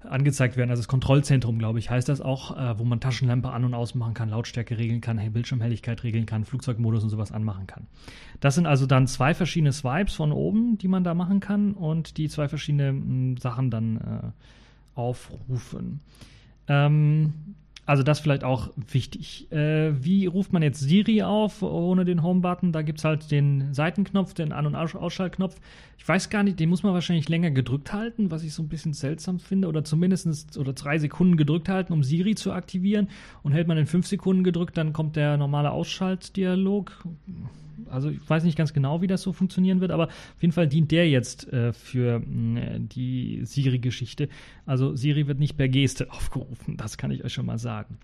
angezeigt 0.03 0.57
werden. 0.57 0.71
Also 0.71 0.81
das 0.81 0.89
Kontrollzentrum, 0.89 1.59
glaube 1.59 1.79
ich, 1.79 1.91
heißt 1.91 2.09
das 2.09 2.21
auch, 2.21 2.57
äh, 2.57 2.79
wo 2.79 2.85
man 2.85 3.01
Taschenlampe 3.01 3.51
an- 3.51 3.65
und 3.65 3.75
ausmachen 3.75 4.15
kann, 4.15 4.31
Lautstärke 4.31 4.79
regeln 4.79 5.01
kann, 5.01 5.21
Bildschirmhelligkeit 5.33 6.03
regeln 6.03 6.27
kann, 6.27 6.45
Flugzeugmodus 6.45 7.03
und 7.03 7.11
sowas 7.11 7.33
anmachen 7.33 7.67
kann. 7.67 7.87
Das 8.41 8.55
sind 8.55 8.67
also 8.67 8.87
dann 8.87 9.07
zwei 9.07 9.35
verschiedene 9.35 9.73
Swipes 9.73 10.15
von 10.15 10.33
oben, 10.33 10.79
die 10.79 10.89
man 10.89 11.05
da 11.05 11.15
machen 11.15 11.41
kann 11.41 11.73
und 11.73 12.17
die 12.17 12.29
zwei 12.29 12.49
verschiedene 12.49 12.93
mh, 12.93 13.01
hm, 13.01 13.37
Sachen 13.37 13.71
dann 13.71 13.97
äh, 13.97 14.99
aufrufen. 14.99 16.01
Ähm, 16.69 17.33
also 17.91 18.05
das 18.05 18.21
vielleicht 18.21 18.45
auch 18.45 18.71
wichtig. 18.77 19.51
Äh, 19.51 20.05
wie 20.05 20.27
ruft 20.27 20.53
man 20.53 20.63
jetzt 20.63 20.79
Siri 20.79 21.25
auf 21.25 21.61
ohne 21.61 22.05
den 22.05 22.23
Home-Button? 22.23 22.71
Da 22.71 22.83
gibt 22.83 23.01
es 23.01 23.05
halt 23.05 23.33
den 23.33 23.75
Seitenknopf, 23.75 24.33
den 24.33 24.53
An- 24.53 24.67
und 24.67 24.77
Ausschaltknopf. 24.77 25.57
Ich 25.99 26.07
weiß 26.07 26.31
gar 26.31 26.45
nicht, 26.45 26.61
den 26.61 26.69
muss 26.69 26.85
man 26.85 26.95
wahrscheinlich 26.95 27.29
länger 27.29 27.51
gedrückt 27.51 27.93
halten, 27.93 28.31
was 28.31 28.45
ich 28.45 28.55
so 28.55 28.63
ein 28.63 28.69
bisschen 28.69 28.93
seltsam 28.93 29.41
finde. 29.41 29.67
Oder 29.67 29.83
zumindest 29.83 30.57
oder 30.57 30.73
drei 30.73 30.99
Sekunden 30.99 31.37
gedrückt 31.37 31.69
halten, 31.69 31.93
um 31.93 32.05
Siri 32.05 32.37
zu 32.37 32.53
aktivieren. 32.53 33.09
Und 33.43 33.55
hält 33.55 33.67
man 33.67 33.77
in 33.77 33.87
fünf 33.87 34.07
Sekunden 34.07 34.45
gedrückt, 34.45 34.77
dann 34.77 34.93
kommt 34.93 35.17
der 35.17 35.37
normale 35.37 35.73
Ausschaltdialog 35.73 36.93
also 37.89 38.11
ich 38.11 38.29
weiß 38.29 38.45
nicht 38.45 38.57
ganz 38.57 38.73
genau, 38.73 39.03
wie 39.03 39.07
das 39.07 39.23
so 39.23 39.33
funktionieren 39.33 39.81
wird, 39.81 39.91
aber 39.91 40.09
auf 40.09 40.43
jeden 40.43 40.53
Fall 40.53 40.69
dient 40.69 40.91
der 40.91 41.09
jetzt 41.09 41.53
äh, 41.53 41.73
für 41.73 42.23
äh, 42.23 42.81
die 42.81 43.41
Siri-Geschichte. 43.45 44.29
Also 44.67 44.97
Siri 44.97 45.27
wird 45.27 45.39
nicht 45.39 45.57
per 45.57 45.69
Geste 45.69 46.11
aufgerufen, 46.11 46.77
das 46.77 46.99
kann 46.99 47.11
ich 47.11 47.25
euch 47.25 47.33
schon 47.33 47.47
mal 47.47 47.59
sagen. 47.59 47.99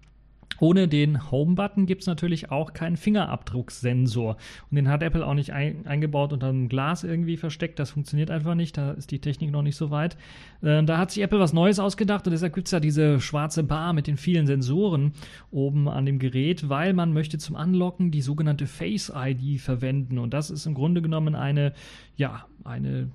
Ohne 0.58 0.88
den 0.88 1.30
Home-Button 1.30 1.86
gibt 1.86 2.02
es 2.02 2.06
natürlich 2.06 2.50
auch 2.50 2.72
keinen 2.72 2.96
Fingerabdrucksensor. 2.96 4.36
Und 4.70 4.76
den 4.76 4.88
hat 4.88 5.02
Apple 5.02 5.26
auch 5.26 5.34
nicht 5.34 5.52
ein, 5.52 5.86
eingebaut 5.86 6.32
unter 6.32 6.48
einem 6.48 6.68
Glas 6.68 7.04
irgendwie 7.04 7.36
versteckt. 7.36 7.78
Das 7.78 7.90
funktioniert 7.90 8.30
einfach 8.30 8.54
nicht. 8.54 8.76
Da 8.76 8.92
ist 8.92 9.10
die 9.10 9.20
Technik 9.20 9.50
noch 9.50 9.62
nicht 9.62 9.76
so 9.76 9.90
weit. 9.90 10.16
Äh, 10.62 10.82
da 10.84 10.98
hat 10.98 11.10
sich 11.10 11.22
Apple 11.22 11.40
was 11.40 11.52
Neues 11.52 11.78
ausgedacht 11.78 12.26
und 12.26 12.32
deshalb 12.32 12.54
gibt 12.54 12.68
es 12.68 12.72
ja 12.72 12.80
diese 12.80 13.20
schwarze 13.20 13.64
Bar 13.64 13.92
mit 13.92 14.06
den 14.06 14.16
vielen 14.16 14.46
Sensoren 14.46 15.12
oben 15.50 15.88
an 15.88 16.06
dem 16.06 16.18
Gerät, 16.18 16.68
weil 16.68 16.94
man 16.94 17.12
möchte 17.12 17.38
zum 17.38 17.56
Anlocken 17.56 18.10
die 18.10 18.22
sogenannte 18.22 18.66
Face 18.66 19.12
ID 19.14 19.60
verwenden. 19.60 20.18
Und 20.18 20.32
das 20.32 20.50
ist 20.50 20.66
im 20.66 20.74
Grunde 20.74 21.02
genommen 21.02 21.34
eine, 21.34 21.74
ja, 22.16 22.46
eine 22.64 23.10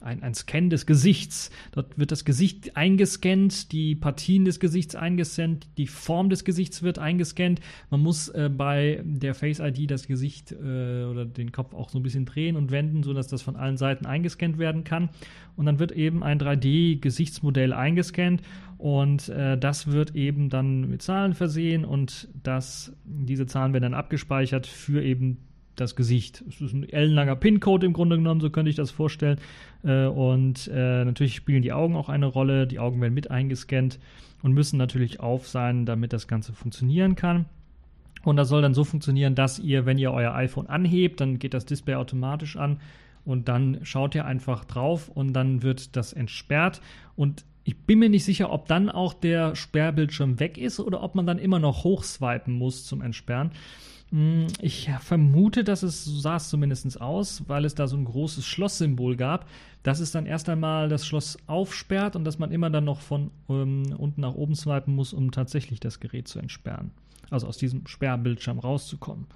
ein, 0.00 0.22
ein 0.22 0.34
Scan 0.34 0.68
des 0.70 0.86
Gesichts. 0.86 1.50
Dort 1.72 1.98
wird 1.98 2.12
das 2.12 2.24
Gesicht 2.24 2.76
eingescannt, 2.76 3.72
die 3.72 3.94
Partien 3.94 4.44
des 4.44 4.60
Gesichts 4.60 4.94
eingescannt, 4.94 5.66
die 5.78 5.86
Form 5.86 6.30
des 6.30 6.44
Gesichts 6.44 6.82
wird 6.82 6.98
eingescannt. 6.98 7.60
Man 7.90 8.00
muss 8.00 8.28
äh, 8.28 8.50
bei 8.54 9.00
der 9.04 9.34
Face 9.34 9.60
ID 9.60 9.90
das 9.90 10.06
Gesicht 10.06 10.52
äh, 10.52 11.04
oder 11.04 11.24
den 11.24 11.52
Kopf 11.52 11.74
auch 11.74 11.90
so 11.90 11.98
ein 11.98 12.02
bisschen 12.02 12.26
drehen 12.26 12.56
und 12.56 12.70
wenden, 12.70 13.02
sodass 13.02 13.28
das 13.28 13.42
von 13.42 13.56
allen 13.56 13.76
Seiten 13.76 14.06
eingescannt 14.06 14.58
werden 14.58 14.84
kann. 14.84 15.08
Und 15.56 15.66
dann 15.66 15.78
wird 15.78 15.92
eben 15.92 16.22
ein 16.22 16.38
3D-Gesichtsmodell 16.38 17.72
eingescannt 17.72 18.42
und 18.78 19.30
äh, 19.30 19.56
das 19.56 19.86
wird 19.86 20.14
eben 20.14 20.50
dann 20.50 20.88
mit 20.88 21.00
Zahlen 21.00 21.32
versehen 21.32 21.84
und 21.84 22.28
das, 22.42 22.92
diese 23.04 23.46
Zahlen 23.46 23.72
werden 23.72 23.84
dann 23.84 23.94
abgespeichert 23.94 24.66
für 24.66 25.02
eben 25.02 25.45
das 25.76 25.96
Gesicht. 25.96 26.44
Es 26.48 26.60
ist 26.60 26.72
ein 26.72 26.88
ellenlanger 26.88 27.36
PIN-Code 27.36 27.86
im 27.86 27.92
Grunde 27.92 28.16
genommen, 28.16 28.40
so 28.40 28.50
könnte 28.50 28.70
ich 28.70 28.76
das 28.76 28.90
vorstellen. 28.90 29.38
Äh, 29.84 30.06
und 30.06 30.68
äh, 30.72 31.04
natürlich 31.04 31.34
spielen 31.34 31.62
die 31.62 31.72
Augen 31.72 31.96
auch 31.96 32.08
eine 32.08 32.26
Rolle. 32.26 32.66
Die 32.66 32.78
Augen 32.78 33.00
werden 33.00 33.14
mit 33.14 33.30
eingescannt 33.30 33.98
und 34.42 34.52
müssen 34.52 34.76
natürlich 34.76 35.20
auf 35.20 35.48
sein, 35.48 35.86
damit 35.86 36.12
das 36.12 36.28
Ganze 36.28 36.52
funktionieren 36.52 37.14
kann. 37.14 37.46
Und 38.24 38.36
das 38.36 38.48
soll 38.48 38.62
dann 38.62 38.74
so 38.74 38.84
funktionieren, 38.84 39.34
dass 39.34 39.58
ihr, 39.58 39.86
wenn 39.86 39.98
ihr 39.98 40.12
euer 40.12 40.34
iPhone 40.34 40.66
anhebt, 40.66 41.20
dann 41.20 41.38
geht 41.38 41.54
das 41.54 41.64
Display 41.64 41.94
automatisch 41.94 42.56
an 42.56 42.80
und 43.24 43.48
dann 43.48 43.80
schaut 43.82 44.14
ihr 44.14 44.24
einfach 44.24 44.64
drauf 44.64 45.08
und 45.08 45.32
dann 45.32 45.62
wird 45.62 45.94
das 45.96 46.12
entsperrt. 46.12 46.80
Und 47.14 47.44
ich 47.64 47.76
bin 47.76 47.98
mir 47.98 48.08
nicht 48.08 48.24
sicher, 48.24 48.52
ob 48.52 48.66
dann 48.68 48.88
auch 48.88 49.12
der 49.12 49.56
Sperrbildschirm 49.56 50.38
weg 50.38 50.58
ist 50.58 50.78
oder 50.78 51.02
ob 51.02 51.16
man 51.16 51.26
dann 51.26 51.38
immer 51.38 51.58
noch 51.58 51.84
hochswipen 51.84 52.54
muss 52.54 52.84
zum 52.84 53.02
Entsperren. 53.02 53.50
Hm, 54.16 54.46
ich 54.62 54.88
vermute, 55.00 55.62
dass 55.62 55.82
es, 55.82 56.06
so 56.06 56.18
sah 56.18 56.36
es 56.36 56.48
zumindest 56.48 56.98
aus, 57.02 57.42
weil 57.48 57.66
es 57.66 57.74
da 57.74 57.86
so 57.86 57.98
ein 57.98 58.06
großes 58.06 58.46
Schlosssymbol 58.46 59.14
gab, 59.14 59.46
dass 59.82 60.00
es 60.00 60.10
dann 60.10 60.24
erst 60.24 60.48
einmal 60.48 60.88
das 60.88 61.06
Schloss 61.06 61.36
aufsperrt 61.46 62.16
und 62.16 62.24
dass 62.24 62.38
man 62.38 62.50
immer 62.50 62.70
dann 62.70 62.86
noch 62.86 63.02
von 63.02 63.30
ähm, 63.50 63.94
unten 63.98 64.22
nach 64.22 64.32
oben 64.32 64.54
swipen 64.54 64.94
muss, 64.94 65.12
um 65.12 65.32
tatsächlich 65.32 65.80
das 65.80 66.00
Gerät 66.00 66.28
zu 66.28 66.38
entsperren. 66.38 66.92
Also 67.28 67.46
aus 67.46 67.58
diesem 67.58 67.86
Sperrbildschirm 67.86 68.58
rauszukommen. 68.58 69.26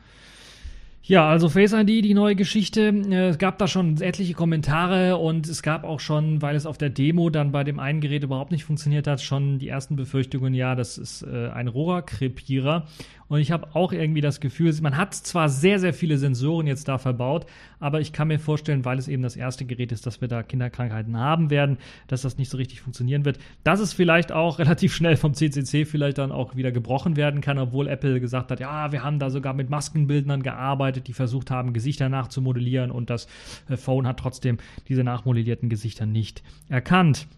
Ja, 1.02 1.28
also 1.28 1.48
Face 1.48 1.72
ID, 1.72 2.04
die 2.04 2.12
neue 2.14 2.36
Geschichte. 2.36 2.88
Äh, 2.88 3.28
es 3.28 3.38
gab 3.38 3.58
da 3.58 3.66
schon 3.66 4.00
etliche 4.00 4.34
Kommentare 4.34 5.16
und 5.16 5.48
es 5.48 5.62
gab 5.62 5.84
auch 5.84 5.98
schon, 5.98 6.42
weil 6.42 6.54
es 6.54 6.66
auf 6.66 6.76
der 6.76 6.90
Demo 6.90 7.30
dann 7.30 7.52
bei 7.52 7.64
dem 7.64 7.80
einen 7.80 8.00
Gerät 8.00 8.22
überhaupt 8.22 8.52
nicht 8.52 8.64
funktioniert 8.64 9.06
hat, 9.06 9.20
schon 9.22 9.58
die 9.58 9.68
ersten 9.68 9.96
Befürchtungen, 9.96 10.52
ja, 10.52 10.74
das 10.74 10.98
ist 10.98 11.22
äh, 11.22 11.48
ein 11.48 11.68
Rohrkrepierer. 11.68 12.86
Und 13.30 13.38
ich 13.38 13.52
habe 13.52 13.76
auch 13.76 13.92
irgendwie 13.92 14.20
das 14.20 14.40
Gefühl, 14.40 14.74
man 14.82 14.96
hat 14.96 15.14
zwar 15.14 15.48
sehr, 15.48 15.78
sehr 15.78 15.94
viele 15.94 16.18
Sensoren 16.18 16.66
jetzt 16.66 16.88
da 16.88 16.98
verbaut, 16.98 17.46
aber 17.78 18.00
ich 18.00 18.12
kann 18.12 18.26
mir 18.26 18.40
vorstellen, 18.40 18.84
weil 18.84 18.98
es 18.98 19.06
eben 19.06 19.22
das 19.22 19.36
erste 19.36 19.64
Gerät 19.64 19.92
ist, 19.92 20.04
dass 20.04 20.20
wir 20.20 20.26
da 20.26 20.42
Kinderkrankheiten 20.42 21.16
haben 21.16 21.48
werden, 21.48 21.78
dass 22.08 22.22
das 22.22 22.38
nicht 22.38 22.50
so 22.50 22.56
richtig 22.56 22.80
funktionieren 22.80 23.24
wird. 23.24 23.38
Dass 23.62 23.78
es 23.78 23.92
vielleicht 23.92 24.32
auch 24.32 24.58
relativ 24.58 24.92
schnell 24.92 25.16
vom 25.16 25.34
CCC 25.34 25.84
vielleicht 25.84 26.18
dann 26.18 26.32
auch 26.32 26.56
wieder 26.56 26.72
gebrochen 26.72 27.16
werden 27.16 27.40
kann, 27.40 27.58
obwohl 27.58 27.86
Apple 27.86 28.18
gesagt 28.18 28.50
hat, 28.50 28.58
ja, 28.58 28.90
wir 28.90 29.04
haben 29.04 29.20
da 29.20 29.30
sogar 29.30 29.54
mit 29.54 29.70
Maskenbildnern 29.70 30.42
gearbeitet, 30.42 30.89
die 30.92 31.12
versucht 31.12 31.50
haben, 31.50 31.72
Gesichter 31.72 32.08
nachzumodellieren 32.08 32.90
und 32.90 33.10
das 33.10 33.26
äh, 33.68 33.76
Phone 33.76 34.06
hat 34.06 34.18
trotzdem 34.18 34.58
diese 34.88 35.04
nachmodellierten 35.04 35.68
Gesichter 35.68 36.06
nicht 36.06 36.42
erkannt. 36.68 37.28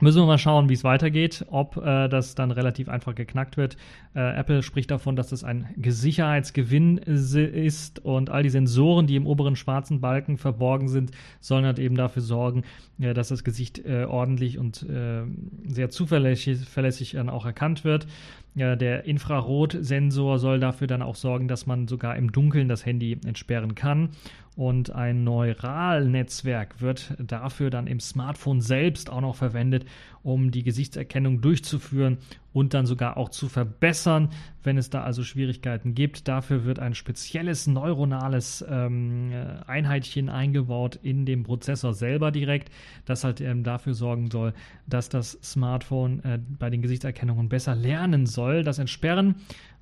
Müssen 0.00 0.22
wir 0.22 0.26
mal 0.26 0.38
schauen, 0.38 0.68
wie 0.68 0.74
es 0.74 0.84
weitergeht, 0.84 1.46
ob 1.50 1.76
äh, 1.76 2.08
das 2.08 2.34
dann 2.34 2.50
relativ 2.50 2.88
einfach 2.88 3.14
geknackt 3.14 3.56
wird. 3.56 3.76
Äh, 4.14 4.36
Apple 4.36 4.62
spricht 4.62 4.90
davon, 4.90 5.16
dass 5.16 5.28
das 5.28 5.42
ein 5.44 5.66
Sicherheitsgewinn 5.84 6.98
ist 6.98 8.04
und 8.04 8.30
all 8.30 8.42
die 8.42 8.50
Sensoren, 8.50 9.06
die 9.06 9.16
im 9.16 9.26
oberen 9.26 9.56
schwarzen 9.56 10.00
Balken 10.00 10.38
verborgen 10.38 10.88
sind, 10.88 11.10
sollen 11.40 11.64
halt 11.64 11.78
eben 11.78 11.96
dafür 11.96 12.22
sorgen, 12.22 12.62
äh, 13.00 13.12
dass 13.12 13.28
das 13.28 13.44
Gesicht 13.44 13.84
äh, 13.84 14.04
ordentlich 14.04 14.58
und 14.58 14.82
äh, 14.84 15.22
sehr 15.66 15.90
zuverlässig 15.90 17.12
dann 17.12 17.28
auch 17.28 17.44
erkannt 17.44 17.84
wird. 17.84 18.06
der 18.54 19.04
Infrarotsensor 19.04 20.38
soll 20.38 20.60
dafür 20.60 20.86
dann 20.86 21.02
auch 21.02 21.16
sorgen, 21.16 21.48
dass 21.48 21.66
man 21.66 21.88
sogar 21.88 22.16
im 22.16 22.30
Dunkeln 22.30 22.68
das 22.68 22.86
Handy 22.86 23.18
entsperren 23.24 23.74
kann 23.74 24.10
und 24.56 24.90
ein 24.90 25.24
Neuralnetzwerk 25.24 26.80
wird 26.80 27.14
dafür 27.18 27.70
dann 27.70 27.88
im 27.88 27.98
Smartphone 27.98 28.60
selbst 28.60 29.10
auch 29.10 29.20
noch 29.20 29.34
verwendet, 29.34 29.84
um 30.22 30.52
die 30.52 30.62
Gesichtserkennung 30.62 31.40
durchzuführen 31.40 32.18
und 32.54 32.72
dann 32.72 32.86
sogar 32.86 33.18
auch 33.18 33.28
zu 33.28 33.48
verbessern, 33.48 34.30
wenn 34.62 34.78
es 34.78 34.88
da 34.88 35.02
also 35.02 35.24
Schwierigkeiten 35.24 35.94
gibt. 35.94 36.28
Dafür 36.28 36.64
wird 36.64 36.78
ein 36.78 36.94
spezielles 36.94 37.66
neuronales 37.66 38.64
ähm, 38.66 39.32
Einheitchen 39.66 40.30
eingebaut 40.30 40.98
in 41.02 41.26
dem 41.26 41.42
Prozessor 41.42 41.92
selber 41.92 42.30
direkt, 42.30 42.70
das 43.04 43.24
halt 43.24 43.42
ähm, 43.42 43.64
dafür 43.64 43.92
sorgen 43.92 44.30
soll, 44.30 44.54
dass 44.86 45.08
das 45.08 45.32
Smartphone 45.42 46.24
äh, 46.24 46.38
bei 46.58 46.70
den 46.70 46.80
Gesichtserkennungen 46.80 47.48
besser 47.48 47.74
lernen 47.74 48.24
soll. 48.24 48.62
Das 48.62 48.78
Entsperren 48.78 49.34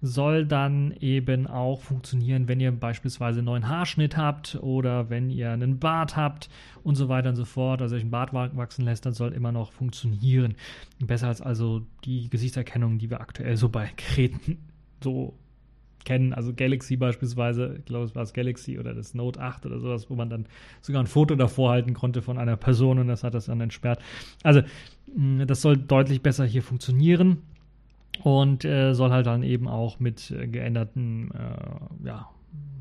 soll 0.02 0.44
dann 0.46 0.92
eben 0.98 1.46
auch 1.46 1.80
funktionieren, 1.80 2.48
wenn 2.48 2.58
ihr 2.58 2.72
beispielsweise 2.72 3.38
einen 3.38 3.46
neuen 3.46 3.68
Haarschnitt 3.68 4.16
habt 4.16 4.58
oder 4.60 5.08
wenn 5.10 5.30
ihr 5.30 5.52
einen 5.52 5.78
Bart 5.78 6.16
habt 6.16 6.50
und 6.82 6.96
so 6.96 7.08
weiter 7.08 7.28
und 7.28 7.36
so 7.36 7.44
fort, 7.44 7.80
also 7.80 7.94
euch 7.94 8.02
einen 8.02 8.10
Bart 8.10 8.34
wachsen 8.34 8.84
lässt, 8.84 9.06
dann 9.06 9.12
soll 9.12 9.32
immer 9.32 9.52
noch 9.52 9.70
funktionieren. 9.70 10.56
Besser 10.98 11.28
als 11.28 11.40
also 11.40 11.82
die 12.04 12.28
Gesichtserkennung, 12.28 12.98
die 12.98 13.10
wir 13.10 13.20
aktuell 13.20 13.56
so 13.56 13.68
bei 13.68 13.90
Geräten 13.96 14.58
so 15.02 15.38
kennen, 16.04 16.32
also 16.32 16.52
Galaxy 16.52 16.96
beispielsweise, 16.96 17.76
ich 17.78 17.84
glaube, 17.84 18.06
es 18.06 18.16
war 18.16 18.22
das 18.22 18.32
Galaxy 18.32 18.80
oder 18.80 18.94
das 18.94 19.14
Note 19.14 19.40
8 19.40 19.66
oder 19.66 19.78
sowas, 19.78 20.10
wo 20.10 20.16
man 20.16 20.28
dann 20.28 20.46
sogar 20.80 21.00
ein 21.00 21.06
Foto 21.06 21.36
davor 21.36 21.70
halten 21.70 21.94
konnte 21.94 22.22
von 22.22 22.38
einer 22.38 22.56
Person 22.56 22.98
und 22.98 23.06
das 23.06 23.22
hat 23.22 23.34
das 23.34 23.46
dann 23.46 23.60
entsperrt. 23.60 24.02
Also, 24.42 24.62
das 25.46 25.60
soll 25.60 25.76
deutlich 25.76 26.22
besser 26.22 26.44
hier 26.44 26.64
funktionieren 26.64 27.38
und 28.22 28.64
äh, 28.64 28.94
soll 28.94 29.10
halt 29.10 29.26
dann 29.26 29.42
eben 29.42 29.68
auch 29.68 30.00
mit 30.00 30.30
äh, 30.30 30.46
geänderten 30.46 31.30
äh, 31.32 32.06
ja, 32.06 32.28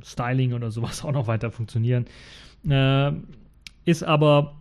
Styling 0.03 0.53
oder 0.53 0.71
sowas 0.71 1.03
auch 1.05 1.11
noch 1.11 1.27
weiter 1.27 1.51
funktionieren. 1.51 2.05
Äh, 2.67 3.11
ist 3.85 4.03
aber, 4.03 4.55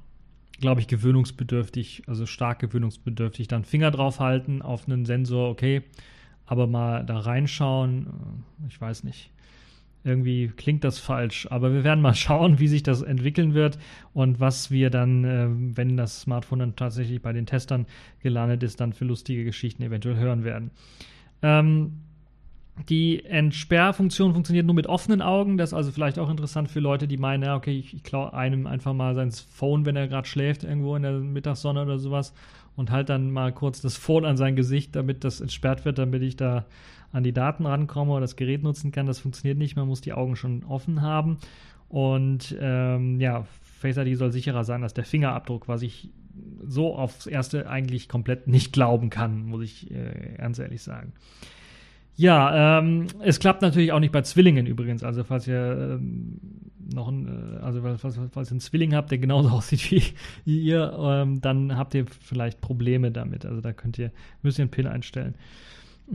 glaube 0.61 0.81
ich, 0.81 0.87
gewöhnungsbedürftig, 0.87 2.05
also 2.07 2.27
stark 2.27 2.61
gewöhnungsbedürftig. 2.61 3.49
Dann 3.49 3.65
Finger 3.65 3.91
drauf 3.91 4.21
halten 4.21 4.63
auf 4.63 4.87
einen 4.87 5.05
Sensor, 5.05 5.51
okay, 5.51 5.83
aber 6.47 6.67
mal 6.67 7.05
da 7.05 7.19
reinschauen, 7.19 8.07
äh, 8.07 8.69
ich 8.69 8.81
weiß 8.81 9.05
nicht 9.05 9.31
irgendwie 10.05 10.49
klingt 10.49 10.85
das 10.85 10.99
falsch, 10.99 11.47
aber 11.51 11.73
wir 11.73 11.85
werden 11.85 12.01
mal 12.01 12.15
schauen, 12.17 12.59
wie 12.59 12.69
sich 12.69 12.83
das 12.83 13.03
entwickeln 13.03 13.55
wird 13.55 13.79
und 14.13 14.41
was 14.41 14.71
wir 14.71 14.91
dann, 14.91 15.25
äh, 15.25 15.49
wenn 15.77 15.97
das 15.97 16.23
Smartphone 16.23 16.61
dann 16.61 16.77
tatsächlich 16.77 17.21
bei 17.21 17.33
den 17.33 17.47
Testern 17.47 17.87
gelandet 18.21 18.63
ist, 18.63 18.81
dann 18.81 18.93
für 18.93 19.05
lustige 19.05 19.45
Geschichten 19.45 19.83
eventuell 19.83 20.17
hören 20.17 20.45
werden. 20.45 20.71
Ähm, 21.43 21.93
die 22.89 23.25
Entsperrfunktion 23.25 24.33
funktioniert 24.33 24.65
nur 24.65 24.75
mit 24.75 24.87
offenen 24.87 25.21
Augen. 25.21 25.59
Das 25.59 25.71
ist 25.71 25.75
also 25.75 25.93
vielleicht 25.93 26.19
auch 26.19 26.31
interessant 26.31 26.71
für 26.71 26.81
Leute, 26.81 27.07
die 27.07 27.19
meinen, 27.19 27.43
ja, 27.43 27.57
okay, 27.57 27.79
ich, 27.79 27.95
ich 27.95 28.03
klaue 28.03 28.33
einem 28.33 28.67
einfach 28.67 28.95
mal 28.95 29.15
sein 29.15 29.31
Phone, 29.33 29.85
wenn 29.85 29.97
er 29.97 30.09
gerade 30.09 30.27
schläft, 30.27 30.65
irgendwo 30.65 30.97
in 30.97 31.03
der 31.03 31.13
Mittagssonne 31.13 31.83
oder 31.83 31.99
sowas 31.99 32.33
und 32.77 32.91
halt 32.91 33.09
dann 33.09 33.31
mal 33.31 33.53
kurz 33.53 33.81
das 33.83 33.97
Phone 33.97 34.25
an 34.25 34.37
sein 34.37 34.57
Gesicht, 34.57 34.97
damit 34.97 35.25
das 35.25 35.41
entsperrt 35.41 35.85
wird, 35.85 35.99
damit 35.99 36.23
ich 36.23 36.37
da 36.37 36.65
an 37.13 37.23
die 37.23 37.33
Daten 37.33 37.67
rankomme 37.67 38.13
oder 38.13 38.23
das 38.23 38.37
Gerät 38.37 38.63
nutzen 38.63 38.93
kann. 38.93 39.07
Das 39.07 39.19
funktioniert 39.19 39.59
nicht, 39.59 39.77
man 39.77 39.89
muss 39.89 40.01
die 40.01 40.13
Augen 40.13 40.37
schon 40.37 40.65
offen 40.65 41.03
haben. 41.03 41.39
Und 41.89 42.57
ähm, 42.61 43.21
ja, 43.21 43.45
Face 43.63 43.97
ID 43.97 44.17
soll 44.17 44.31
sicherer 44.31 44.65
sein 44.65 44.83
als 44.83 44.95
der 44.95 45.05
Fingerabdruck, 45.05 45.67
was 45.69 45.83
ich 45.83 46.11
so 46.65 46.95
aufs 46.95 47.27
Erste 47.27 47.69
eigentlich 47.69 48.09
komplett 48.09 48.47
nicht 48.47 48.73
glauben 48.73 49.11
kann, 49.11 49.45
muss 49.47 49.63
ich 49.63 49.91
äh, 49.91 50.35
ganz 50.39 50.59
ehrlich 50.59 50.83
sagen. 50.83 51.13
Ja, 52.17 52.79
ähm, 52.79 53.07
es 53.21 53.41
klappt 53.41 53.63
natürlich 53.63 53.93
auch 53.93 53.99
nicht 53.99 54.13
bei 54.13 54.23
Zwillingen 54.23 54.67
übrigens. 54.67 55.03
Also 55.03 55.25
falls 55.25 55.49
ihr 55.49 55.97
ähm, 55.99 56.39
noch 56.93 57.09
ein, 57.09 57.27
äh, 57.27 57.61
also 57.61 57.81
falls, 57.97 58.21
falls 58.31 58.51
ihr 58.51 58.53
einen 58.53 58.61
Zwilling 58.61 58.95
habt, 58.95 59.11
der 59.11 59.19
genauso 59.19 59.49
aussieht 59.51 59.91
wie, 59.91 60.03
wie 60.45 60.61
ihr, 60.61 60.93
ähm, 60.99 61.41
dann 61.41 61.77
habt 61.77 61.95
ihr 61.95 62.05
vielleicht 62.07 62.61
Probleme 62.61 63.11
damit. 63.11 63.47
Also 63.47 63.61
da 63.61 63.73
könnt 63.73 63.99
ihr, 63.99 64.13
müsst 64.43 64.59
ihr 64.59 64.65
einen 64.65 64.71
Pin 64.71 64.87
einstellen. 64.87 65.35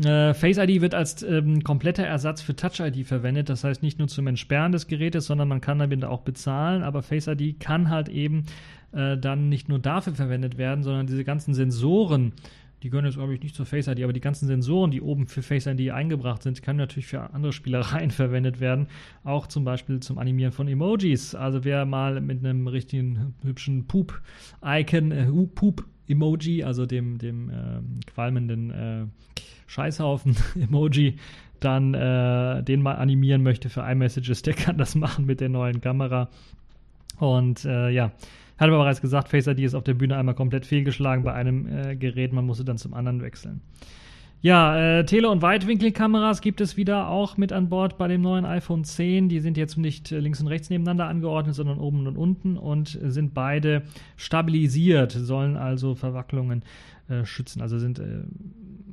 Äh, 0.03 0.34
Face 0.34 0.58
ID 0.58 0.81
wird 0.81 0.93
als 0.93 1.23
ähm, 1.23 1.63
kompletter 1.63 2.03
Ersatz 2.03 2.41
für 2.41 2.55
Touch 2.55 2.79
ID 2.79 3.05
verwendet. 3.05 3.49
Das 3.49 3.63
heißt 3.63 3.81
nicht 3.81 3.99
nur 3.99 4.08
zum 4.08 4.27
Entsperren 4.27 4.71
des 4.71 4.88
Gerätes, 4.88 5.25
sondern 5.25 5.47
man 5.47 5.62
kann 5.62 5.79
damit 5.79 6.03
auch 6.03 6.21
bezahlen. 6.21 6.84
Aber 6.84 7.01
Face 7.01 7.27
ID 7.27 7.60
kann 7.60 7.89
halt 7.89 8.10
eben 8.10 8.45
äh, 8.91 9.17
dann 9.17 9.49
nicht 9.49 9.69
nur 9.69 9.79
dafür 9.79 10.13
verwendet 10.13 10.58
werden, 10.58 10.84
sondern 10.84 11.08
diese 11.08 11.23
ganzen 11.23 11.53
Sensoren 11.53 12.34
die 12.86 12.91
gehören 12.91 13.05
jetzt, 13.05 13.15
glaube 13.15 13.34
ich, 13.34 13.41
nicht 13.41 13.55
zur 13.55 13.65
Face 13.65 13.88
ID, 13.88 14.03
aber 14.03 14.13
die 14.13 14.21
ganzen 14.21 14.45
Sensoren, 14.45 14.91
die 14.91 15.01
oben 15.01 15.25
für 15.25 15.41
Face 15.41 15.65
ID 15.65 15.89
eingebracht 15.89 16.43
sind, 16.43 16.62
können 16.62 16.77
natürlich 16.77 17.08
für 17.08 17.34
andere 17.34 17.51
Spielereien 17.51 18.12
verwendet 18.12 18.60
werden. 18.60 18.89
Auch 19.23 19.47
zum 19.47 19.63
Beispiel 19.63 20.01
zum 20.01 20.19
Animieren 20.19 20.51
von 20.51 20.67
Emojis. 20.67 21.34
Also 21.34 21.63
wer 21.63 21.86
mal 21.86 22.21
mit 22.21 22.45
einem 22.45 22.67
richtigen 22.67 23.34
hübschen 23.41 23.88
Poop-Icon, 23.88 25.12
äh, 25.12 25.25
Poop-Emoji, 26.07 26.63
also 26.63 26.85
dem, 26.85 27.17
dem 27.17 27.49
äh, 27.49 28.11
qualmenden 28.11 28.71
äh, 28.71 29.05
Scheißhaufen-Emoji, 29.67 31.17
dann 31.59 31.93
äh, 31.93 32.63
den 32.63 32.81
mal 32.81 32.95
animieren 32.95 33.43
möchte 33.43 33.69
für 33.69 33.81
iMessages, 33.81 34.41
der 34.41 34.53
kann 34.53 34.77
das 34.77 34.95
machen 34.95 35.25
mit 35.25 35.41
der 35.41 35.49
neuen 35.49 35.81
Kamera. 35.81 36.29
Und 37.19 37.65
äh, 37.65 37.89
ja, 37.89 38.11
hat 38.57 38.67
aber 38.67 38.77
bereits 38.77 39.01
gesagt, 39.01 39.29
Face 39.29 39.47
ID 39.47 39.59
ist 39.59 39.75
auf 39.75 39.83
der 39.83 39.93
Bühne 39.93 40.17
einmal 40.17 40.35
komplett 40.35 40.65
fehlgeschlagen 40.65 41.23
bei 41.23 41.33
einem 41.33 41.67
äh, 41.67 41.95
Gerät. 41.95 42.33
Man 42.33 42.45
musste 42.45 42.65
dann 42.65 42.77
zum 42.77 42.93
anderen 42.93 43.21
wechseln. 43.21 43.61
Ja, 44.45 44.99
äh, 44.99 45.05
Tele- 45.05 45.31
und 45.31 45.41
Weitwinkelkameras 45.41 46.39
gibt 46.39 46.62
es 46.62 46.77
wieder 46.77 47.08
auch 47.08 47.36
mit 47.36 47.51
an 47.51 47.67
Bord 47.67 47.97
bei 47.97 48.08
dem 48.08 48.21
neuen 48.21 48.45
iPhone 48.45 48.84
10. 48.84 49.27
Die 49.27 49.39
sind 49.39 49.58
jetzt 49.58 49.75
nicht 49.75 50.12
äh, 50.12 50.19
links 50.19 50.39
und 50.39 50.45
rechts 50.45 50.69
nebeneinander 50.69 51.08
angeordnet, 51.08 51.55
sondern 51.55 51.79
oben 51.79 52.05
und 52.05 52.15
unten 52.15 52.55
und 52.55 52.99
sind 53.01 53.34
beide 53.34 53.81
stabilisiert, 54.17 55.13
sollen 55.13 55.58
also 55.58 55.95
Verwacklungen 55.95 56.62
äh, 57.08 57.25
schützen. 57.25 57.60
Also 57.60 57.79
sind, 57.79 57.97
äh, 57.97 58.21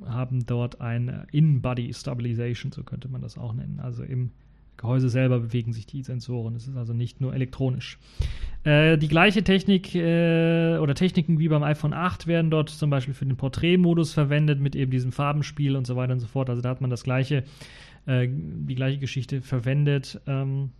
haben 0.07 0.47
dort 0.47 0.81
ein 0.81 1.27
In-Body 1.33 1.93
Stabilization, 1.93 2.73
so 2.73 2.83
könnte 2.83 3.09
man 3.09 3.21
das 3.21 3.37
auch 3.37 3.53
nennen. 3.53 3.79
Also 3.79 4.05
im 4.05 4.31
Gehäuse 4.83 5.09
selber 5.09 5.39
bewegen 5.39 5.73
sich 5.73 5.87
die 5.87 6.03
Sensoren. 6.03 6.55
Es 6.57 6.67
ist 6.67 6.77
also 6.77 6.93
nicht 6.93 7.21
nur 7.21 7.35
elektronisch. 7.35 7.99
Äh, 8.65 8.99
die 8.99 9.09
gleiche 9.09 9.43
Technik 9.43 9.95
äh, 9.95 10.77
oder 10.79 10.95
Techniken 10.95 11.39
wie 11.39 11.49
beim 11.49 11.63
iPhone 11.63 11.95
8 11.95 12.27
werden 12.27 12.51
dort 12.51 12.69
zum 12.69 12.91
Beispiel 12.91 13.15
für 13.15 13.25
den 13.25 13.37
Porträtmodus 13.37 14.13
verwendet 14.13 14.61
mit 14.61 14.77
eben 14.77 14.91
diesem 14.91 15.13
Farbenspiel 15.13 15.77
und 15.77 15.87
so 15.87 15.97
weiter 15.97 16.13
und 16.13 16.21
so 16.21 16.27
fort. 16.27 16.51
Also 16.51 16.63
da 16.63 16.69
hat 16.69 16.81
man 16.81 16.91
das 16.91 17.05
gleiche, 17.05 17.45
äh, 18.07 18.29
die 18.29 18.75
gleiche 18.75 18.99
Geschichte 18.99 19.41
verwendet. 19.41 20.21
Ähm, 20.27 20.71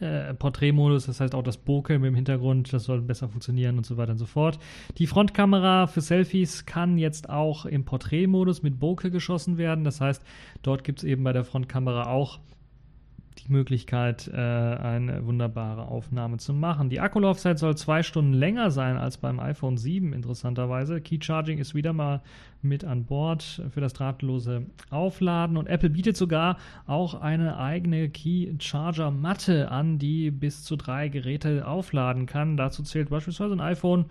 äh, 0.00 0.34
Porträtmodus, 0.34 1.06
das 1.06 1.20
heißt 1.20 1.34
auch 1.34 1.42
das 1.42 1.56
Bokeh 1.56 1.94
im 1.94 2.14
Hintergrund, 2.14 2.72
das 2.72 2.84
soll 2.84 3.00
besser 3.00 3.28
funktionieren 3.28 3.78
und 3.78 3.86
so 3.86 3.96
weiter 3.96 4.12
und 4.12 4.18
so 4.18 4.26
fort. 4.26 4.58
Die 4.98 5.06
Frontkamera 5.06 5.86
für 5.86 6.00
Selfies 6.00 6.66
kann 6.66 6.98
jetzt 6.98 7.30
auch 7.30 7.64
im 7.64 7.84
Porträtmodus 7.84 8.62
mit 8.62 8.78
Bokeh 8.78 9.10
geschossen 9.10 9.56
werden. 9.56 9.84
Das 9.84 10.00
heißt, 10.00 10.22
dort 10.62 10.84
gibt 10.84 10.98
es 10.98 11.04
eben 11.04 11.24
bei 11.24 11.32
der 11.32 11.44
Frontkamera 11.44 12.10
auch 12.10 12.40
die 13.38 13.52
Möglichkeit, 13.52 14.28
äh, 14.32 14.36
eine 14.36 15.26
wunderbare 15.26 15.86
Aufnahme 15.88 16.38
zu 16.38 16.54
machen. 16.54 16.88
Die 16.88 17.00
Akkulaufzeit 17.00 17.58
soll 17.58 17.76
zwei 17.76 18.02
Stunden 18.02 18.32
länger 18.32 18.70
sein 18.70 18.96
als 18.96 19.16
beim 19.16 19.40
iPhone 19.40 19.76
7, 19.76 20.12
interessanterweise. 20.12 21.00
Key 21.00 21.18
Charging 21.20 21.58
ist 21.58 21.74
wieder 21.74 21.92
mal 21.92 22.22
mit 22.62 22.84
an 22.84 23.04
Bord 23.04 23.62
für 23.70 23.80
das 23.80 23.92
drahtlose 23.92 24.66
Aufladen 24.90 25.56
und 25.56 25.66
Apple 25.66 25.90
bietet 25.90 26.16
sogar 26.16 26.56
auch 26.86 27.20
eine 27.20 27.58
eigene 27.58 28.08
Key 28.08 28.54
Charger 28.58 29.10
Matte 29.10 29.70
an, 29.70 29.98
die 29.98 30.30
bis 30.30 30.64
zu 30.64 30.76
drei 30.76 31.08
Geräte 31.08 31.66
aufladen 31.66 32.26
kann. 32.26 32.56
Dazu 32.56 32.82
zählt 32.82 33.10
beispielsweise 33.10 33.54
ein 33.54 33.60
iPhone 33.60 34.06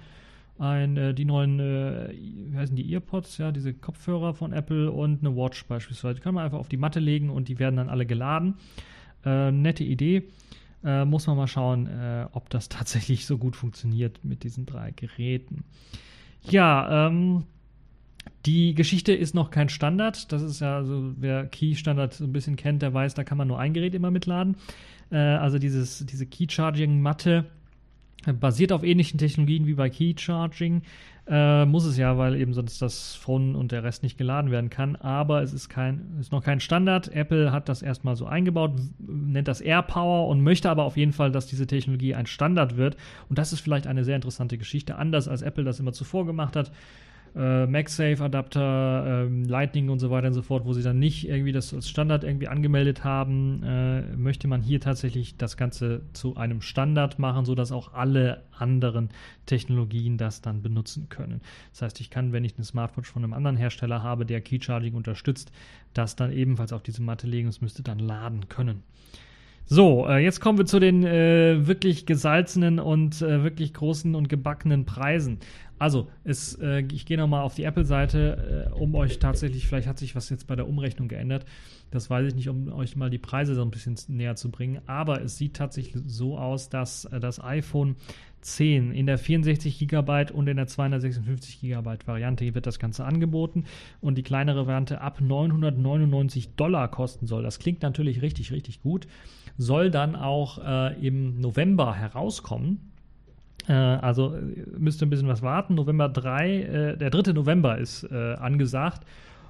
ein, 0.60 0.98
äh, 0.98 1.14
die 1.14 1.26
neuen, 1.26 1.60
äh, 1.60 2.10
wie 2.12 2.56
heißen 2.56 2.76
die 2.76 2.92
Earpods, 2.94 3.38
ja, 3.38 3.52
diese 3.52 3.74
Kopfhörer 3.74 4.34
von 4.34 4.54
Apple 4.54 4.92
und 4.92 5.26
eine 5.26 5.36
Watch 5.36 5.66
beispielsweise. 5.66 6.16
Die 6.16 6.22
kann 6.22 6.36
man 6.36 6.46
einfach 6.46 6.60
auf 6.60 6.70
die 6.70 6.78
Matte 6.78 7.00
legen 7.00 7.30
und 7.30 7.48
die 7.48 7.60
werden 7.60 7.78
dann 7.78 7.90
alle 7.90 8.06
geladen. 8.06 8.56
Äh, 9.26 9.52
nette 9.52 9.84
Idee. 9.84 10.24
Äh, 10.84 11.06
muss 11.06 11.28
man 11.28 11.38
mal 11.38 11.48
schauen, 11.48 11.88
äh, 11.88 12.26
ob 12.34 12.50
das 12.50 12.70
tatsächlich 12.70 13.26
so 13.26 13.38
gut 13.38 13.56
funktioniert 13.56 14.24
mit 14.24 14.44
diesen 14.44 14.66
drei 14.66 14.92
Geräten. 14.92 15.64
Ja, 16.44 17.08
ähm, 17.08 17.46
die 18.46 18.74
Geschichte 18.74 19.14
ist 19.14 19.34
noch 19.34 19.50
kein 19.52 19.70
Standard. 19.70 20.32
Das 20.32 20.42
ist 20.42 20.60
ja, 20.60 20.76
also 20.76 21.14
wer 21.18 21.46
Key-Standard 21.46 22.14
so 22.14 22.26
ein 22.26 22.34
bisschen 22.34 22.58
kennt, 22.58 22.82
der 22.82 22.94
weiß, 22.94 23.14
da 23.14 23.24
kann 23.24 23.38
man 23.38 23.48
nur 23.48 23.60
ein 23.60 23.74
Gerät 23.74 23.96
immer 23.96 24.12
mitladen. 24.12 24.58
Äh, 25.12 25.18
also 25.18 25.60
dieses, 25.60 26.06
diese 26.06 26.26
Key-Charging-Matte 26.26 27.46
basiert 28.40 28.72
auf 28.72 28.84
ähnlichen 28.84 29.18
Technologien 29.18 29.68
wie 29.68 29.74
bei 29.74 29.90
Key 29.90 30.14
Charging. 30.18 30.82
Äh, 31.26 31.66
muss 31.66 31.86
es 31.86 31.96
ja, 31.98 32.18
weil 32.18 32.36
eben 32.36 32.54
sonst 32.54 32.82
das 32.82 33.16
Phone 33.16 33.56
und 33.56 33.72
der 33.72 33.84
Rest 33.84 34.04
nicht 34.04 34.18
geladen 34.18 34.52
werden 34.52 34.70
kann. 34.70 34.98
Aber 34.98 35.42
es 35.42 35.54
ist, 35.54 35.70
kein, 35.70 36.18
ist 36.20 36.32
noch 36.34 36.44
kein 36.44 36.60
Standard. 36.60 37.14
Apple 37.16 37.52
hat 37.54 37.70
das 37.70 37.82
erstmal 37.82 38.16
so 38.18 38.26
eingebaut, 38.26 38.74
nennt 39.00 39.48
das 39.48 39.62
AirPower 39.62 40.28
und 40.28 40.42
möchte 40.42 40.70
aber 40.70 40.84
auf 40.84 40.98
jeden 40.98 41.14
Fall, 41.14 41.32
dass 41.32 41.48
diese 41.48 41.66
Technologie 41.66 42.14
ein 42.14 42.26
Standard 42.26 42.76
wird. 42.76 42.98
Und 43.30 43.38
das 43.38 43.54
ist 43.54 43.62
vielleicht 43.62 43.88
eine 43.88 44.04
sehr 44.04 44.18
interessante 44.18 44.58
Geschichte, 44.58 44.98
anders 44.98 45.30
als 45.30 45.42
Apple 45.42 45.64
das 45.64 45.80
immer 45.80 45.94
zuvor 45.94 46.26
gemacht 46.26 46.56
hat 46.56 46.72
äh, 47.36 47.66
MagSafe-Adapter, 47.66 49.26
äh, 49.26 49.48
Lightning 49.48 49.90
und 49.90 50.00
so 50.00 50.12
weiter 50.12 50.28
und 50.28 50.34
so 50.34 50.42
fort, 50.42 50.66
wo 50.66 50.74
sie 50.74 50.84
dann 50.84 51.00
nicht 51.00 51.28
irgendwie 51.28 51.52
das 51.52 51.74
als 51.74 51.90
Standard 51.90 52.24
irgendwie 52.24 52.48
angemeldet 52.48 53.04
haben, 53.04 53.64
äh, 53.64 54.02
möchte 54.16 54.48
man 54.48 54.62
hier 54.62 54.80
tatsächlich 54.80 55.38
das 55.38 55.58
Ganze 55.58 56.02
zu 56.14 56.36
einem 56.36 56.62
Standard 56.62 57.18
machen, 57.20 57.46
sodass 57.46 57.72
auch 57.72 57.94
alle 57.94 58.44
anderen 58.58 59.10
Technologien 59.46 60.18
das 60.18 60.42
dann 60.42 60.62
benutzen 60.62 61.10
können. 61.10 61.42
Das 61.72 61.82
heißt, 61.82 62.02
ich 62.02 62.10
kann, 62.10 62.34
wenn 62.34 62.44
ich 62.44 62.56
eine 62.56 62.66
Smartwatch 62.66 63.10
von 63.10 63.24
einem 63.24 63.34
anderen 63.34 63.58
Hersteller 63.58 64.04
habe, 64.04 64.26
der 64.26 64.42
Key 64.42 64.60
Charging 64.62 64.94
unterstützt, 64.94 65.52
das 65.94 66.16
dann 66.16 66.32
ebenfalls 66.32 66.74
auf 66.74 66.84
diese 66.84 67.02
Matte 67.02 67.28
legen 67.28 67.48
und 67.48 67.54
es 67.54 67.62
müsste 67.62 67.84
dann 67.84 68.00
laden 68.00 68.48
können. 68.50 68.84
So, 69.66 70.08
äh, 70.08 70.18
jetzt 70.18 70.42
kommen 70.42 70.58
wir 70.58 70.66
zu 70.66 70.80
den 70.80 71.04
äh, 71.04 71.66
wirklich 71.66 72.06
gesalzenen 72.06 72.80
und 72.80 73.22
äh, 73.22 73.44
wirklich 73.44 73.74
großen 73.74 74.14
und 74.14 74.28
gebackenen 74.28 74.86
Preisen. 74.86 75.40
Also, 75.80 76.08
es, 76.24 76.56
äh, 76.56 76.84
ich 76.92 77.06
gehe 77.06 77.18
nochmal 77.18 77.44
auf 77.44 77.56
die 77.56 77.64
Apple-Seite, 77.64 78.70
äh, 78.72 78.74
um 78.74 78.96
euch 78.96 79.20
tatsächlich, 79.20 79.68
vielleicht 79.68 79.88
hat 79.88 80.00
sich 80.00 80.16
was 80.16 80.30
jetzt 80.30 80.48
bei 80.48 80.56
der 80.56 80.68
Umrechnung 80.68 81.08
geändert. 81.08 81.46
Das 81.92 82.10
weiß 82.10 82.28
ich 82.28 82.36
nicht, 82.36 82.50
um 82.50 82.72
euch 82.72 82.96
mal 82.96 83.10
die 83.10 83.18
Preise 83.18 83.56
so 83.56 83.62
ein 83.62 83.72
bisschen 83.72 83.98
näher 84.08 84.36
zu 84.36 84.50
bringen. 84.50 84.82
Aber 84.88 85.22
es 85.22 85.38
sieht 85.38 85.56
tatsächlich 85.56 86.02
so 86.08 86.38
aus, 86.38 86.70
dass 86.70 87.06
äh, 87.06 87.20
das 87.20 87.44
iPhone 87.44 87.96
10 88.44 88.92
in 88.92 89.06
der 89.06 89.18
64 89.18 89.88
GB 89.88 90.32
und 90.32 90.48
in 90.48 90.58
der 90.58 90.68
256 90.68 91.62
GB 91.62 91.98
Variante 92.06 92.54
wird 92.54 92.68
das 92.68 92.80
Ganze 92.80 93.06
angeboten 93.06 93.66
und 94.02 94.18
die 94.18 94.24
kleinere 94.24 94.68
Variante 94.68 95.02
ab 95.02 95.22
999 95.22 96.56
Dollar 96.56 96.90
kosten 96.90 97.26
soll. 97.26 97.44
Das 97.44 97.60
klingt 97.60 97.82
natürlich 97.82 98.22
richtig, 98.22 98.52
richtig 98.52 98.82
gut. 98.82 99.08
Soll 99.58 99.92
dann 99.92 100.16
auch 100.16 100.60
äh, 100.64 101.06
im 101.06 101.40
November 101.40 101.96
herauskommen. 101.96 102.93
Äh, 103.68 103.74
also 103.74 104.36
müsst 104.78 105.02
ihr 105.02 105.08
ein 105.08 105.10
bisschen 105.10 105.28
was 105.28 105.42
warten. 105.42 105.76
November 105.76 106.08
3, 106.10 106.62
äh, 106.62 106.98
der 106.98 107.10
3. 107.10 107.34
November 107.34 107.78
ist 107.78 108.04
äh, 108.04 108.36
angesagt. 108.36 109.06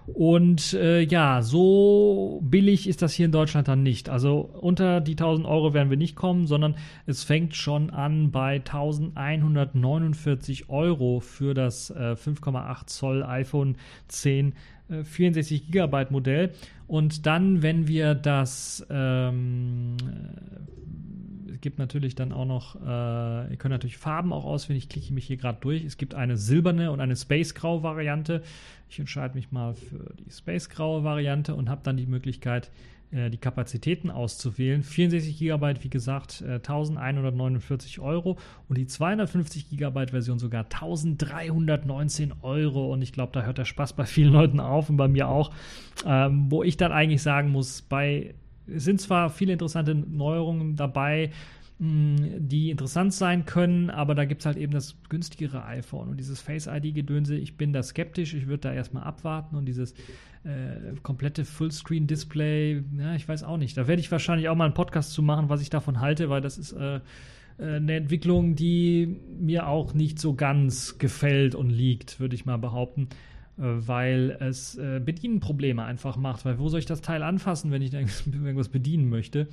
Und 0.05 0.73
äh, 0.73 1.01
ja, 1.01 1.41
so 1.41 2.41
billig 2.43 2.89
ist 2.89 3.01
das 3.01 3.13
hier 3.13 3.25
in 3.25 3.31
Deutschland 3.31 3.69
dann 3.69 3.83
nicht. 3.83 4.09
Also 4.09 4.39
unter 4.39 4.99
die 4.99 5.13
1000 5.13 5.47
Euro 5.47 5.73
werden 5.73 5.89
wir 5.89 5.95
nicht 5.97 6.17
kommen, 6.17 6.45
sondern 6.45 6.75
es 7.05 7.23
fängt 7.23 7.55
schon 7.55 7.89
an 7.89 8.31
bei 8.31 8.55
1149 8.55 10.69
Euro 10.69 11.21
für 11.21 11.53
das 11.53 11.89
äh, 11.89 12.17
5,8 12.17 12.87
Zoll 12.87 13.23
iPhone 13.23 13.77
10 14.09 14.55
äh, 14.89 15.03
64 15.03 15.67
Gigabyte 15.67 16.11
Modell. 16.11 16.51
Und 16.87 17.25
dann, 17.25 17.63
wenn 17.63 17.87
wir 17.87 18.13
das 18.13 18.85
ähm, 18.89 19.95
gibt 21.63 21.79
natürlich 21.79 22.13
dann 22.13 22.33
auch 22.33 22.45
noch, 22.45 22.75
äh, 22.75 23.49
ihr 23.51 23.57
könnt 23.57 23.71
natürlich 23.71 23.97
Farben 23.97 24.33
auch 24.33 24.43
auswählen. 24.43 24.77
Ich 24.77 24.89
klicke 24.89 25.13
mich 25.13 25.25
hier 25.25 25.37
gerade 25.37 25.59
durch. 25.61 25.85
Es 25.85 25.97
gibt 25.97 26.13
eine 26.13 26.35
silberne 26.35 26.91
und 26.91 26.99
eine 26.99 27.15
Space-graue 27.15 27.81
Variante. 27.81 28.43
Ich 28.89 28.99
entscheide 28.99 29.33
mich 29.33 29.51
mal 29.51 29.73
für 29.73 30.13
die 30.19 30.29
Space-graue 30.29 31.05
Variante 31.05 31.55
und 31.55 31.69
habe 31.69 31.79
dann 31.81 31.95
die 31.95 32.05
Möglichkeit, 32.05 32.69
äh, 33.11 33.29
die 33.29 33.37
Kapazitäten 33.37 34.11
auszuwählen. 34.11 34.83
64 34.83 35.39
GB, 35.39 35.75
wie 35.83 35.89
gesagt, 35.89 36.41
äh, 36.41 36.59
1149 36.59 38.01
Euro 38.01 38.37
und 38.67 38.77
die 38.77 38.85
250 38.85 39.69
GB 39.69 40.07
Version 40.07 40.39
sogar 40.39 40.65
1319 40.65 42.33
Euro. 42.41 42.91
Und 42.91 43.01
ich 43.01 43.13
glaube, 43.13 43.31
da 43.31 43.43
hört 43.43 43.57
der 43.57 43.65
Spaß 43.65 43.93
bei 43.93 44.05
vielen 44.05 44.33
Leuten 44.33 44.59
auf 44.59 44.89
und 44.89 44.97
bei 44.97 45.07
mir 45.07 45.29
auch. 45.29 45.51
Ähm, 46.05 46.47
wo 46.49 46.61
ich 46.61 46.75
dann 46.75 46.91
eigentlich 46.91 47.21
sagen 47.21 47.51
muss, 47.51 47.83
bei 47.83 48.35
es 48.67 48.83
sind 48.83 49.01
zwar 49.01 49.29
viele 49.29 49.53
interessante 49.53 49.95
Neuerungen 49.95 50.75
dabei, 50.75 51.31
die 51.79 52.69
interessant 52.69 53.13
sein 53.13 53.45
können, 53.45 53.89
aber 53.89 54.15
da 54.15 54.25
gibt 54.25 54.41
es 54.41 54.45
halt 54.45 54.57
eben 54.57 54.71
das 54.71 54.95
günstigere 55.09 55.65
iPhone 55.65 56.09
und 56.09 56.17
dieses 56.17 56.39
Face-ID-Gedönse. 56.39 57.35
Ich 57.35 57.57
bin 57.57 57.73
da 57.73 57.83
skeptisch, 57.83 58.33
ich 58.33 58.47
würde 58.47 58.69
da 58.69 58.73
erstmal 58.73 59.03
abwarten 59.03 59.55
und 59.55 59.65
dieses 59.65 59.93
äh, 60.43 60.95
komplette 61.01 61.43
Fullscreen-Display, 61.43 62.83
ja, 62.99 63.15
ich 63.15 63.27
weiß 63.27 63.43
auch 63.43 63.57
nicht. 63.57 63.75
Da 63.75 63.87
werde 63.87 63.99
ich 63.99 64.11
wahrscheinlich 64.11 64.49
auch 64.49 64.55
mal 64.55 64.65
einen 64.65 64.73
Podcast 64.75 65.11
zu 65.11 65.23
machen, 65.23 65.49
was 65.49 65.61
ich 65.61 65.69
davon 65.69 65.99
halte, 65.99 66.29
weil 66.29 66.41
das 66.41 66.57
ist 66.57 66.73
äh, 66.73 66.97
äh 66.97 67.01
eine 67.57 67.95
Entwicklung, 67.95 68.55
die 68.55 69.19
mir 69.39 69.67
auch 69.67 69.93
nicht 69.93 70.19
so 70.19 70.35
ganz 70.35 70.99
gefällt 70.99 71.55
und 71.55 71.69
liegt, 71.69 72.19
würde 72.19 72.35
ich 72.35 72.45
mal 72.45 72.57
behaupten. 72.57 73.09
Äh, 73.57 73.61
weil 73.61 74.37
es 74.39 74.75
äh, 74.77 74.99
Bedienprobleme 75.03 75.83
einfach 75.83 76.17
macht. 76.17 76.45
Weil 76.45 76.59
wo 76.59 76.69
soll 76.69 76.79
ich 76.79 76.85
das 76.85 77.01
Teil 77.01 77.23
anfassen, 77.23 77.71
wenn 77.71 77.81
ich 77.81 77.93
irgendwas 77.93 78.69
bedienen 78.69 79.09
möchte? 79.09 79.47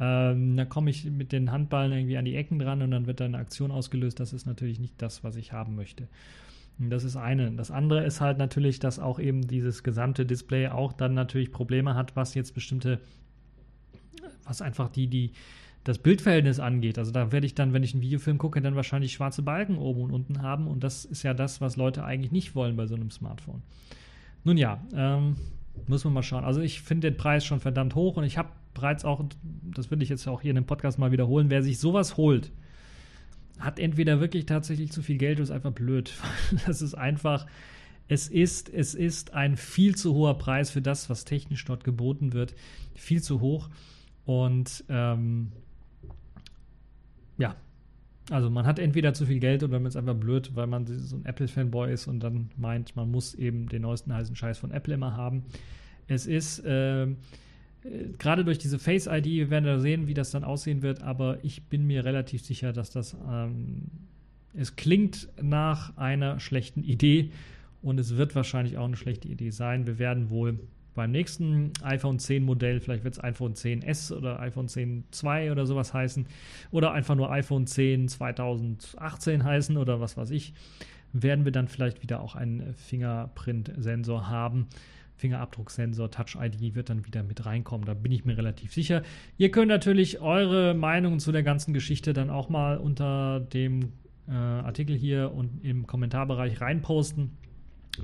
Ähm, 0.00 0.56
dann 0.56 0.68
komme 0.68 0.90
ich 0.90 1.04
mit 1.04 1.32
den 1.32 1.52
Handballen 1.52 1.92
irgendwie 1.92 2.16
an 2.16 2.24
die 2.24 2.34
Ecken 2.34 2.58
dran 2.58 2.82
und 2.82 2.90
dann 2.90 3.06
wird 3.06 3.20
da 3.20 3.24
eine 3.24 3.38
Aktion 3.38 3.70
ausgelöst. 3.70 4.18
Das 4.20 4.32
ist 4.32 4.46
natürlich 4.46 4.80
nicht 4.80 4.94
das, 4.98 5.22
was 5.24 5.36
ich 5.36 5.52
haben 5.52 5.76
möchte. 5.76 6.08
Das 6.78 7.04
ist 7.04 7.16
eine. 7.16 7.52
Das 7.52 7.70
andere 7.70 8.04
ist 8.04 8.20
halt 8.20 8.38
natürlich, 8.38 8.80
dass 8.80 8.98
auch 8.98 9.20
eben 9.20 9.46
dieses 9.46 9.84
gesamte 9.84 10.26
Display 10.26 10.68
auch 10.68 10.92
dann 10.92 11.14
natürlich 11.14 11.52
Probleme 11.52 11.94
hat, 11.94 12.16
was 12.16 12.34
jetzt 12.34 12.52
bestimmte, 12.52 12.98
was 14.42 14.60
einfach 14.60 14.88
die, 14.88 15.06
die, 15.06 15.30
das 15.84 15.98
Bildverhältnis 15.98 16.60
angeht. 16.60 16.98
Also 16.98 17.12
da 17.12 17.30
werde 17.30 17.46
ich 17.46 17.54
dann, 17.54 17.72
wenn 17.72 17.82
ich 17.82 17.92
einen 17.92 18.02
Videofilm 18.02 18.38
gucke, 18.38 18.60
dann 18.60 18.74
wahrscheinlich 18.74 19.12
schwarze 19.12 19.42
Balken 19.42 19.76
oben 19.76 20.00
und 20.02 20.10
unten 20.10 20.42
haben. 20.42 20.66
Und 20.66 20.82
das 20.82 21.04
ist 21.04 21.22
ja 21.22 21.34
das, 21.34 21.60
was 21.60 21.76
Leute 21.76 22.04
eigentlich 22.04 22.32
nicht 22.32 22.54
wollen 22.54 22.76
bei 22.76 22.86
so 22.86 22.94
einem 22.94 23.10
Smartphone. 23.10 23.62
Nun 24.44 24.56
ja, 24.56 24.82
ähm, 24.94 25.36
muss 25.86 26.04
man 26.04 26.14
mal 26.14 26.22
schauen. 26.22 26.44
Also 26.44 26.60
ich 26.60 26.80
finde 26.80 27.10
den 27.10 27.18
Preis 27.18 27.44
schon 27.44 27.60
verdammt 27.60 27.94
hoch 27.94 28.16
und 28.16 28.24
ich 28.24 28.38
habe 28.38 28.48
bereits 28.72 29.04
auch, 29.04 29.24
das 29.74 29.90
will 29.90 30.02
ich 30.02 30.08
jetzt 30.08 30.26
auch 30.26 30.40
hier 30.40 30.50
in 30.50 30.56
dem 30.56 30.66
Podcast 30.66 30.98
mal 30.98 31.12
wiederholen, 31.12 31.50
wer 31.50 31.62
sich 31.62 31.78
sowas 31.78 32.16
holt, 32.16 32.50
hat 33.58 33.78
entweder 33.78 34.20
wirklich 34.20 34.46
tatsächlich 34.46 34.90
zu 34.90 35.02
viel 35.02 35.18
Geld 35.18 35.36
oder 35.36 35.44
ist 35.44 35.50
einfach 35.50 35.72
blöd. 35.72 36.12
Das 36.66 36.82
ist 36.82 36.94
einfach, 36.94 37.46
es 38.08 38.28
ist, 38.28 38.72
es 38.72 38.94
ist 38.94 39.34
ein 39.34 39.56
viel 39.56 39.94
zu 39.94 40.14
hoher 40.14 40.38
Preis 40.38 40.70
für 40.70 40.82
das, 40.82 41.10
was 41.10 41.24
technisch 41.24 41.64
dort 41.64 41.84
geboten 41.84 42.32
wird. 42.32 42.54
Viel 42.94 43.22
zu 43.22 43.40
hoch. 43.40 43.68
Und 44.24 44.84
ähm, 44.88 45.52
ja, 47.38 47.56
also 48.30 48.48
man 48.48 48.66
hat 48.66 48.78
entweder 48.78 49.12
zu 49.12 49.26
viel 49.26 49.38
Geld 49.38 49.62
oder 49.62 49.78
man 49.78 49.86
ist 49.86 49.96
einfach 49.96 50.14
blöd, 50.14 50.52
weil 50.54 50.66
man 50.66 50.86
so 50.86 51.16
ein 51.16 51.26
Apple-Fanboy 51.26 51.92
ist 51.92 52.06
und 52.06 52.20
dann 52.20 52.50
meint, 52.56 52.96
man 52.96 53.10
muss 53.10 53.34
eben 53.34 53.68
den 53.68 53.82
neuesten 53.82 54.14
heißen 54.14 54.34
Scheiß 54.34 54.58
von 54.58 54.70
Apple 54.70 54.94
immer 54.94 55.16
haben. 55.16 55.44
Es 56.06 56.26
ist 56.26 56.60
äh, 56.60 57.06
gerade 58.18 58.44
durch 58.44 58.58
diese 58.58 58.78
Face 58.78 59.06
ID, 59.06 59.26
wir 59.26 59.50
werden 59.50 59.64
da 59.64 59.78
sehen, 59.78 60.06
wie 60.06 60.14
das 60.14 60.30
dann 60.30 60.44
aussehen 60.44 60.82
wird, 60.82 61.02
aber 61.02 61.38
ich 61.42 61.64
bin 61.64 61.86
mir 61.86 62.04
relativ 62.04 62.42
sicher, 62.42 62.72
dass 62.72 62.90
das 62.90 63.16
ähm, 63.28 63.90
es 64.54 64.76
klingt 64.76 65.28
nach 65.42 65.96
einer 65.96 66.40
schlechten 66.40 66.82
Idee 66.82 67.30
und 67.82 67.98
es 67.98 68.16
wird 68.16 68.34
wahrscheinlich 68.34 68.78
auch 68.78 68.86
eine 68.86 68.96
schlechte 68.96 69.28
Idee 69.28 69.50
sein. 69.50 69.86
Wir 69.86 69.98
werden 69.98 70.30
wohl 70.30 70.60
beim 70.94 71.10
nächsten 71.10 71.72
iPhone 71.82 72.18
10 72.18 72.44
Modell, 72.44 72.80
vielleicht 72.80 73.04
wird 73.04 73.14
es 73.14 73.22
iPhone 73.22 73.54
10s 73.54 74.12
oder 74.12 74.40
iPhone 74.40 74.68
10 74.68 75.04
2 75.10 75.52
oder 75.52 75.66
sowas 75.66 75.92
heißen 75.92 76.26
oder 76.70 76.92
einfach 76.92 77.14
nur 77.14 77.30
iPhone 77.30 77.66
10 77.66 78.08
2018 78.08 79.44
heißen 79.44 79.76
oder 79.76 80.00
was 80.00 80.16
weiß 80.16 80.30
ich, 80.30 80.54
werden 81.12 81.44
wir 81.44 81.52
dann 81.52 81.68
vielleicht 81.68 82.02
wieder 82.02 82.20
auch 82.20 82.34
einen 82.34 82.74
Fingerprint-Sensor 82.74 84.28
haben. 84.28 84.68
Fingerabdrucksensor, 85.16 86.10
Touch 86.10 86.36
ID 86.40 86.74
wird 86.74 86.90
dann 86.90 87.06
wieder 87.06 87.22
mit 87.22 87.46
reinkommen. 87.46 87.86
Da 87.86 87.94
bin 87.94 88.10
ich 88.10 88.24
mir 88.24 88.36
relativ 88.36 88.72
sicher. 88.72 89.02
Ihr 89.38 89.50
könnt 89.50 89.68
natürlich 89.68 90.20
eure 90.20 90.74
Meinung 90.74 91.20
zu 91.20 91.30
der 91.30 91.44
ganzen 91.44 91.72
Geschichte 91.72 92.12
dann 92.12 92.30
auch 92.30 92.48
mal 92.48 92.78
unter 92.78 93.40
dem 93.40 93.92
äh, 94.28 94.32
Artikel 94.32 94.96
hier 94.96 95.32
und 95.32 95.64
im 95.64 95.86
Kommentarbereich 95.86 96.60
reinposten. 96.60 97.30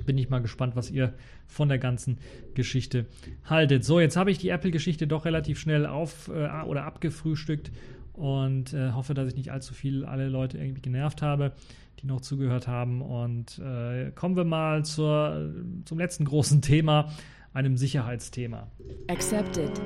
Bin 0.05 0.17
ich 0.17 0.29
mal 0.29 0.41
gespannt, 0.41 0.75
was 0.75 0.89
ihr 0.89 1.13
von 1.47 1.67
der 1.67 1.77
ganzen 1.77 2.17
Geschichte 2.53 3.05
haltet. 3.45 3.83
So, 3.83 3.99
jetzt 3.99 4.15
habe 4.15 4.31
ich 4.31 4.37
die 4.37 4.49
Apple-Geschichte 4.49 5.07
doch 5.07 5.25
relativ 5.25 5.59
schnell 5.59 5.85
auf 5.85 6.29
äh, 6.29 6.49
oder 6.65 6.85
abgefrühstückt 6.85 7.71
und 8.13 8.73
äh, 8.73 8.91
hoffe, 8.91 9.13
dass 9.13 9.27
ich 9.27 9.35
nicht 9.35 9.51
allzu 9.51 9.73
viel 9.73 10.05
alle 10.05 10.29
Leute 10.29 10.57
irgendwie 10.57 10.81
genervt 10.81 11.21
habe, 11.21 11.53
die 11.99 12.07
noch 12.07 12.21
zugehört 12.21 12.67
haben. 12.67 13.01
Und 13.01 13.59
äh, 13.59 14.11
kommen 14.11 14.35
wir 14.35 14.45
mal 14.45 14.85
zur, 14.85 15.53
zum 15.85 15.97
letzten 15.97 16.25
großen 16.25 16.61
Thema, 16.61 17.11
einem 17.53 17.77
Sicherheitsthema. 17.77 18.67
Accepted. 19.09 19.81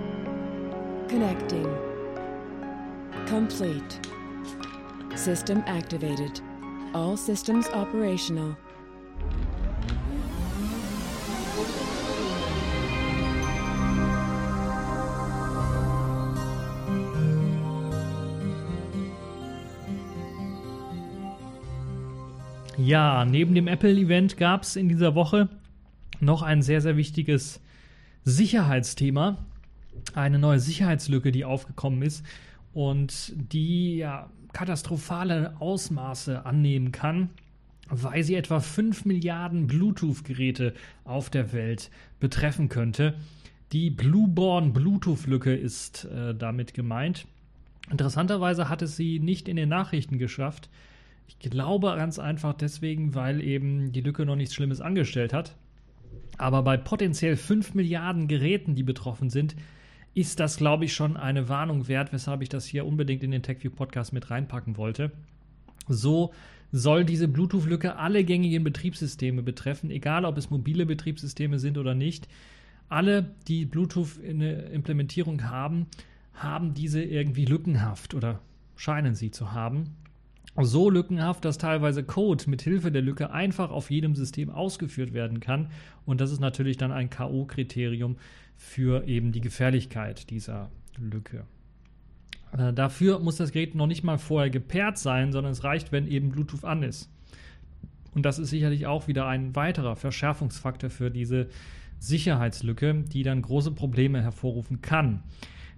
Connecting. 1.10 1.66
Complete. 3.28 4.00
System 5.16 5.64
activated. 5.66 6.44
All 6.94 7.18
systems 7.18 7.68
operational. 7.74 8.56
Ja, 22.86 23.26
neben 23.26 23.56
dem 23.56 23.68
Apple-Event 23.68 24.38
gab 24.38 24.62
es 24.62 24.76
in 24.76 24.90
dieser 24.90 25.16
Woche 25.16 25.50
noch 26.20 26.44
ein 26.44 26.62
sehr, 26.62 26.82
sehr 26.82 26.98
wichtiges 26.98 27.60
Sicherheitsthema. 28.26 29.44
Eine 30.14 30.38
neue 30.38 30.60
Sicherheitslücke, 30.60 31.32
die 31.32 31.46
aufgekommen 31.46 32.04
ist 32.04 32.24
und 32.76 33.34
die 33.36 33.98
ja 33.98 34.30
katastrophale 34.54 35.56
Ausmaße 35.60 36.46
annehmen 36.46 36.92
kann, 36.92 37.32
weil 37.90 38.22
sie 38.22 38.36
etwa 38.36 38.60
5 38.60 39.06
Milliarden 39.06 39.66
Bluetooth-Geräte 39.66 40.76
auf 41.06 41.32
der 41.32 41.54
Welt 41.54 41.90
betreffen 42.20 42.70
könnte. 42.70 43.16
Die 43.72 43.90
Blueborn 43.90 44.74
Bluetooth-Lücke 44.74 45.56
ist 45.56 46.06
äh, 46.06 46.36
damit 46.36 46.76
gemeint. 46.76 47.26
Interessanterweise 47.90 48.70
hat 48.70 48.84
es 48.84 48.96
sie 48.96 49.20
nicht 49.20 49.48
in 49.48 49.56
den 49.56 49.70
Nachrichten 49.70 50.20
geschafft. 50.20 50.70
Ich 51.28 51.40
glaube 51.40 51.88
ganz 51.96 52.20
einfach 52.20 52.54
deswegen, 52.54 53.16
weil 53.16 53.42
eben 53.42 53.92
die 53.92 54.02
Lücke 54.02 54.26
noch 54.26 54.36
nichts 54.36 54.56
Schlimmes 54.56 54.82
angestellt 54.82 55.34
hat. 55.34 55.56
Aber 56.38 56.64
bei 56.64 56.78
potenziell 56.78 57.36
5 57.36 57.74
Milliarden 57.74 58.28
Geräten, 58.28 58.76
die 58.76 58.84
betroffen 58.84 59.30
sind, 59.30 59.56
ist 60.14 60.40
das, 60.40 60.58
glaube 60.58 60.86
ich, 60.86 60.94
schon 60.94 61.18
eine 61.18 61.50
Warnung 61.50 61.88
wert, 61.88 62.14
weshalb 62.14 62.42
ich 62.42 62.50
das 62.50 62.66
hier 62.66 62.86
unbedingt 62.86 63.24
in 63.24 63.32
den 63.32 63.44
TechView 63.44 63.72
Podcast 63.72 64.14
mit 64.14 64.30
reinpacken 64.30 64.78
wollte. 64.78 65.12
So 65.88 66.34
soll 66.72 67.06
diese 67.06 67.28
Bluetooth-Lücke 67.28 67.98
alle 67.98 68.24
gängigen 68.24 68.64
Betriebssysteme 68.64 69.44
betreffen, 69.44 69.92
egal 69.92 70.26
ob 70.26 70.38
es 70.38 70.50
mobile 70.50 70.86
Betriebssysteme 70.86 71.60
sind 71.60 71.78
oder 71.78 71.96
nicht. 71.96 72.28
Alle, 72.90 73.36
die 73.48 73.66
Bluetooth 73.66 74.18
in 74.18 74.40
der 74.40 74.72
Implementierung 74.72 75.44
haben, 75.44 75.88
haben 76.34 76.74
diese 76.74 77.02
irgendwie 77.02 77.46
lückenhaft 77.46 78.14
oder 78.14 78.40
scheinen 78.76 79.16
sie 79.16 79.32
zu 79.32 79.54
haben 79.54 79.96
so 80.58 80.90
lückenhaft, 80.90 81.44
dass 81.44 81.58
teilweise 81.58 82.04
Code 82.04 82.46
mit 82.48 82.62
Hilfe 82.62 82.92
der 82.92 83.02
Lücke 83.02 83.32
einfach 83.32 83.72
auf 83.72 83.92
jedem 83.92 84.16
System 84.16 84.50
ausgeführt 84.50 85.14
werden 85.14 85.40
kann. 85.40 85.70
Und 86.06 86.22
das 86.22 86.32
ist 86.32 86.40
natürlich 86.40 86.78
dann 86.78 86.92
ein 86.92 87.10
K.O.-Kriterium 87.10 88.16
für 88.56 89.06
eben 89.08 89.32
die 89.32 89.42
Gefährlichkeit 89.42 90.30
dieser 90.30 90.70
Lücke. 90.98 91.44
Äh, 92.58 92.74
dafür 92.74 93.20
muss 93.20 93.36
das 93.36 93.52
Gerät 93.52 93.76
noch 93.76 93.88
nicht 93.88 94.04
mal 94.04 94.18
vorher 94.18 94.50
gepaart 94.50 94.98
sein, 94.98 95.32
sondern 95.32 95.52
es 95.52 95.64
reicht, 95.64 95.92
wenn 95.92 96.08
eben 96.08 96.30
Bluetooth 96.30 96.64
an 96.64 96.84
ist. 96.84 97.10
Und 98.14 98.26
das 98.26 98.40
ist 98.40 98.50
sicherlich 98.50 98.88
auch 98.88 99.08
wieder 99.08 99.28
ein 99.28 99.56
weiterer 99.56 99.98
Verschärfungsfaktor 99.98 100.90
für 100.90 101.12
diese 101.12 101.50
Sicherheitslücke, 102.00 103.04
die 103.12 103.24
dann 103.24 103.42
große 103.42 103.72
Probleme 103.72 104.22
hervorrufen 104.22 104.82
kann. 104.82 105.22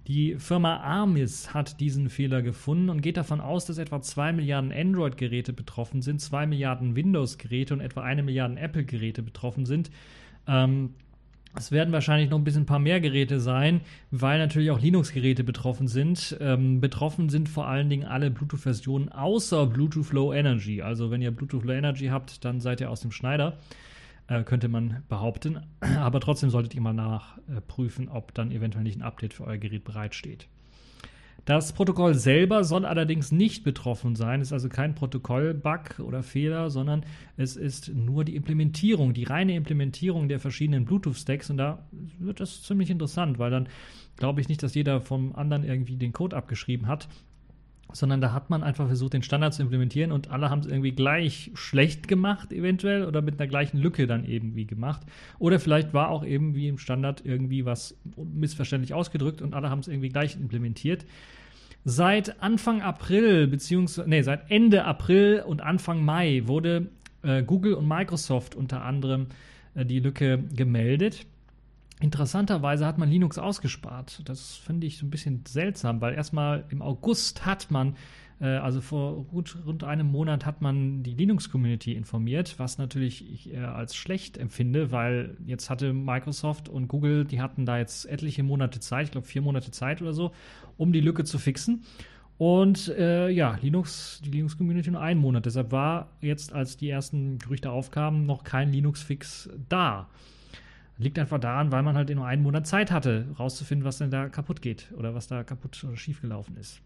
Die 0.06 0.36
Firma 0.36 0.78
Armis 0.78 1.52
hat 1.52 1.80
diesen 1.80 2.08
Fehler 2.08 2.40
gefunden 2.40 2.88
und 2.88 3.02
geht 3.02 3.18
davon 3.18 3.40
aus, 3.40 3.66
dass 3.66 3.76
etwa 3.76 4.00
2 4.00 4.32
Milliarden 4.32 4.72
Android-Geräte 4.72 5.52
betroffen 5.52 6.00
sind, 6.00 6.20
2 6.20 6.46
Milliarden 6.46 6.96
Windows-Geräte 6.96 7.74
und 7.74 7.80
etwa 7.80 8.02
eine 8.02 8.22
Milliarde 8.22 8.58
Apple-Geräte 8.58 9.22
betroffen 9.22 9.66
sind. 9.66 9.90
Ähm, 10.46 10.94
es 11.56 11.72
werden 11.72 11.92
wahrscheinlich 11.92 12.30
noch 12.30 12.38
ein 12.38 12.44
bisschen 12.44 12.62
ein 12.62 12.66
paar 12.66 12.78
mehr 12.78 13.00
Geräte 13.00 13.40
sein, 13.40 13.80
weil 14.10 14.38
natürlich 14.38 14.70
auch 14.70 14.80
Linux-Geräte 14.80 15.44
betroffen 15.44 15.88
sind. 15.88 16.36
Ähm, 16.40 16.80
betroffen 16.80 17.28
sind 17.28 17.48
vor 17.48 17.66
allen 17.66 17.90
Dingen 17.90 18.06
alle 18.06 18.30
Bluetooth-Versionen 18.30 19.08
außer 19.08 19.66
Bluetooth 19.66 20.12
Low 20.12 20.32
Energy. 20.32 20.82
Also 20.82 21.10
wenn 21.10 21.20
ihr 21.20 21.32
Bluetooth 21.32 21.64
Low 21.64 21.72
Energy 21.72 22.06
habt, 22.06 22.44
dann 22.44 22.60
seid 22.60 22.80
ihr 22.80 22.90
aus 22.90 23.00
dem 23.00 23.10
Schneider 23.10 23.58
äh, 24.28 24.44
könnte 24.44 24.68
man 24.68 25.02
behaupten. 25.08 25.60
Aber 25.80 26.20
trotzdem 26.20 26.50
solltet 26.50 26.74
ihr 26.74 26.80
mal 26.80 26.92
nachprüfen, 26.92 28.08
ob 28.08 28.34
dann 28.34 28.52
eventuell 28.52 28.84
nicht 28.84 28.98
ein 28.98 29.02
Update 29.02 29.34
für 29.34 29.44
euer 29.44 29.58
Gerät 29.58 29.84
bereitsteht. 29.84 30.48
Das 31.44 31.72
Protokoll 31.72 32.12
selber 32.14 32.62
soll 32.62 32.84
allerdings 32.84 33.32
nicht 33.32 33.64
betroffen 33.64 34.16
sein. 34.16 34.42
Es 34.42 34.48
ist 34.48 34.52
also 34.52 34.68
kein 34.68 34.94
Protokoll-Bug 34.94 36.00
oder 36.00 36.22
Fehler, 36.22 36.68
sondern 36.68 37.06
es 37.38 37.56
ist 37.56 37.88
nur 37.94 38.24
die 38.24 38.36
Implementierung, 38.36 39.14
die 39.14 39.24
reine 39.24 39.56
Implementierung 39.56 40.28
der 40.28 40.40
verschiedenen 40.40 40.84
Bluetooth-Stacks. 40.84 41.48
Und 41.48 41.56
da 41.56 41.86
wird 42.18 42.40
das 42.40 42.62
ziemlich 42.64 42.90
interessant, 42.90 43.38
weil 43.38 43.50
dann 43.50 43.68
glaube 44.16 44.42
ich 44.42 44.48
nicht, 44.50 44.62
dass 44.62 44.74
jeder 44.74 45.00
vom 45.00 45.34
anderen 45.34 45.64
irgendwie 45.64 45.96
den 45.96 46.12
Code 46.12 46.36
abgeschrieben 46.36 46.86
hat, 46.86 47.08
sondern 47.92 48.20
da 48.20 48.32
hat 48.32 48.50
man 48.50 48.62
einfach 48.62 48.86
versucht, 48.86 49.14
den 49.14 49.22
Standard 49.22 49.54
zu 49.54 49.62
implementieren 49.62 50.12
und 50.12 50.30
alle 50.30 50.50
haben 50.50 50.60
es 50.60 50.66
irgendwie 50.66 50.92
gleich 50.92 51.50
schlecht 51.54 52.08
gemacht, 52.08 52.52
eventuell, 52.52 53.04
oder 53.04 53.22
mit 53.22 53.40
einer 53.40 53.48
gleichen 53.48 53.78
Lücke 53.78 54.06
dann 54.06 54.24
irgendwie 54.24 54.66
gemacht. 54.66 55.02
Oder 55.38 55.58
vielleicht 55.58 55.94
war 55.94 56.10
auch 56.10 56.24
eben 56.24 56.54
wie 56.54 56.68
im 56.68 56.78
Standard 56.78 57.22
irgendwie 57.24 57.64
was 57.64 57.96
missverständlich 58.16 58.94
ausgedrückt 58.94 59.42
und 59.42 59.54
alle 59.54 59.70
haben 59.70 59.80
es 59.80 59.88
irgendwie 59.88 60.10
gleich 60.10 60.36
implementiert. 60.36 61.06
Seit 61.84 62.42
Anfang 62.42 62.82
April, 62.82 63.46
beziehungsweise, 63.46 64.08
nee, 64.08 64.22
seit 64.22 64.50
Ende 64.50 64.84
April 64.84 65.42
und 65.46 65.62
Anfang 65.62 66.04
Mai 66.04 66.42
wurde 66.44 66.88
äh, 67.22 67.42
Google 67.42 67.74
und 67.74 67.88
Microsoft 67.88 68.54
unter 68.54 68.84
anderem 68.84 69.28
äh, 69.74 69.86
die 69.86 70.00
Lücke 70.00 70.44
gemeldet. 70.54 71.24
Interessanterweise 72.00 72.86
hat 72.86 72.98
man 72.98 73.08
Linux 73.08 73.38
ausgespart. 73.38 74.22
Das 74.24 74.56
finde 74.56 74.86
ich 74.86 74.98
so 74.98 75.06
ein 75.06 75.10
bisschen 75.10 75.44
seltsam, 75.46 76.00
weil 76.00 76.14
erstmal 76.14 76.64
im 76.68 76.82
August 76.82 77.44
hat 77.44 77.70
man 77.70 77.96
Äh, 78.40 78.46
also 78.46 78.80
vor 78.80 79.24
gut 79.24 79.56
rund 79.66 79.84
einem 79.84 80.10
Monat 80.10 80.46
hat 80.46 80.62
man 80.62 81.02
die 81.02 81.14
Linux-Community 81.14 81.94
informiert, 81.94 82.54
was 82.58 82.78
natürlich 82.78 83.28
ich 83.30 83.52
eher 83.52 83.74
als 83.74 83.96
schlecht 83.96 84.38
empfinde, 84.38 84.92
weil 84.92 85.36
jetzt 85.44 85.70
hatte 85.70 85.92
Microsoft 85.92 86.68
und 86.68 86.88
Google, 86.88 87.24
die 87.24 87.40
hatten 87.40 87.66
da 87.66 87.78
jetzt 87.78 88.06
etliche 88.06 88.42
Monate 88.42 88.80
Zeit, 88.80 89.06
ich 89.06 89.10
glaube 89.12 89.26
vier 89.26 89.42
Monate 89.42 89.70
Zeit 89.70 90.02
oder 90.02 90.12
so, 90.12 90.32
um 90.76 90.92
die 90.92 91.00
Lücke 91.00 91.24
zu 91.24 91.38
fixen. 91.38 91.84
Und 92.38 92.88
äh, 92.90 93.28
ja, 93.30 93.58
Linux, 93.60 94.22
die 94.24 94.30
Linux-Community 94.30 94.92
nur 94.92 95.00
einen 95.00 95.20
Monat. 95.20 95.44
Deshalb 95.44 95.72
war 95.72 96.12
jetzt, 96.20 96.52
als 96.52 96.76
die 96.76 96.88
ersten 96.88 97.38
Gerüchte 97.38 97.72
aufkamen, 97.72 98.26
noch 98.26 98.44
kein 98.44 98.70
Linux-Fix 98.70 99.50
da. 99.68 100.08
Liegt 100.98 101.18
einfach 101.18 101.38
daran, 101.38 101.70
weil 101.70 101.82
man 101.82 101.96
halt 101.96 102.14
nur 102.14 102.26
einen 102.26 102.42
Monat 102.42 102.66
Zeit 102.66 102.90
hatte, 102.90 103.26
rauszufinden, 103.38 103.84
was 103.84 103.98
denn 103.98 104.10
da 104.10 104.28
kaputt 104.28 104.60
geht 104.60 104.92
oder 104.96 105.14
was 105.14 105.28
da 105.28 105.44
kaputt 105.44 105.82
oder 105.84 105.96
schief 105.96 106.20
gelaufen 106.20 106.56
ist. 106.56 106.80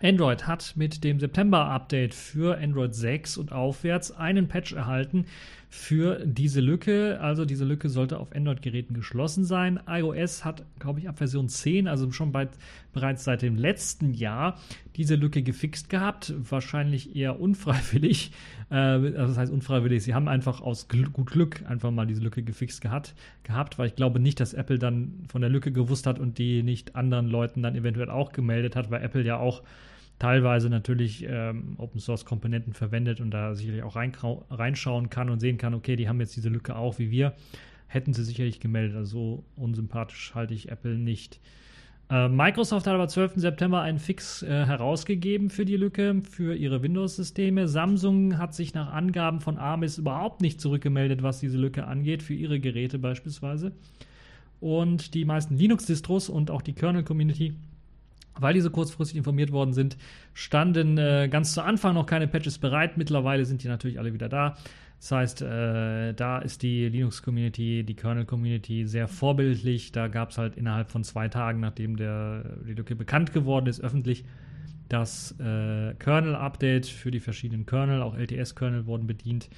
Android 0.00 0.46
hat 0.46 0.74
mit 0.76 1.02
dem 1.02 1.18
September-Update 1.18 2.14
für 2.14 2.56
Android 2.58 2.94
6 2.94 3.36
und 3.36 3.50
aufwärts 3.50 4.12
einen 4.12 4.46
Patch 4.46 4.72
erhalten 4.72 5.26
für 5.68 6.24
diese 6.24 6.60
Lücke. 6.60 7.18
Also 7.20 7.44
diese 7.44 7.64
Lücke 7.64 7.88
sollte 7.88 8.18
auf 8.18 8.34
Android-Geräten 8.34 8.94
geschlossen 8.94 9.44
sein. 9.44 9.78
iOS 9.86 10.44
hat, 10.44 10.64
glaube 10.78 11.00
ich, 11.00 11.08
ab 11.08 11.18
Version 11.18 11.48
10, 11.48 11.88
also 11.88 12.10
schon 12.10 12.32
bald, 12.32 12.50
bereits 12.92 13.24
seit 13.24 13.42
dem 13.42 13.56
letzten 13.56 14.14
Jahr, 14.14 14.58
diese 14.96 15.14
Lücke 15.14 15.42
gefixt 15.42 15.90
gehabt. 15.90 16.32
Wahrscheinlich 16.38 17.14
eher 17.14 17.38
unfreiwillig. 17.38 18.32
Äh, 18.70 18.74
also 18.74 19.26
das 19.26 19.38
heißt 19.38 19.52
unfreiwillig. 19.52 20.02
Sie 20.02 20.14
haben 20.14 20.28
einfach 20.28 20.60
aus 20.60 20.88
Gl 20.88 21.10
gut 21.10 21.30
Glück 21.30 21.62
einfach 21.66 21.90
mal 21.90 22.06
diese 22.06 22.22
Lücke 22.22 22.42
gefixt 22.42 22.80
gehabt, 22.80 23.14
gehabt, 23.42 23.78
weil 23.78 23.88
ich 23.88 23.96
glaube 23.96 24.20
nicht, 24.20 24.40
dass 24.40 24.54
Apple 24.54 24.78
dann 24.78 25.24
von 25.28 25.42
der 25.42 25.50
Lücke 25.50 25.72
gewusst 25.72 26.06
hat 26.06 26.18
und 26.18 26.38
die 26.38 26.62
nicht 26.62 26.96
anderen 26.96 27.28
Leuten 27.28 27.62
dann 27.62 27.74
eventuell 27.76 28.10
auch 28.10 28.32
gemeldet 28.32 28.74
hat, 28.74 28.90
weil 28.90 29.02
Apple 29.02 29.22
ja 29.22 29.36
auch 29.36 29.62
teilweise 30.18 30.68
natürlich 30.68 31.24
ähm, 31.28 31.74
Open 31.78 32.00
Source 32.00 32.24
Komponenten 32.24 32.72
verwendet 32.72 33.20
und 33.20 33.30
da 33.30 33.54
sicherlich 33.54 33.82
auch 33.82 33.96
reinschauen 33.96 35.10
kann 35.10 35.30
und 35.30 35.40
sehen 35.40 35.58
kann, 35.58 35.74
okay, 35.74 35.96
die 35.96 36.08
haben 36.08 36.20
jetzt 36.20 36.36
diese 36.36 36.48
Lücke 36.48 36.76
auch 36.76 36.98
wie 36.98 37.10
wir, 37.10 37.34
hätten 37.86 38.12
sie 38.12 38.24
sicherlich 38.24 38.60
gemeldet. 38.60 38.96
Also 38.96 39.10
so 39.10 39.44
unsympathisch 39.56 40.34
halte 40.34 40.54
ich 40.54 40.70
Apple 40.70 40.96
nicht. 40.96 41.40
Äh, 42.10 42.28
Microsoft 42.28 42.86
hat 42.86 42.94
aber 42.94 43.08
12. 43.08 43.34
September 43.36 43.82
einen 43.82 43.98
Fix 43.98 44.42
äh, 44.42 44.48
herausgegeben 44.48 45.50
für 45.50 45.64
die 45.64 45.76
Lücke 45.76 46.22
für 46.28 46.54
ihre 46.56 46.82
Windows-Systeme. 46.82 47.68
Samsung 47.68 48.38
hat 48.38 48.54
sich 48.54 48.72
nach 48.74 48.92
Angaben 48.92 49.40
von 49.40 49.58
Armis 49.58 49.98
überhaupt 49.98 50.40
nicht 50.40 50.60
zurückgemeldet, 50.60 51.22
was 51.22 51.40
diese 51.40 51.58
Lücke 51.58 51.86
angeht, 51.86 52.22
für 52.22 52.34
ihre 52.34 52.60
Geräte 52.60 52.98
beispielsweise. 52.98 53.72
Und 54.60 55.14
die 55.14 55.24
meisten 55.24 55.56
Linux-Distros 55.56 56.28
und 56.28 56.50
auch 56.50 56.62
die 56.62 56.72
Kernel-Community 56.72 57.54
weil 58.40 58.54
die 58.54 58.60
so 58.60 58.70
kurzfristig 58.70 59.16
informiert 59.16 59.52
worden 59.52 59.72
sind, 59.72 59.96
standen 60.34 60.98
äh, 60.98 61.28
ganz 61.30 61.52
zu 61.52 61.62
Anfang 61.62 61.94
noch 61.94 62.06
keine 62.06 62.28
Patches 62.28 62.58
bereit. 62.58 62.96
Mittlerweile 62.96 63.44
sind 63.44 63.62
die 63.62 63.68
natürlich 63.68 63.98
alle 63.98 64.12
wieder 64.12 64.28
da. 64.28 64.56
Das 65.00 65.12
heißt, 65.12 65.42
äh, 65.42 66.12
da 66.14 66.38
ist 66.38 66.62
die 66.62 66.88
Linux-Community, 66.88 67.84
die 67.84 67.94
Kernel-Community 67.94 68.84
sehr 68.86 69.06
vorbildlich. 69.06 69.92
Da 69.92 70.08
gab 70.08 70.30
es 70.30 70.38
halt 70.38 70.56
innerhalb 70.56 70.90
von 70.90 71.04
zwei 71.04 71.28
Tagen, 71.28 71.60
nachdem 71.60 71.96
der, 71.96 72.56
die 72.66 72.74
Lücke 72.74 72.96
bekannt 72.96 73.32
geworden 73.32 73.66
ist, 73.66 73.80
öffentlich 73.80 74.24
das 74.88 75.38
äh, 75.38 75.94
Kernel-Update 75.94 76.86
für 76.86 77.10
die 77.10 77.20
verschiedenen 77.20 77.66
Kernel, 77.66 78.02
auch 78.02 78.16
LTS-Kernel 78.16 78.86
wurden 78.86 79.06
bedient, 79.06 79.50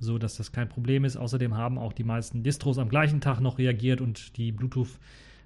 so 0.00 0.18
dass 0.18 0.36
das 0.36 0.52
kein 0.52 0.68
Problem 0.68 1.04
ist. 1.04 1.16
Außerdem 1.16 1.56
haben 1.56 1.78
auch 1.78 1.92
die 1.92 2.04
meisten 2.04 2.42
Distros 2.42 2.78
am 2.78 2.88
gleichen 2.88 3.20
Tag 3.20 3.40
noch 3.40 3.58
reagiert 3.58 4.00
und 4.00 4.36
die 4.38 4.52
Bluetooth- 4.52 4.98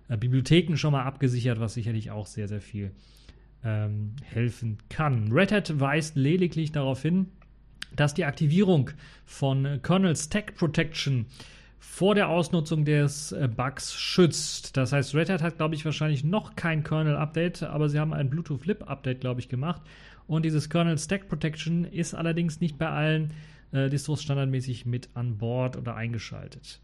äh, 0.08 0.16
Bibliotheken 0.16 0.76
schon 0.76 0.92
mal 0.92 1.04
abgesichert, 1.04 1.60
was 1.60 1.74
sicherlich 1.74 2.10
auch 2.10 2.26
sehr, 2.26 2.48
sehr 2.48 2.60
viel 2.60 2.92
ähm, 3.64 4.16
helfen 4.22 4.78
kann. 4.88 5.32
Red 5.32 5.52
Hat 5.52 5.80
weist 5.80 6.16
lediglich 6.16 6.72
darauf 6.72 7.02
hin, 7.02 7.26
dass 7.96 8.14
die 8.14 8.24
Aktivierung 8.24 8.90
von 9.24 9.80
Kernel 9.82 10.16
Stack 10.16 10.56
Protection 10.56 11.26
vor 11.78 12.14
der 12.14 12.28
Ausnutzung 12.28 12.84
des 12.84 13.32
äh, 13.32 13.48
Bugs 13.48 13.94
schützt. 13.94 14.76
Das 14.76 14.92
heißt, 14.92 15.14
Red 15.14 15.30
Hat 15.30 15.42
hat, 15.42 15.58
glaube 15.58 15.74
ich, 15.74 15.84
wahrscheinlich 15.84 16.24
noch 16.24 16.56
kein 16.56 16.82
Kernel-Update, 16.82 17.62
aber 17.62 17.88
sie 17.88 18.00
haben 18.00 18.12
ein 18.12 18.30
Bluetooth-Lib-Update, 18.30 19.20
glaube 19.20 19.40
ich, 19.40 19.48
gemacht. 19.48 19.82
Und 20.26 20.44
dieses 20.44 20.70
Kernel 20.70 20.98
Stack 20.98 21.28
Protection 21.28 21.84
ist 21.84 22.14
allerdings 22.14 22.60
nicht 22.60 22.78
bei 22.78 22.88
allen 22.88 23.32
äh, 23.72 23.90
Distros 23.90 24.22
standardmäßig 24.22 24.86
mit 24.86 25.10
an 25.14 25.36
Bord 25.38 25.76
oder 25.76 25.94
eingeschaltet. 25.94 26.80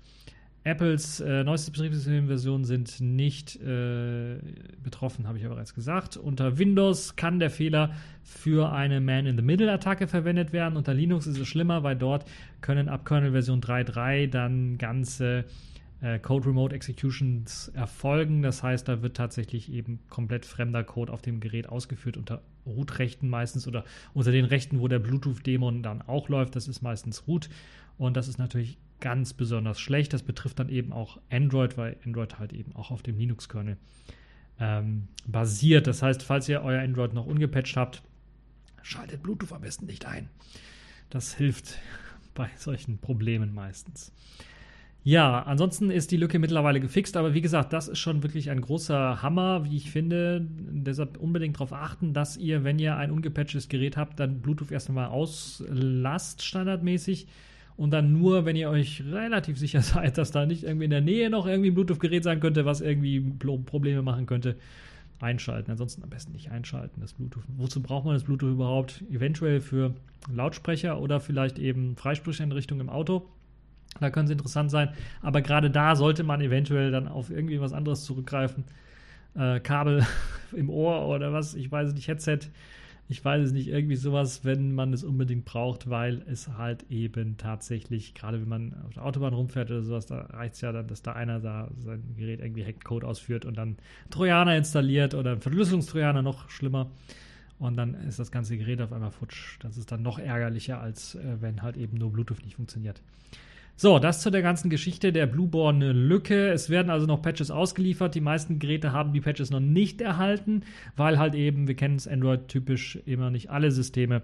Apples 0.63 1.21
äh, 1.21 1.43
neueste 1.43 1.71
Betriebssystemversionen 1.71 2.65
sind 2.65 3.01
nicht 3.01 3.57
äh, 3.57 4.39
betroffen, 4.83 5.27
habe 5.27 5.39
ich 5.39 5.45
aber 5.47 5.55
bereits 5.55 5.75
gesagt. 5.75 6.19
Unter 6.19 6.59
Windows 6.59 7.17
kann 7.17 7.39
der 7.39 7.49
Fehler 7.49 7.95
für 8.23 8.71
eine 8.71 9.01
Man-in-the-Middle-Attacke 9.01 10.07
verwendet 10.07 10.53
werden. 10.53 10.77
Unter 10.77 10.93
Linux 10.93 11.27
ist 11.27 11.39
es 11.39 11.49
schlimmer, 11.49 11.83
weil 11.83 11.97
dort 11.97 12.27
können 12.61 12.91
ab 12.91 13.07
Kernel-Version 13.07 13.63
3.3 13.63 14.27
dann 14.27 14.77
ganze 14.77 15.47
äh, 16.03 16.19
Code 16.19 16.49
Remote 16.49 16.75
Executions 16.75 17.69
erfolgen. 17.69 18.43
Das 18.43 18.63
heißt, 18.63 18.87
da 18.87 19.01
wird 19.01 19.17
tatsächlich 19.17 19.73
eben 19.73 20.01
komplett 20.11 20.45
fremder 20.45 20.85
Code 20.85 21.11
auf 21.11 21.23
dem 21.23 21.41
Gerät 21.41 21.71
ausgeführt 21.71 22.19
unter 22.19 22.43
Root-Rechten 22.67 23.31
meistens 23.31 23.67
oder 23.67 23.85
unter 24.13 24.31
den 24.31 24.45
Rechten, 24.45 24.81
wo 24.81 24.89
der 24.89 24.99
Bluetooth-Dämon 24.99 25.83
dann 25.83 26.03
auch 26.03 26.29
läuft. 26.29 26.55
Das 26.55 26.69
ist 26.69 26.83
meistens 26.83 27.27
Root. 27.27 27.49
Und 27.97 28.17
das 28.17 28.29
ist 28.29 28.39
natürlich 28.39 28.79
ganz 29.01 29.33
besonders 29.33 29.81
schlecht. 29.81 30.13
Das 30.13 30.23
betrifft 30.23 30.59
dann 30.59 30.69
eben 30.69 30.93
auch 30.93 31.19
Android, 31.31 31.77
weil 31.77 31.97
Android 32.05 32.39
halt 32.39 32.53
eben 32.53 32.75
auch 32.75 32.91
auf 32.91 33.03
dem 33.03 33.19
Linux-Kernel 33.19 33.77
ähm, 34.59 35.09
basiert. 35.27 35.87
Das 35.87 36.03
heißt, 36.03 36.23
falls 36.23 36.49
ihr 36.49 36.63
euer 36.63 36.83
Android 36.83 37.15
noch 37.15 37.27
ungepatcht 37.27 37.77
habt, 37.77 38.03
schaltet 38.83 39.23
Bluetooth 39.23 39.53
am 39.53 39.63
besten 39.63 39.87
nicht 39.87 40.07
ein. 40.07 40.29
Das 41.09 41.35
hilft 41.35 41.79
bei 42.35 42.49
solchen 42.57 42.99
Problemen 42.99 43.55
meistens. 43.55 44.13
Ja, 45.03 45.45
ansonsten 45.45 45.91
ist 45.91 46.11
die 46.11 46.19
Lücke 46.19 46.39
mittlerweile 46.39 46.79
gefixt, 46.79 47.17
aber 47.17 47.33
wie 47.33 47.41
gesagt, 47.41 47.73
das 47.73 47.89
ist 47.89 47.99
schon 47.99 48.23
wirklich 48.23 48.51
ein 48.51 48.61
großer 48.61 49.23
Hammer, 49.23 49.65
wie 49.65 49.79
ich 49.79 49.91
finde. 49.91 50.47
Deshalb 50.47 51.17
unbedingt 51.17 51.57
darauf 51.57 51.73
achten, 51.73 52.13
dass 52.13 52.37
ihr, 52.37 52.65
wenn 52.65 52.79
ihr 52.79 52.97
ein 52.97 53.11
ungepatchtes 53.11 53.71
Gerät 53.71 53.97
habt, 53.97 54.21
dann 54.21 54.43
Bluetooth 54.43 54.71
erst 54.71 54.91
einmal 54.91 55.09
auslasst, 55.09 56.43
standardmäßig 56.43 57.29
und 57.81 57.93
dann 57.93 58.13
nur, 58.13 58.45
wenn 58.45 58.57
ihr 58.57 58.69
euch 58.69 59.03
relativ 59.11 59.59
sicher 59.59 59.81
seid, 59.83 60.19
dass 60.19 60.31
da 60.33 60.45
nicht 60.45 60.65
irgendwie 60.65 60.85
in 60.85 60.91
der 60.91 61.01
Nähe 61.01 61.31
noch 61.31 61.47
irgendwie 61.47 61.71
ein 61.71 61.75
Bluetooth-Gerät 61.75 62.23
sein 62.23 62.39
könnte, 62.39 62.67
was 62.67 62.83
irgendwie 62.83 63.21
Probleme 63.21 64.03
machen 64.03 64.27
könnte, 64.27 64.57
einschalten. 65.19 65.71
Ansonsten 65.71 66.03
am 66.03 66.11
besten 66.11 66.33
nicht 66.33 66.51
einschalten, 66.51 67.01
das 67.01 67.15
Bluetooth. 67.15 67.43
Wozu 67.57 67.83
braucht 67.83 68.05
man 68.05 68.13
das 68.13 68.25
Bluetooth 68.25 68.53
überhaupt? 68.53 69.03
Eventuell 69.11 69.63
für 69.63 69.95
Lautsprecher 70.31 71.01
oder 71.01 71.21
vielleicht 71.21 71.59
eben 71.59 71.97
Freisprecheinrichtungen 71.97 72.87
im 72.87 72.93
Auto. 72.93 73.27
Da 73.99 74.11
können 74.11 74.27
sie 74.27 74.35
interessant 74.35 74.71
sein. 74.71 74.91
Aber 75.23 75.41
gerade 75.41 75.71
da 75.71 75.97
sollte 75.97 76.23
man 76.23 76.43
eventuell 76.43 76.91
dann 76.91 77.09
auf 77.09 77.31
irgendwie 77.31 77.63
was 77.63 77.73
anderes 77.73 78.05
zurückgreifen. 78.05 78.65
Äh, 79.35 79.61
Kabel 79.61 80.05
im 80.53 80.69
Ohr 80.69 81.09
oder 81.09 81.33
was, 81.33 81.55
ich 81.55 81.73
weiß 81.73 81.95
nicht, 81.95 82.09
Headset 82.09 82.41
ich 83.11 83.25
weiß 83.25 83.47
es 83.47 83.53
nicht, 83.53 83.67
irgendwie 83.67 83.97
sowas, 83.97 84.45
wenn 84.45 84.73
man 84.73 84.93
es 84.93 85.03
unbedingt 85.03 85.45
braucht, 85.45 85.91
weil 85.91 86.23
es 86.31 86.47
halt 86.47 86.85
eben 86.91 87.37
tatsächlich, 87.39 88.15
gerade 88.15 88.41
wenn 88.41 88.49
man 88.49 88.75
auf 88.87 88.95
der 88.95 89.05
Autobahn 89.05 89.35
rumfährt 89.35 89.69
oder 89.69 89.83
sowas, 89.83 90.07
da 90.07 90.21
reicht 90.21 90.55
es 90.55 90.61
ja 90.61 90.71
dann, 90.71 90.87
dass 90.87 91.03
da 91.03 91.15
einer 91.15 91.41
da 91.41 91.69
sein 91.79 92.15
Gerät 92.17 92.39
irgendwie 92.39 92.65
Hackcode 92.65 93.03
ausführt 93.03 93.45
und 93.45 93.59
dann 93.59 93.79
Trojaner 94.11 94.57
installiert 94.57 95.15
oder 95.15 95.37
Verschlüsselungstrojaner 95.39 96.23
noch 96.23 96.49
schlimmer. 96.51 96.89
Und 97.59 97.77
dann 97.77 97.95
ist 97.95 98.21
das 98.21 98.31
ganze 98.31 98.57
Gerät 98.57 98.81
auf 98.81 98.93
einmal 98.93 99.11
futsch. 99.11 99.59
Das 99.59 99.77
ist 99.77 99.91
dann 99.91 100.03
noch 100.03 100.21
ärgerlicher, 100.21 100.81
als 100.81 101.17
äh, 101.17 101.37
wenn 101.41 101.63
halt 101.63 101.77
eben 101.77 101.99
nur 101.99 102.13
Bluetooth 102.13 102.45
nicht 102.45 102.55
funktioniert. 102.55 103.03
So, 103.83 103.99
das 103.99 104.21
zu 104.21 104.31
der 104.31 104.43
ganzen 104.43 104.69
Geschichte 104.69 105.11
der 105.11 105.25
Blueborn-Lücke. 105.25 106.51
Es 106.51 106.69
werden 106.69 106.91
also 106.91 107.07
noch 107.07 107.23
Patches 107.23 107.51
ausgeliefert. 107.51 108.15
Die 108.15 108.21
meisten 108.21 108.59
Geräte 108.59 108.93
haben 108.93 109.15
die 109.15 109.23
Patches 109.23 109.51
noch 109.51 109.61
nicht 109.61 110.03
erhalten, 110.03 110.65
weil 110.97 111.19
halt 111.19 111.35
eben, 111.35 111.67
wir 111.67 111.77
kennen 111.77 111.97
es 111.97 112.07
Android 112.07 112.47
typisch, 112.49 112.99
immer 113.07 113.31
nicht 113.31 113.49
alle 113.49 113.71
Systeme 113.71 114.21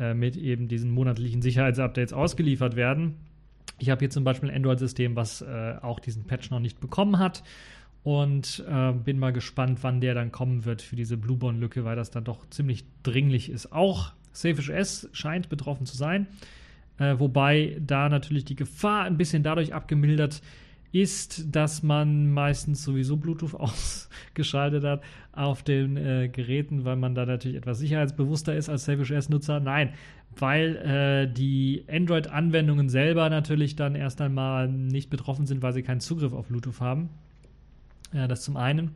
äh, 0.00 0.12
mit 0.12 0.36
eben 0.36 0.66
diesen 0.66 0.90
monatlichen 0.90 1.40
Sicherheitsupdates 1.40 2.12
ausgeliefert 2.12 2.74
werden. 2.74 3.14
Ich 3.78 3.90
habe 3.90 4.00
hier 4.00 4.10
zum 4.10 4.24
Beispiel 4.24 4.50
ein 4.50 4.56
Android-System, 4.56 5.14
was 5.14 5.40
äh, 5.40 5.76
auch 5.82 6.00
diesen 6.00 6.24
Patch 6.24 6.50
noch 6.50 6.58
nicht 6.58 6.80
bekommen 6.80 7.20
hat. 7.20 7.44
Und 8.02 8.64
äh, 8.68 8.90
bin 8.90 9.20
mal 9.20 9.32
gespannt, 9.32 9.84
wann 9.84 10.00
der 10.00 10.14
dann 10.14 10.32
kommen 10.32 10.64
wird 10.64 10.82
für 10.82 10.96
diese 10.96 11.16
Blueborn-Lücke, 11.16 11.84
weil 11.84 11.94
das 11.94 12.10
dann 12.10 12.24
doch 12.24 12.50
ziemlich 12.50 12.84
dringlich 13.04 13.50
ist. 13.50 13.70
Auch 13.70 14.14
Safish 14.32 14.70
S 14.70 15.08
scheint 15.12 15.48
betroffen 15.48 15.86
zu 15.86 15.96
sein. 15.96 16.26
Äh, 16.98 17.18
wobei 17.18 17.76
da 17.80 18.08
natürlich 18.08 18.44
die 18.44 18.56
Gefahr 18.56 19.04
ein 19.04 19.16
bisschen 19.16 19.42
dadurch 19.42 19.74
abgemildert 19.74 20.42
ist, 20.92 21.54
dass 21.54 21.82
man 21.82 22.30
meistens 22.30 22.82
sowieso 22.82 23.16
Bluetooth 23.16 23.54
ausgeschaltet 23.54 24.84
hat 24.84 25.02
auf 25.32 25.62
den 25.62 25.96
äh, 25.96 26.28
Geräten, 26.28 26.84
weil 26.84 26.96
man 26.96 27.14
da 27.14 27.26
natürlich 27.26 27.58
etwas 27.58 27.78
sicherheitsbewusster 27.78 28.56
ist 28.56 28.68
als 28.68 28.84
Selfish 28.84 29.10
S-Nutzer. 29.10 29.60
Nein, 29.60 29.92
weil 30.38 30.76
äh, 30.76 31.32
die 31.32 31.84
Android-Anwendungen 31.90 32.88
selber 32.88 33.28
natürlich 33.28 33.76
dann 33.76 33.94
erst 33.94 34.20
einmal 34.20 34.68
nicht 34.68 35.10
betroffen 35.10 35.46
sind, 35.46 35.62
weil 35.62 35.72
sie 35.72 35.82
keinen 35.82 36.00
Zugriff 36.00 36.32
auf 36.32 36.46
Bluetooth 36.48 36.80
haben. 36.80 37.10
Äh, 38.12 38.28
das 38.28 38.42
zum 38.42 38.56
einen. 38.56 38.92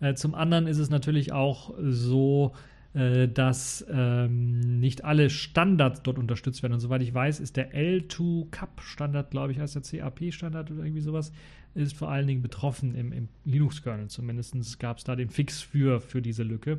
Äh, 0.00 0.14
zum 0.14 0.34
anderen 0.34 0.66
ist 0.66 0.78
es 0.78 0.90
natürlich 0.90 1.32
auch 1.32 1.74
so, 1.78 2.52
äh, 2.96 3.28
dass 3.28 3.84
ähm, 3.90 4.80
nicht 4.80 5.04
alle 5.04 5.28
Standards 5.28 6.02
dort 6.02 6.18
unterstützt 6.18 6.62
werden. 6.62 6.72
Und 6.72 6.80
soweit 6.80 7.02
ich 7.02 7.12
weiß, 7.12 7.40
ist 7.40 7.58
der 7.58 7.74
L2 7.74 8.50
Cup 8.50 8.80
Standard, 8.80 9.30
glaube 9.30 9.52
ich, 9.52 9.58
heißt 9.58 9.74
der 9.74 9.82
CAP 9.82 10.32
Standard 10.32 10.70
oder 10.70 10.82
irgendwie 10.82 11.02
sowas, 11.02 11.30
ist 11.74 11.94
vor 11.94 12.10
allen 12.10 12.26
Dingen 12.26 12.40
betroffen 12.40 12.94
im, 12.94 13.12
im 13.12 13.28
Linux-Kernel. 13.44 14.08
Zumindest 14.08 14.80
gab 14.80 14.96
es 14.96 15.04
da 15.04 15.14
den 15.14 15.28
Fix 15.28 15.60
für, 15.60 16.00
für 16.00 16.22
diese 16.22 16.42
Lücke. 16.42 16.78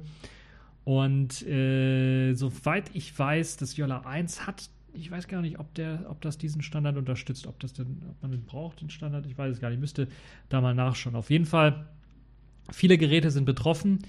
Und 0.86 1.46
äh, 1.46 2.34
soweit 2.34 2.90
ich 2.96 3.18
weiß, 3.18 3.58
das 3.58 3.78
Yola 3.78 4.00
1 4.00 4.48
hat, 4.48 4.72
ich 4.94 5.12
weiß 5.12 5.28
gar 5.28 5.44
nicht, 5.44 5.60
ob, 5.60 5.72
der, 5.76 6.08
ob 6.10 6.22
das 6.22 6.40
diesen 6.40 6.64
Standard 6.64 6.98
unterstützt, 6.98 7.46
ob, 7.46 7.60
das 7.60 7.74
denn, 7.74 8.02
ob 8.10 8.20
man 8.24 8.32
den 8.32 8.44
braucht, 8.44 8.82
den 8.82 8.90
Standard, 8.90 9.28
ich 9.28 9.38
weiß 9.38 9.54
es 9.54 9.62
gar 9.62 9.70
nicht, 9.70 9.78
ich 9.78 9.82
müsste 9.82 10.08
da 10.50 10.62
mal 10.62 10.74
nachschauen. 10.74 11.16
Auf 11.16 11.30
jeden 11.30 11.46
Fall, 11.46 11.86
viele 12.72 12.98
Geräte 12.98 13.30
sind 13.30 13.46
betroffen. 13.46 14.00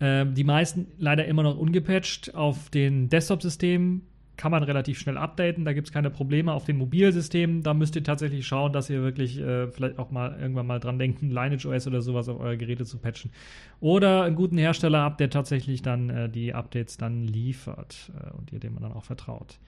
Ähm, 0.00 0.34
die 0.34 0.44
meisten 0.44 0.86
leider 0.98 1.26
immer 1.26 1.42
noch 1.42 1.58
ungepatcht. 1.58 2.34
Auf 2.34 2.70
den 2.70 3.08
Desktop-Systemen 3.08 4.02
kann 4.40 4.52
man 4.52 4.62
relativ 4.62 4.98
schnell 4.98 5.18
updaten, 5.18 5.66
da 5.66 5.74
gibt 5.74 5.88
es 5.88 5.92
keine 5.92 6.08
Probleme. 6.08 6.54
Auf 6.54 6.64
den 6.64 6.78
Mobilsystemen, 6.78 7.62
da 7.62 7.74
müsst 7.74 7.94
ihr 7.94 8.02
tatsächlich 8.02 8.46
schauen, 8.46 8.72
dass 8.72 8.88
ihr 8.88 9.02
wirklich 9.02 9.38
äh, 9.38 9.68
vielleicht 9.68 9.98
auch 9.98 10.10
mal 10.10 10.34
irgendwann 10.40 10.66
mal 10.66 10.80
dran 10.80 10.98
denkt, 10.98 11.20
Lineage 11.20 11.66
OS 11.66 11.86
oder 11.86 12.00
sowas 12.00 12.26
auf 12.30 12.40
eure 12.40 12.56
Geräte 12.56 12.86
zu 12.86 12.96
patchen. 12.96 13.32
Oder 13.80 14.22
einen 14.22 14.36
guten 14.36 14.56
Hersteller 14.56 15.02
habt, 15.02 15.20
der 15.20 15.28
tatsächlich 15.28 15.82
dann 15.82 16.08
äh, 16.08 16.30
die 16.30 16.54
Updates 16.54 16.96
dann 16.96 17.24
liefert 17.24 18.10
äh, 18.18 18.34
und 18.34 18.50
ihr 18.50 18.60
dem 18.60 18.80
dann 18.80 18.94
auch 18.94 19.04
vertraut. 19.04 19.58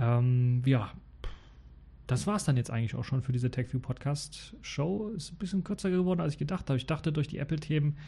Ähm, 0.00 0.62
ja, 0.64 0.90
das 2.08 2.26
war 2.26 2.36
es 2.36 2.44
dann 2.44 2.56
jetzt 2.56 2.70
eigentlich 2.70 2.94
auch 2.94 3.04
schon 3.04 3.22
für 3.22 3.32
diese 3.32 3.50
TechView 3.50 3.80
Podcast 3.80 4.56
Show. 4.62 5.10
Ist 5.14 5.32
ein 5.32 5.36
bisschen 5.36 5.62
kürzer 5.62 5.90
geworden, 5.90 6.20
als 6.20 6.32
ich 6.32 6.38
gedacht 6.38 6.68
habe. 6.68 6.78
Ich 6.78 6.86
dachte, 6.86 7.12
durch 7.12 7.28
die 7.28 7.36
Apple-Themen 7.36 7.98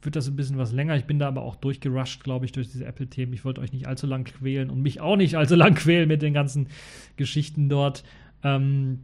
wird 0.00 0.14
das 0.14 0.28
ein 0.28 0.36
bisschen 0.36 0.58
was 0.58 0.70
länger. 0.70 0.96
Ich 0.96 1.06
bin 1.06 1.18
da 1.18 1.26
aber 1.26 1.42
auch 1.42 1.56
durchgerusht, 1.56 2.22
glaube 2.22 2.44
ich, 2.44 2.52
durch 2.52 2.70
diese 2.70 2.84
Apple-Themen. 2.84 3.32
Ich 3.32 3.44
wollte 3.44 3.60
euch 3.60 3.72
nicht 3.72 3.88
allzu 3.88 4.06
lang 4.06 4.22
quälen 4.22 4.70
und 4.70 4.80
mich 4.80 5.00
auch 5.00 5.16
nicht 5.16 5.36
allzu 5.36 5.56
lang 5.56 5.74
quälen 5.74 6.06
mit 6.06 6.22
den 6.22 6.32
ganzen 6.32 6.68
Geschichten 7.16 7.68
dort. 7.68 8.04
Ähm, 8.44 9.00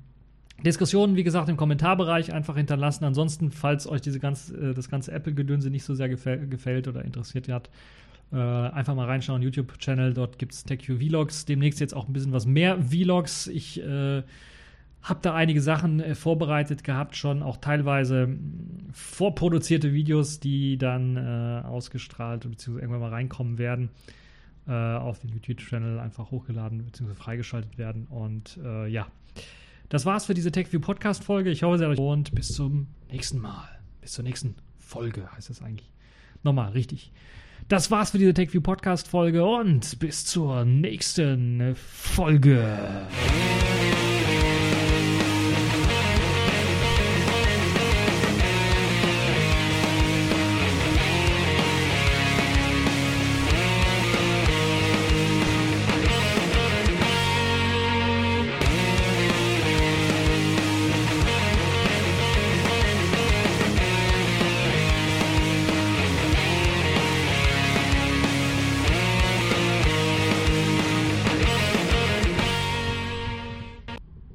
Diskussionen, 0.65 1.17
wie 1.17 1.25
gesagt, 1.25 1.49
im 1.49 1.57
Kommentarbereich 1.57 2.33
einfach 2.33 2.57
hinterlassen. 2.57 3.05
Ansonsten, 3.05 3.51
falls 3.51 3.89
euch 3.89 4.03
diese 4.03 4.21
ganz, 4.21 4.51
äh, 4.51 4.73
das 4.73 4.89
ganze 4.89 5.11
Apple-Gedönse 5.11 5.69
nicht 5.69 5.83
so 5.83 5.97
sehr 5.97 6.09
gefäl 6.09 6.47
gefällt 6.47 6.87
oder 6.87 7.05
interessiert 7.05 7.49
hat, 7.49 7.71
äh, 8.33 8.37
einfach 8.37 8.95
mal 8.95 9.07
reinschauen, 9.07 9.43
YouTube-Channel, 9.43 10.15
dort 10.15 10.39
gibt 10.39 10.53
es 10.53 10.65
TechView 10.65 10.99
Vlogs. 10.99 11.45
Demnächst 11.45 11.81
jetzt 11.81 11.95
auch 11.95 12.09
ein 12.09 12.13
bisschen 12.13 12.33
was 12.33 12.47
mehr 12.47 12.79
Vlogs. 12.83 13.47
Ich 13.47 13.81
äh, 13.83 14.23
habe 15.05 15.21
da 15.21 15.35
einige 15.35 15.61
Sachen 15.61 16.01
äh, 16.01 16.15
vorbereitet 16.15 16.83
gehabt, 16.83 17.15
schon 17.15 17.43
auch 17.43 17.59
teilweise 17.59 18.27
mm, 18.27 18.89
vorproduzierte 18.93 19.93
Videos, 19.93 20.41
die 20.41 20.79
dann 20.79 21.17
äh, 21.17 21.63
ausgestrahlt 21.65 22.49
bzw. 22.49 22.81
irgendwann 22.81 23.01
mal 23.01 23.11
reinkommen 23.11 23.59
werden, 23.59 23.91
äh, 24.67 24.73
auf 24.73 25.19
den 25.19 25.31
YouTube-Channel 25.31 26.01
einfach 26.01 26.31
hochgeladen 26.31 26.85
bzw. 26.87 27.15
freigeschaltet 27.15 27.77
werden. 27.77 28.07
Und 28.09 28.59
äh, 28.65 28.89
ja, 28.89 29.07
das 29.91 30.07
war's 30.07 30.25
für 30.25 30.35
diese 30.35 30.51
TechView 30.51 30.81
Podcast-Folge. 30.81 31.51
Ich 31.51 31.63
hoffe, 31.63 31.77
es 31.77 31.83
hat 31.83 31.89
euch 31.89 31.99
und 31.99 32.35
bis 32.35 32.49
zum 32.55 32.87
nächsten 33.13 33.39
Mal. 33.39 33.69
Bis 34.01 34.13
zur 34.13 34.25
nächsten 34.25 34.57
Folge 34.79 35.31
heißt 35.37 35.51
das 35.51 35.61
eigentlich. 35.63 35.93
Nochmal, 36.43 36.73
richtig. 36.73 37.13
Das 37.69 37.91
war's 37.91 38.11
für 38.11 38.19
diese 38.19 38.35
TechView 38.35 38.61
Podcast-Folge 38.61 39.45
und 39.45 39.99
bis 39.99 40.25
zur 40.27 40.65
nächsten 40.65 41.75
Folge. 41.77 42.67